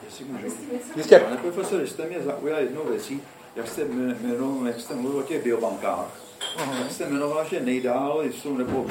[0.04, 0.56] Jestli můžu.
[0.96, 1.18] Jistě.
[1.18, 3.22] Pane profesor, jste mě zaujal jednou věcí,
[3.56, 6.25] jak jste, jmenoval, jak jste mluvil o těch biobankách,
[6.56, 6.82] uh-huh.
[6.82, 8.86] jak jste jmenoval, že nejdál jsou, nebo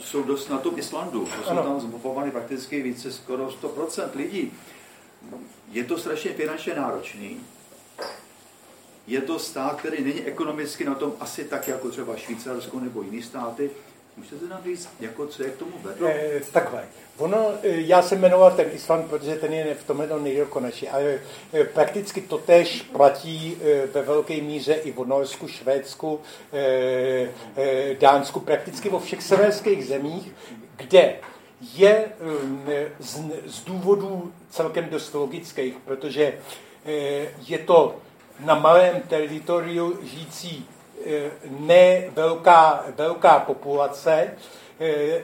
[0.00, 4.52] jsou dost na tom Islandu, že jsou tam zmapovaný prakticky více skoro 100% lidí.
[5.72, 7.40] Je to strašně finančně náročný.
[9.06, 13.22] Je to stát, který není ekonomicky na tom asi tak, jako třeba Švýcarsko nebo jiné
[13.22, 13.70] státy.
[14.16, 16.08] Můžete nám říct, jako, co je k tomu vedlo?
[16.10, 16.84] Eh, takhle.
[17.18, 21.20] Ono, eh, já jsem jmenoval ten Island, protože ten je v tom jednom nejdokonečí, ale
[21.52, 23.58] eh, prakticky to tež platí
[23.92, 26.20] ve velké míře i v Norsku, Švédsku,
[28.00, 30.32] Dánsku, prakticky vo všech severských zemích,
[30.76, 31.16] kde
[31.74, 32.08] je
[32.98, 36.38] z, z důvodů celkem dost logických, protože
[37.46, 37.96] je to
[38.40, 40.66] na malém teritoriu žijící
[41.60, 44.30] ne velká, velká populace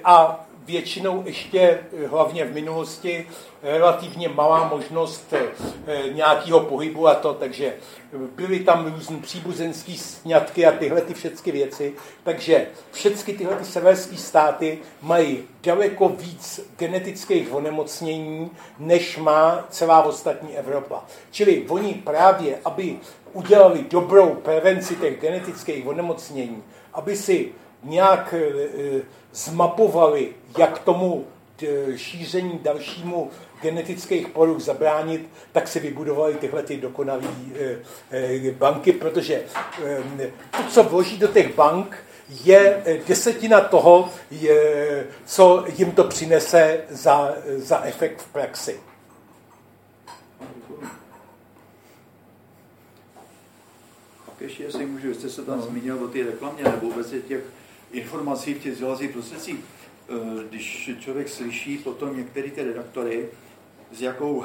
[0.04, 3.26] a většinou ještě, eh, hlavně v minulosti,
[3.62, 7.74] relativně malá možnost eh, nějakého pohybu a to, takže
[8.12, 14.16] byly tam různé příbuzenské sňatky a tyhle ty všechny věci, takže všechny tyhle ty severské
[14.16, 21.04] státy mají daleko víc genetických onemocnění, než má celá ostatní Evropa.
[21.30, 22.98] Čili oni právě, aby
[23.32, 26.62] udělali dobrou prevenci těch genetických onemocnění,
[26.92, 27.52] aby si
[27.82, 29.02] nějak eh,
[29.32, 31.24] zmapovali, jak tomu
[31.62, 33.30] eh, šíření dalšímu
[33.62, 37.22] genetických poruch zabránit, tak si vybudovali tyhle ty dokonalé
[38.10, 39.42] eh, banky, protože
[40.50, 41.96] to, co vloží do těch bank,
[42.44, 44.08] je desetina toho,
[45.24, 48.80] co jim to přinese za, za efekt v praxi.
[54.40, 55.66] Ještě, jestli můžu, jste se tam no.
[55.66, 57.44] zmínil o té reklamě nebo vůbec těch
[57.92, 59.56] informací v těch sdělovacích prostředcích.
[60.08, 63.28] Eh, když člověk slyší potom některé ty redaktory,
[63.92, 64.44] s jakou,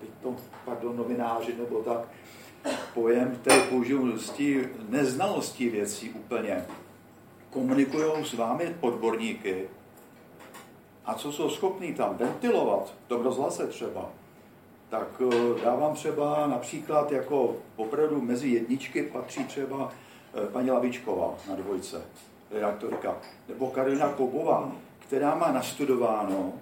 [0.00, 2.08] teď to, pardon, novináři nebo tak,
[2.94, 6.64] pojem, který použiju z tí neznalostí věcí úplně,
[7.50, 9.68] komunikují s vámi odborníky
[11.04, 14.10] a co jsou schopní tam ventilovat, to v rozhlase třeba,
[14.90, 19.92] tak eh, dávám třeba například jako opravdu mezi jedničky patří třeba
[20.34, 22.02] eh, paní Lavičková na dvojce.
[22.50, 23.16] Redaktorka,
[23.48, 26.52] nebo Karolina Kobová, která má nastudováno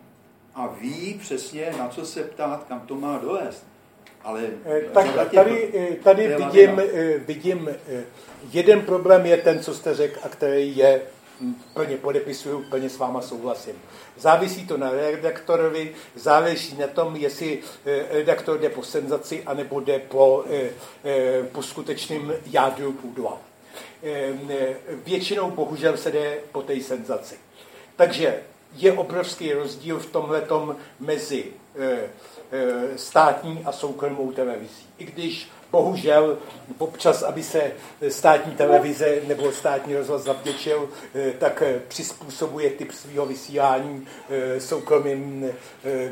[0.54, 3.66] a ví přesně, na co se ptát, kam to má dovést.
[4.24, 5.72] Ale eh, tak tady,
[6.02, 6.80] tady vidím,
[7.26, 7.68] vidím,
[8.52, 11.02] jeden problém je ten, co jste řekl, a který je
[11.74, 13.74] plně podepisuju, plně s váma souhlasím.
[14.16, 17.58] Závisí to na redaktorovi, závisí na tom, jestli
[18.10, 20.44] redaktor jde po senzaci, anebo jde po,
[21.52, 23.38] po skutečným jádru půdova.
[24.02, 24.50] Ehm,
[25.04, 27.34] většinou bohužel se jde po té senzaci.
[27.96, 28.40] Takže
[28.74, 31.44] je obrovský rozdíl v tomhletom mezi
[32.96, 34.86] státní a soukromou televizí.
[34.98, 36.38] I když bohužel
[36.78, 37.72] občas, aby se
[38.08, 40.88] státní televize nebo státní rozhlas zavděčil,
[41.38, 44.06] tak přizpůsobuje typ svého vysílání
[44.58, 45.50] soukromým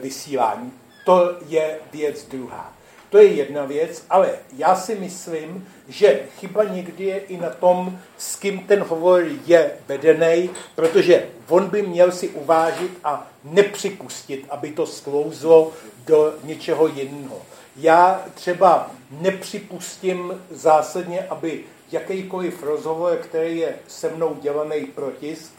[0.00, 0.72] vysílání.
[1.04, 2.72] To je věc druhá.
[3.10, 7.98] To je jedna věc, ale já si myslím, že chyba někdy je i na tom,
[8.18, 14.70] s kým ten hovor je vedený, protože on by měl si uvážit a nepřipustit, aby
[14.70, 15.72] to sklouzlo
[16.06, 17.42] do něčeho jiného.
[17.76, 25.52] Já třeba nepřipustím zásadně, aby jakýkoliv rozhovor, který je se mnou dělaný pro tisk,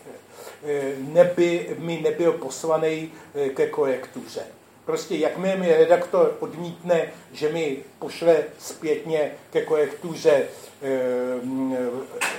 [0.63, 4.41] eh, neby, mi nebyl poslaný eh, ke korektuře.
[4.87, 10.47] Prostě jakmile mi redaktor odmítne, že mi pošle zpětně ke korektuře e,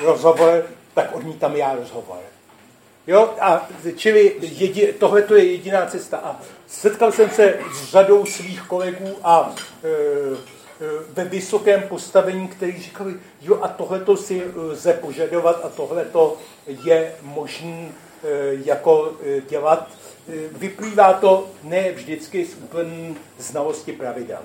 [0.01, 2.19] rozhovor, tak odmítám já rozhovor.
[3.07, 6.17] Jo, a čili jedi, tohle je jediná cesta.
[6.17, 9.55] A setkal jsem se s řadou svých kolegů a
[11.09, 16.37] ve vysokém postavení, kteří říkali, jo a tohleto si lze požadovat a tohleto
[16.67, 17.89] je možné
[18.65, 19.13] jako
[19.49, 19.89] dělat
[20.53, 24.43] vyplývá to ne vždycky z úplné znalosti pravidel.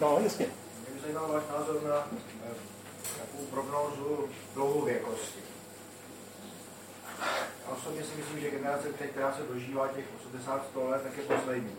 [0.00, 0.46] No, jasně.
[0.46, 2.54] Mě by zajímal váš názor na eh,
[3.20, 5.51] takovou prognózu dlouhověkosti.
[7.72, 10.04] Osobně si myslím, že generace, která se dožívá těch
[10.76, 11.76] 80-100 let, tak je poslední.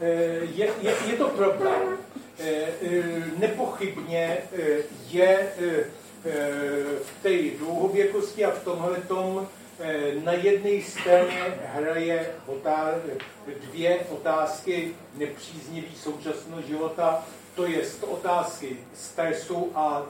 [0.00, 1.98] Eh, je, je, je to problém.
[2.38, 3.02] Eh, eh,
[3.38, 4.38] nepochybně
[5.10, 5.52] je
[7.02, 9.48] v té dlouhověkosti a v tomhle tom
[10.24, 12.30] na jedné straně hraje
[13.70, 20.06] dvě otázky nepříznivý současného života, to je otázky stresu a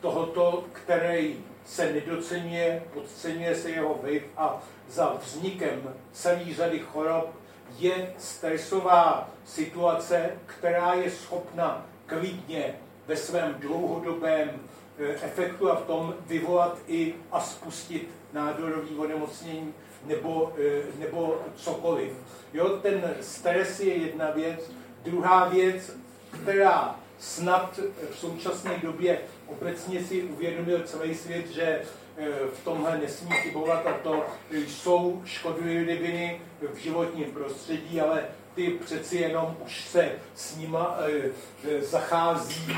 [0.00, 7.30] tohoto, který se nedocenuje, podceňuje se jeho vliv a za vznikem celé řady chorob
[7.78, 12.74] je stresová situace, která je schopna klidně
[13.06, 14.50] ve svém dlouhodobém
[14.98, 19.74] eh, efektu a v tom vyvolat i a spustit nádorový onemocnění
[20.04, 22.12] nebo, eh, nebo cokoliv.
[22.52, 24.70] Jo, ten stres je jedna věc.
[25.02, 25.96] Druhá věc,
[26.30, 27.80] která snad
[28.10, 31.82] v současné době obecně si uvědomil celý svět, že
[32.18, 36.40] Eh, v tomhle nesmí chybovat a to jsou škodliviny
[36.74, 38.24] v životním prostředí, ale
[38.54, 41.30] ty přeci jenom už se s nima eh,
[41.68, 42.76] eh, zachází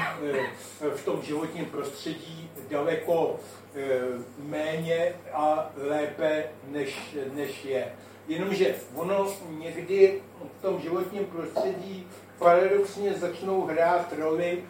[0.94, 3.40] v tom životním prostředí daleko
[4.38, 7.92] méně a lépe, než, než je.
[8.28, 10.22] Jenomže ono někdy
[10.58, 12.06] v tom životním prostředí
[12.38, 14.64] paradoxně začnou hrát roli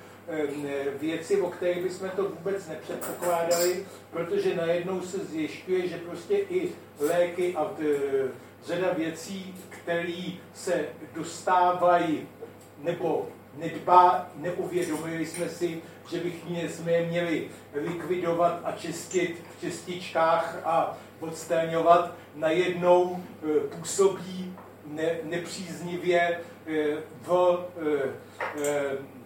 [1.01, 7.55] věci, o kterých bychom to vůbec nepředpokládali, protože najednou se zjišťuje, že prostě i léky
[7.57, 7.71] a
[8.67, 10.23] řada věcí, které
[10.55, 10.85] se
[11.15, 12.29] dostávají
[12.79, 20.99] nebo nedbá, neuvědomili jsme si, že bychom je měli likvidovat a čistit v čističkách a
[21.21, 24.57] odstraňovat, najednou e, působí
[24.87, 26.41] ne, nepříznivě e,
[27.23, 27.59] v
[28.65, 29.18] e,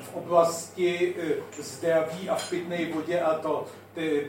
[0.00, 1.14] v oblasti
[1.58, 3.66] zdraví a v pitné vodě a to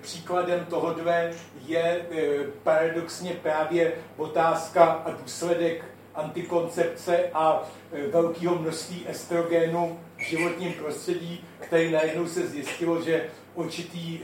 [0.01, 1.31] příkladem tohohle
[1.65, 5.85] je e, paradoxně právě otázka a důsledek
[6.15, 7.63] antikoncepce a
[8.11, 14.19] velkého množství estrogenu v životním prostředí, který najednou se zjistilo, že určitý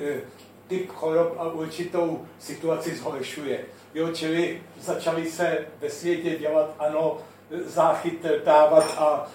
[0.72, 3.60] typ chorob a určitou situaci zhoršuje.
[3.94, 7.18] Jo, čili začaly se ve světě dělat, ano,
[7.66, 9.28] záchyt távat a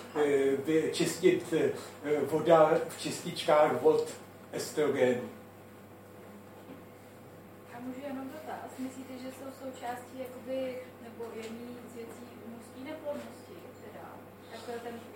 [0.92, 1.54] čistit
[2.30, 4.08] voda v čističkách od
[4.52, 5.20] estrogenu
[7.86, 8.70] můžu jenom dotaz?
[8.78, 13.36] Myslíte, že jsou součástí jakoby, nebo jední z věcí mužské neplodnosti?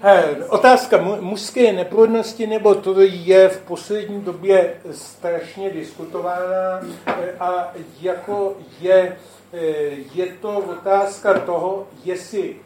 [0.01, 6.81] He, otázka mužské neplodnosti, nebo to je v poslední době strašně diskutována
[7.41, 9.17] a jako je,
[10.15, 12.57] je to otázka toho, jestli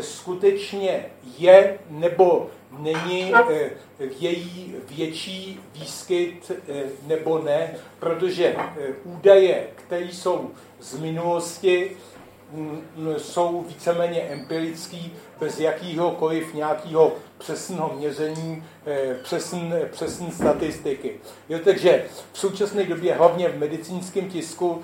[0.00, 1.06] skutečně
[1.38, 3.70] je nebo není eh,
[4.18, 8.68] její větší výskyt eh, nebo ne, protože eh,
[9.04, 10.50] údaje, které jsou
[10.80, 11.96] z minulosti,
[12.52, 12.82] mm,
[13.18, 17.12] jsou víceméně empirický, bez jakýhokoliv nějakého
[17.42, 18.64] přesného měření,
[19.22, 21.20] přesné přesný statistiky.
[21.48, 24.82] Jo, takže v současné době, hlavně v medicínském tisku,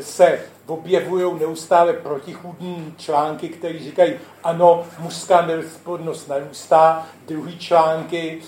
[0.00, 4.14] se objevují neustále protichůdní články, které říkají,
[4.44, 8.38] ano, mužská neplodnost narůstá, druhý články,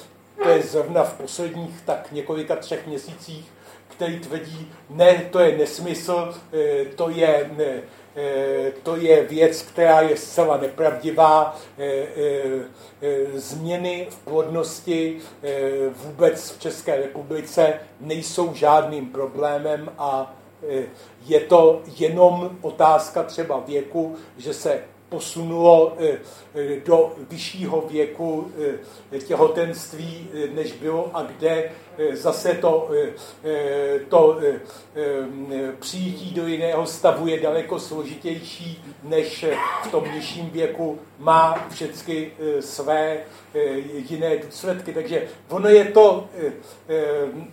[0.43, 3.53] to je zrovna v posledních tak několika třech měsících,
[3.89, 7.83] který tvrdí, ne, to je nesmysl, eh, to je, eh,
[8.83, 11.57] to je věc, která je zcela nepravdivá.
[13.35, 15.19] Změny v plodnosti
[15.91, 20.35] vůbec v České republice nejsou žádným problémem a
[21.27, 24.83] je to jenom otázka třeba věku, že se
[25.15, 26.19] posunulo eh,
[26.55, 28.51] eh, do vyššího věku
[29.13, 31.71] eh, těhotenství, než bylo a kde
[32.13, 32.91] zase to,
[34.09, 34.39] to
[35.79, 39.45] přijítí do jiného stavu je daleko složitější než
[39.85, 42.31] v tom nižším věku, má všechny
[42.61, 43.19] své
[44.11, 44.93] jiné důsledky.
[44.93, 46.29] Takže ono je to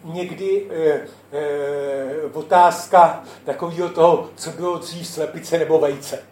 [0.04, 0.68] někdy
[2.34, 6.24] otázka takového toho, co bylo dřív slepice nebo vejce.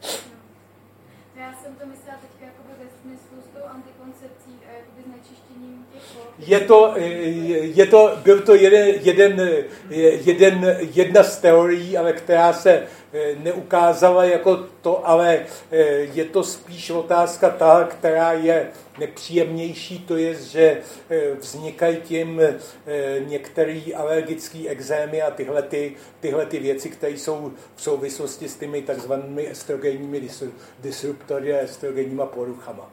[6.40, 6.94] Je to,
[7.76, 9.49] je to, byl to jeden, jeden,
[10.26, 12.72] jeden, jedna z teorií, ale která se
[13.14, 15.40] eh, neukázala jako to, ale
[15.72, 18.68] eh, je to spíš otázka ta, která je
[18.99, 20.78] nepříjemnější, to je, že
[21.10, 22.41] eh, vznikají tím
[23.28, 28.82] některé alergické exémy a tyhle, ty, tyhle ty věci, které jsou v souvislosti s těmi
[28.82, 30.30] takzvanými estrogenními
[30.80, 32.91] disruptory a estrogenníma poruchama.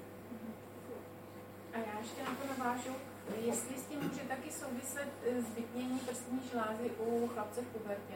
[1.75, 3.06] A já ještě na to navážu
[3.47, 8.15] jestli s tím může taky souviset eh, zbytnění prstní žlázy u chlapce v pubertě?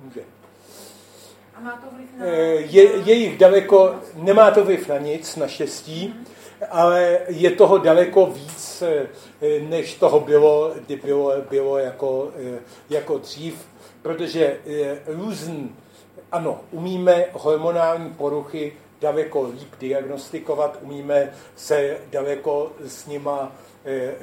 [0.00, 0.20] Může.
[1.54, 2.26] A má to vliv na...
[2.26, 6.26] Eh, je, je jich daleko, nemá to vliv na nic, naštěstí, mm.
[6.70, 9.08] ale je toho daleko víc, eh,
[9.60, 12.32] než toho bylo, kdy bylo, bylo jako,
[12.90, 13.66] jako dřív,
[14.02, 14.58] protože
[15.06, 15.76] různý,
[16.32, 23.52] ano, umíme hormonální poruchy daleko líp diagnostikovat, umíme se daleko s nima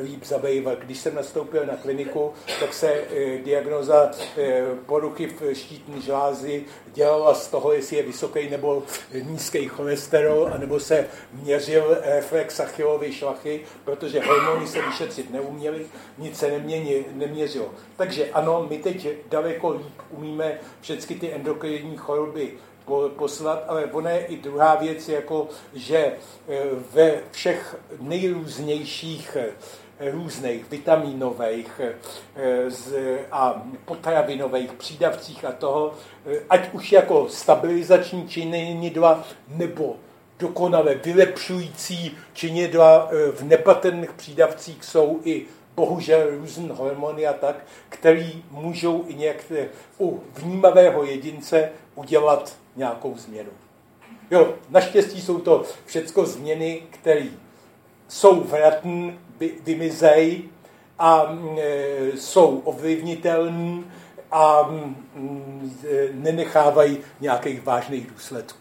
[0.04, 0.80] líp zabývat.
[0.80, 7.34] Když jsem nastoupil na kliniku, tak se eh, diagnoza eh, poruchy v štítní žlázy dělala
[7.34, 8.84] z toho, jestli je vysoký nebo
[9.24, 15.86] nízký cholesterol, anebo se měřil reflex Achillovy šlachy, protože hormony se vyšetřit neuměly,
[16.18, 17.72] nic se neměni, neměřilo.
[17.98, 22.54] Takže ano, my teď daleko líp umíme všechny ty endokrinní choroby
[23.18, 26.14] poslat, ale ona je i druhá věc, jako že e,
[26.94, 29.52] ve všech nejrůznějších e,
[30.12, 31.94] různých vitamínových e,
[33.32, 35.94] a potravinových přídavcích a toho,
[36.50, 39.96] ať už jako stabilizační činidla nebo
[40.40, 45.46] dokonale vylepšující činidla v nepatrných přídavcích jsou i
[45.76, 47.56] bohužel různé hormony a tak,
[47.90, 49.52] který můžou i nějak
[50.00, 53.50] u vnímavého jedince udělat nějakou změnu.
[54.32, 57.26] Jo, naštěstí jsou to všechno změny, které
[58.08, 59.18] jsou vratné,
[59.64, 60.44] vymizej
[61.00, 63.84] a mm, e, jsou ovlivnitelné
[64.32, 64.62] a
[65.16, 68.60] mm, e, nenechávají nějakých vážných důsledků.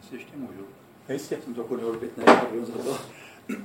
[0.00, 0.66] Jestli ještě můžu.
[1.08, 1.38] Jistě.
[1.44, 2.24] Jsem trochu neodbitný,
[2.62, 2.98] za to.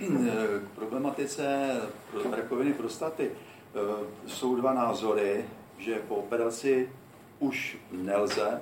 [0.65, 1.75] K problematice
[2.31, 3.31] rakoviny prostaty
[4.27, 5.45] jsou dva názory,
[5.77, 6.89] že po operaci
[7.39, 8.61] už nelze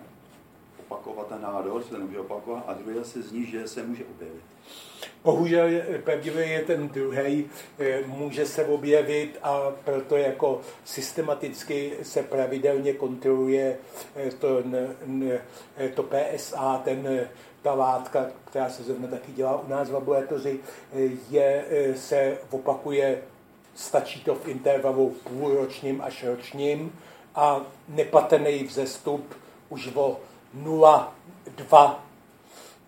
[0.80, 4.44] opakovat ten nádor, se nemůže opakovat, a druhý se zní, že se může objevit.
[5.24, 5.70] Bohužel
[6.04, 7.50] pravdivě je ten druhý,
[7.80, 13.78] eh, může se objevit a proto jako systematicky se pravidelně kontroluje
[14.16, 14.64] eh, to,
[15.96, 17.28] to PSA, ten,
[17.62, 20.60] ta látka, která se zrovna taky dělá u nás v laboratoři,
[21.30, 21.66] je,
[21.96, 23.22] se opakuje
[23.76, 27.00] stačí to v intervalu půlročním až ročním
[27.36, 29.36] a nepatrný vzestup
[29.70, 30.20] už o
[30.64, 31.96] 0,2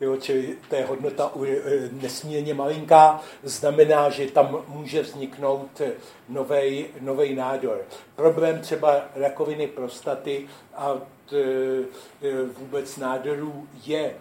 [0.02, 5.82] Jo, čili to je hodnota e, nesmírně malinká, znamená, že tam může vzniknout
[7.00, 7.82] nový nádor.
[8.16, 10.94] Problém třeba rakoviny prostaty a
[11.30, 14.16] t, e, vůbec nádorů je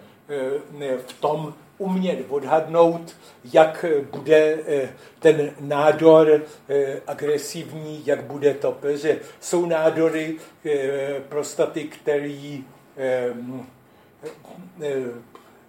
[1.07, 3.15] v tom, umět odhadnout,
[3.53, 4.89] jak bude eh,
[5.19, 10.35] ten nádor eh, agresivní, jak bude to, protože jsou nádory
[10.65, 12.65] eh, prostaty, který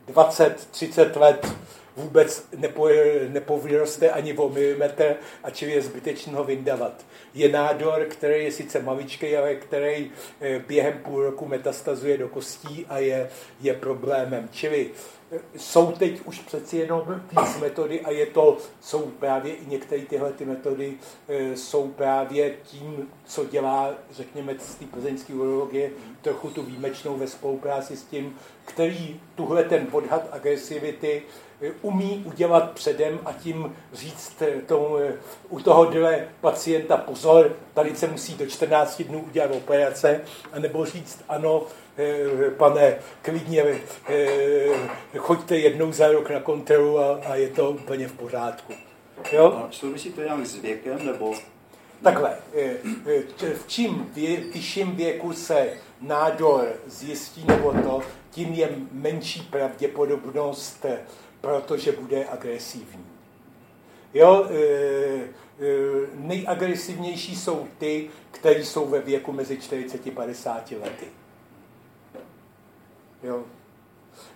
[0.08, 1.46] 20-30 let
[1.96, 2.88] vůbec nepo,
[3.28, 5.14] nepovyroste ani o milimetr
[5.44, 7.04] a čili je zbytečný ho vyndavat.
[7.34, 10.10] Je nádor, který je sice maličký, ale který
[10.66, 13.30] během půl roku metastazuje do kostí a je,
[13.60, 14.48] je problémem.
[14.52, 14.90] Čili
[15.56, 20.32] jsou teď už přeci jenom víc metody a je to, jsou právě i některé tyhle
[20.32, 20.94] ty metody,
[21.28, 25.90] e, jsou právě tím, co dělá, řekněme, z té plzeňské urologie,
[26.22, 31.22] trochu tu výjimečnou ve spolupráci s tím, který tuhle ten odhad agresivity
[31.82, 34.96] umí udělat předem a tím říct tomu,
[35.48, 40.20] u tohohle pacienta pozor, tady se musí do 14 dnů udělat operace,
[40.52, 41.62] anebo říct ano,
[42.56, 43.64] pane, klidně
[45.18, 48.72] choďte jednou za rok na kontrolu a, a je to úplně v pořádku.
[49.32, 49.46] Jo?
[49.46, 51.34] A souvisí to nějak s věkem, nebo
[52.02, 52.36] Takhle,
[53.54, 60.86] v čím vě, vyšším věku se nádor zjistí nebo to, tím je menší pravděpodobnost,
[61.40, 63.06] protože bude agresivní.
[64.14, 64.46] Jo,
[66.14, 71.06] nejagresivnější jsou ty, kteří jsou ve věku mezi 40 a 50 lety.
[73.22, 73.44] Jo.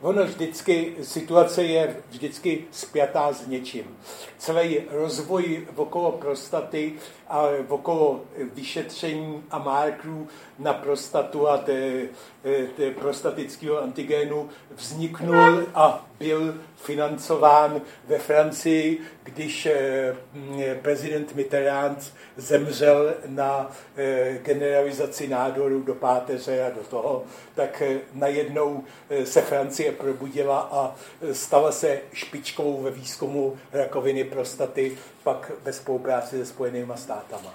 [0.01, 3.97] Ono vždycky, situace je vždycky spjatá s něčím.
[4.39, 6.93] Celý rozvoj okolo prostaty
[7.29, 8.21] a okolo
[8.55, 10.29] vyšetření a markerů
[10.59, 12.03] na prostatu a té,
[12.77, 20.15] té prostatického antigénu vzniknul a byl financován ve Francii, když eh,
[20.83, 27.25] prezident Mitterrand zemřel na eh, generalizaci nádoru do páteře a do toho,
[27.55, 28.85] tak eh, najednou
[29.25, 30.95] se Francie probudila a
[31.33, 37.55] stala se špičkou ve výzkumu rakoviny prostaty, pak ve spolupráci se Spojenými státama.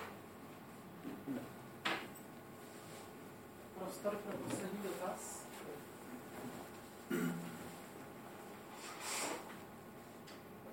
[3.80, 5.46] Prostor pro poslední dotaz.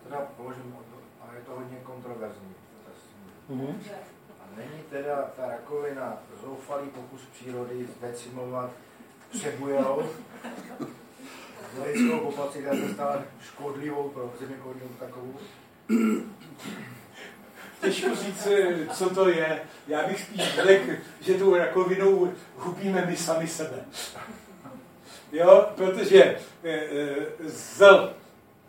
[0.05, 0.77] Teda položím,
[1.20, 2.55] a je to hodně kontroverzní.
[3.51, 3.75] Mm-hmm.
[4.41, 8.70] A není teda ta rakovina zoufalý pokus přírody zdecimovat
[9.31, 10.03] přebujelou
[11.85, 15.35] lidskou populaci, která se stala škodlivou pro zeměkoulivou takovou?
[17.81, 18.48] Těžko říct,
[18.93, 19.60] co to je.
[19.89, 23.85] Já bych spíš řekl, že tou rakovinou hubíme my sami sebe.
[25.32, 27.82] Jo, protože eh, eh, z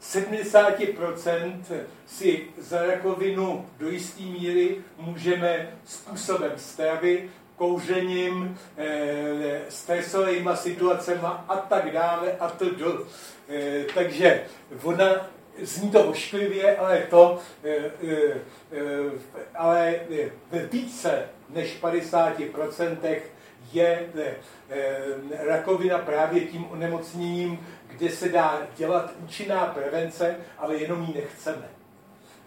[0.01, 1.61] 70%
[2.07, 11.91] si za rakovinu do jisté míry můžeme způsobem stravy, kouřením, eh, stresovými situacemi a tak
[11.91, 13.07] dále a to do.
[13.93, 14.43] Takže
[14.83, 15.29] ona
[15.61, 17.39] zní to ošklivě, ale to,
[19.55, 19.95] ale
[20.51, 23.19] ve více než 50%
[23.73, 24.09] je
[25.39, 31.69] rakovina právě tím onemocněním, kde se dá dělat účinná prevence, ale jenom ji nechceme.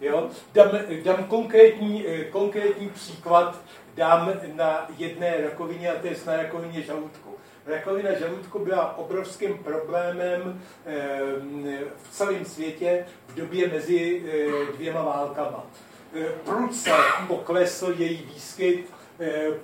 [0.01, 0.31] Jo?
[0.55, 0.71] Dám,
[1.05, 3.61] dám konkrétní, konkrétní příklad,
[3.95, 7.32] dám na jedné rakovině, a to je na rakovině žaludku.
[7.67, 10.63] Rakovina žaludku byla obrovským problémem
[12.03, 14.23] v celém světě v době mezi
[14.77, 15.67] dvěma válkama.
[16.45, 16.91] Prudce
[17.29, 19.02] poklesl její výskyt Eh,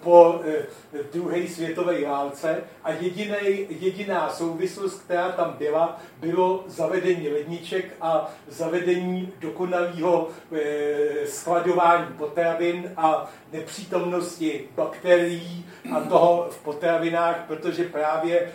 [0.01, 0.67] po eh,
[1.13, 9.33] druhé světové válce a jedinej, jediná souvislost, která tam byla, bylo zavedení ledniček a zavedení
[9.41, 15.67] dokonalého eh, skladování potravin a nepřítomnosti bakterií
[15.97, 18.53] a toho v potravinách, protože právě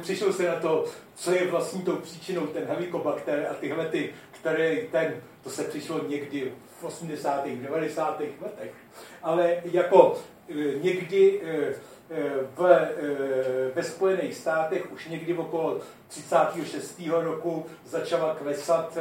[0.00, 0.84] přišel se na to,
[1.14, 6.08] co je vlastně tou příčinou, ten helikobakter a tyhle ty, které ten, to se přišlo
[6.08, 7.46] někdy v 80.
[7.48, 8.20] 90.
[8.20, 8.72] letech
[9.22, 10.18] ale jako
[10.48, 11.74] e, někdy e, e,
[12.56, 12.88] v,
[13.74, 17.02] ve Spojených státech už někdy okolo 36.
[17.08, 18.98] roku začala klesat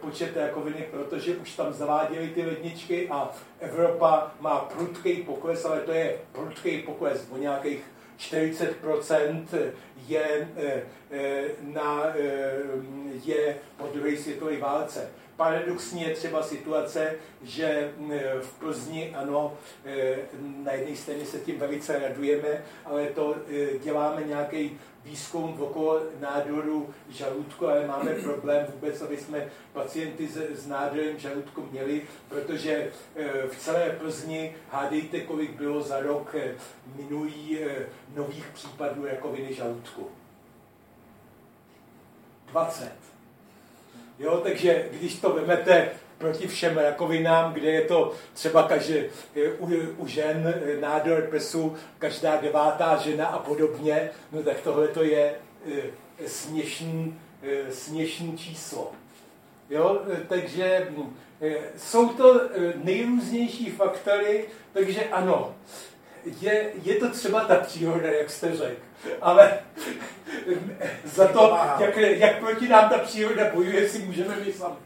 [0.00, 3.30] počet rakoviny, protože už tam zaváděly ty ledničky a
[3.60, 7.84] Evropa má prudký pokles, ale to je prudký pokles o nějakých
[8.18, 9.44] 40%
[10.08, 10.48] je,
[11.60, 12.04] na,
[13.24, 15.10] je po druhé světové válce
[15.42, 17.92] paradoxní je třeba situace, že
[18.40, 19.54] v Plzni, ano,
[19.84, 26.00] e, na jedné straně se tím velice radujeme, ale to e, děláme nějaký výzkum okolo
[26.20, 32.92] nádoru žaludku, ale máme problém vůbec, aby jsme pacienty s, nádorem žaludku měli, protože
[33.50, 36.34] v celé Plzni, hádejte, kolik bylo za rok
[36.96, 37.58] minulý
[38.14, 40.10] nových případů rakoviny žaludku.
[42.46, 43.01] 20.
[44.22, 49.04] Jo, takže když to vemete proti všem rakovinám, kde je to třeba každé,
[49.58, 49.66] u,
[49.96, 55.34] u žen nádor prsu, každá devátá žena a podobně, no tak tohle to je
[55.66, 57.18] e, směšný,
[57.70, 58.92] směšný číslo.
[59.70, 60.88] Jo, takže
[61.42, 62.40] e, jsou to
[62.84, 65.54] nejrůznější faktory, takže ano,
[66.40, 68.80] je, je to třeba ta příroda, jak jste řekl,
[69.20, 69.58] ale
[71.04, 74.76] za to, jak, jak proti nám ta příroda bojuje, si můžeme my sami.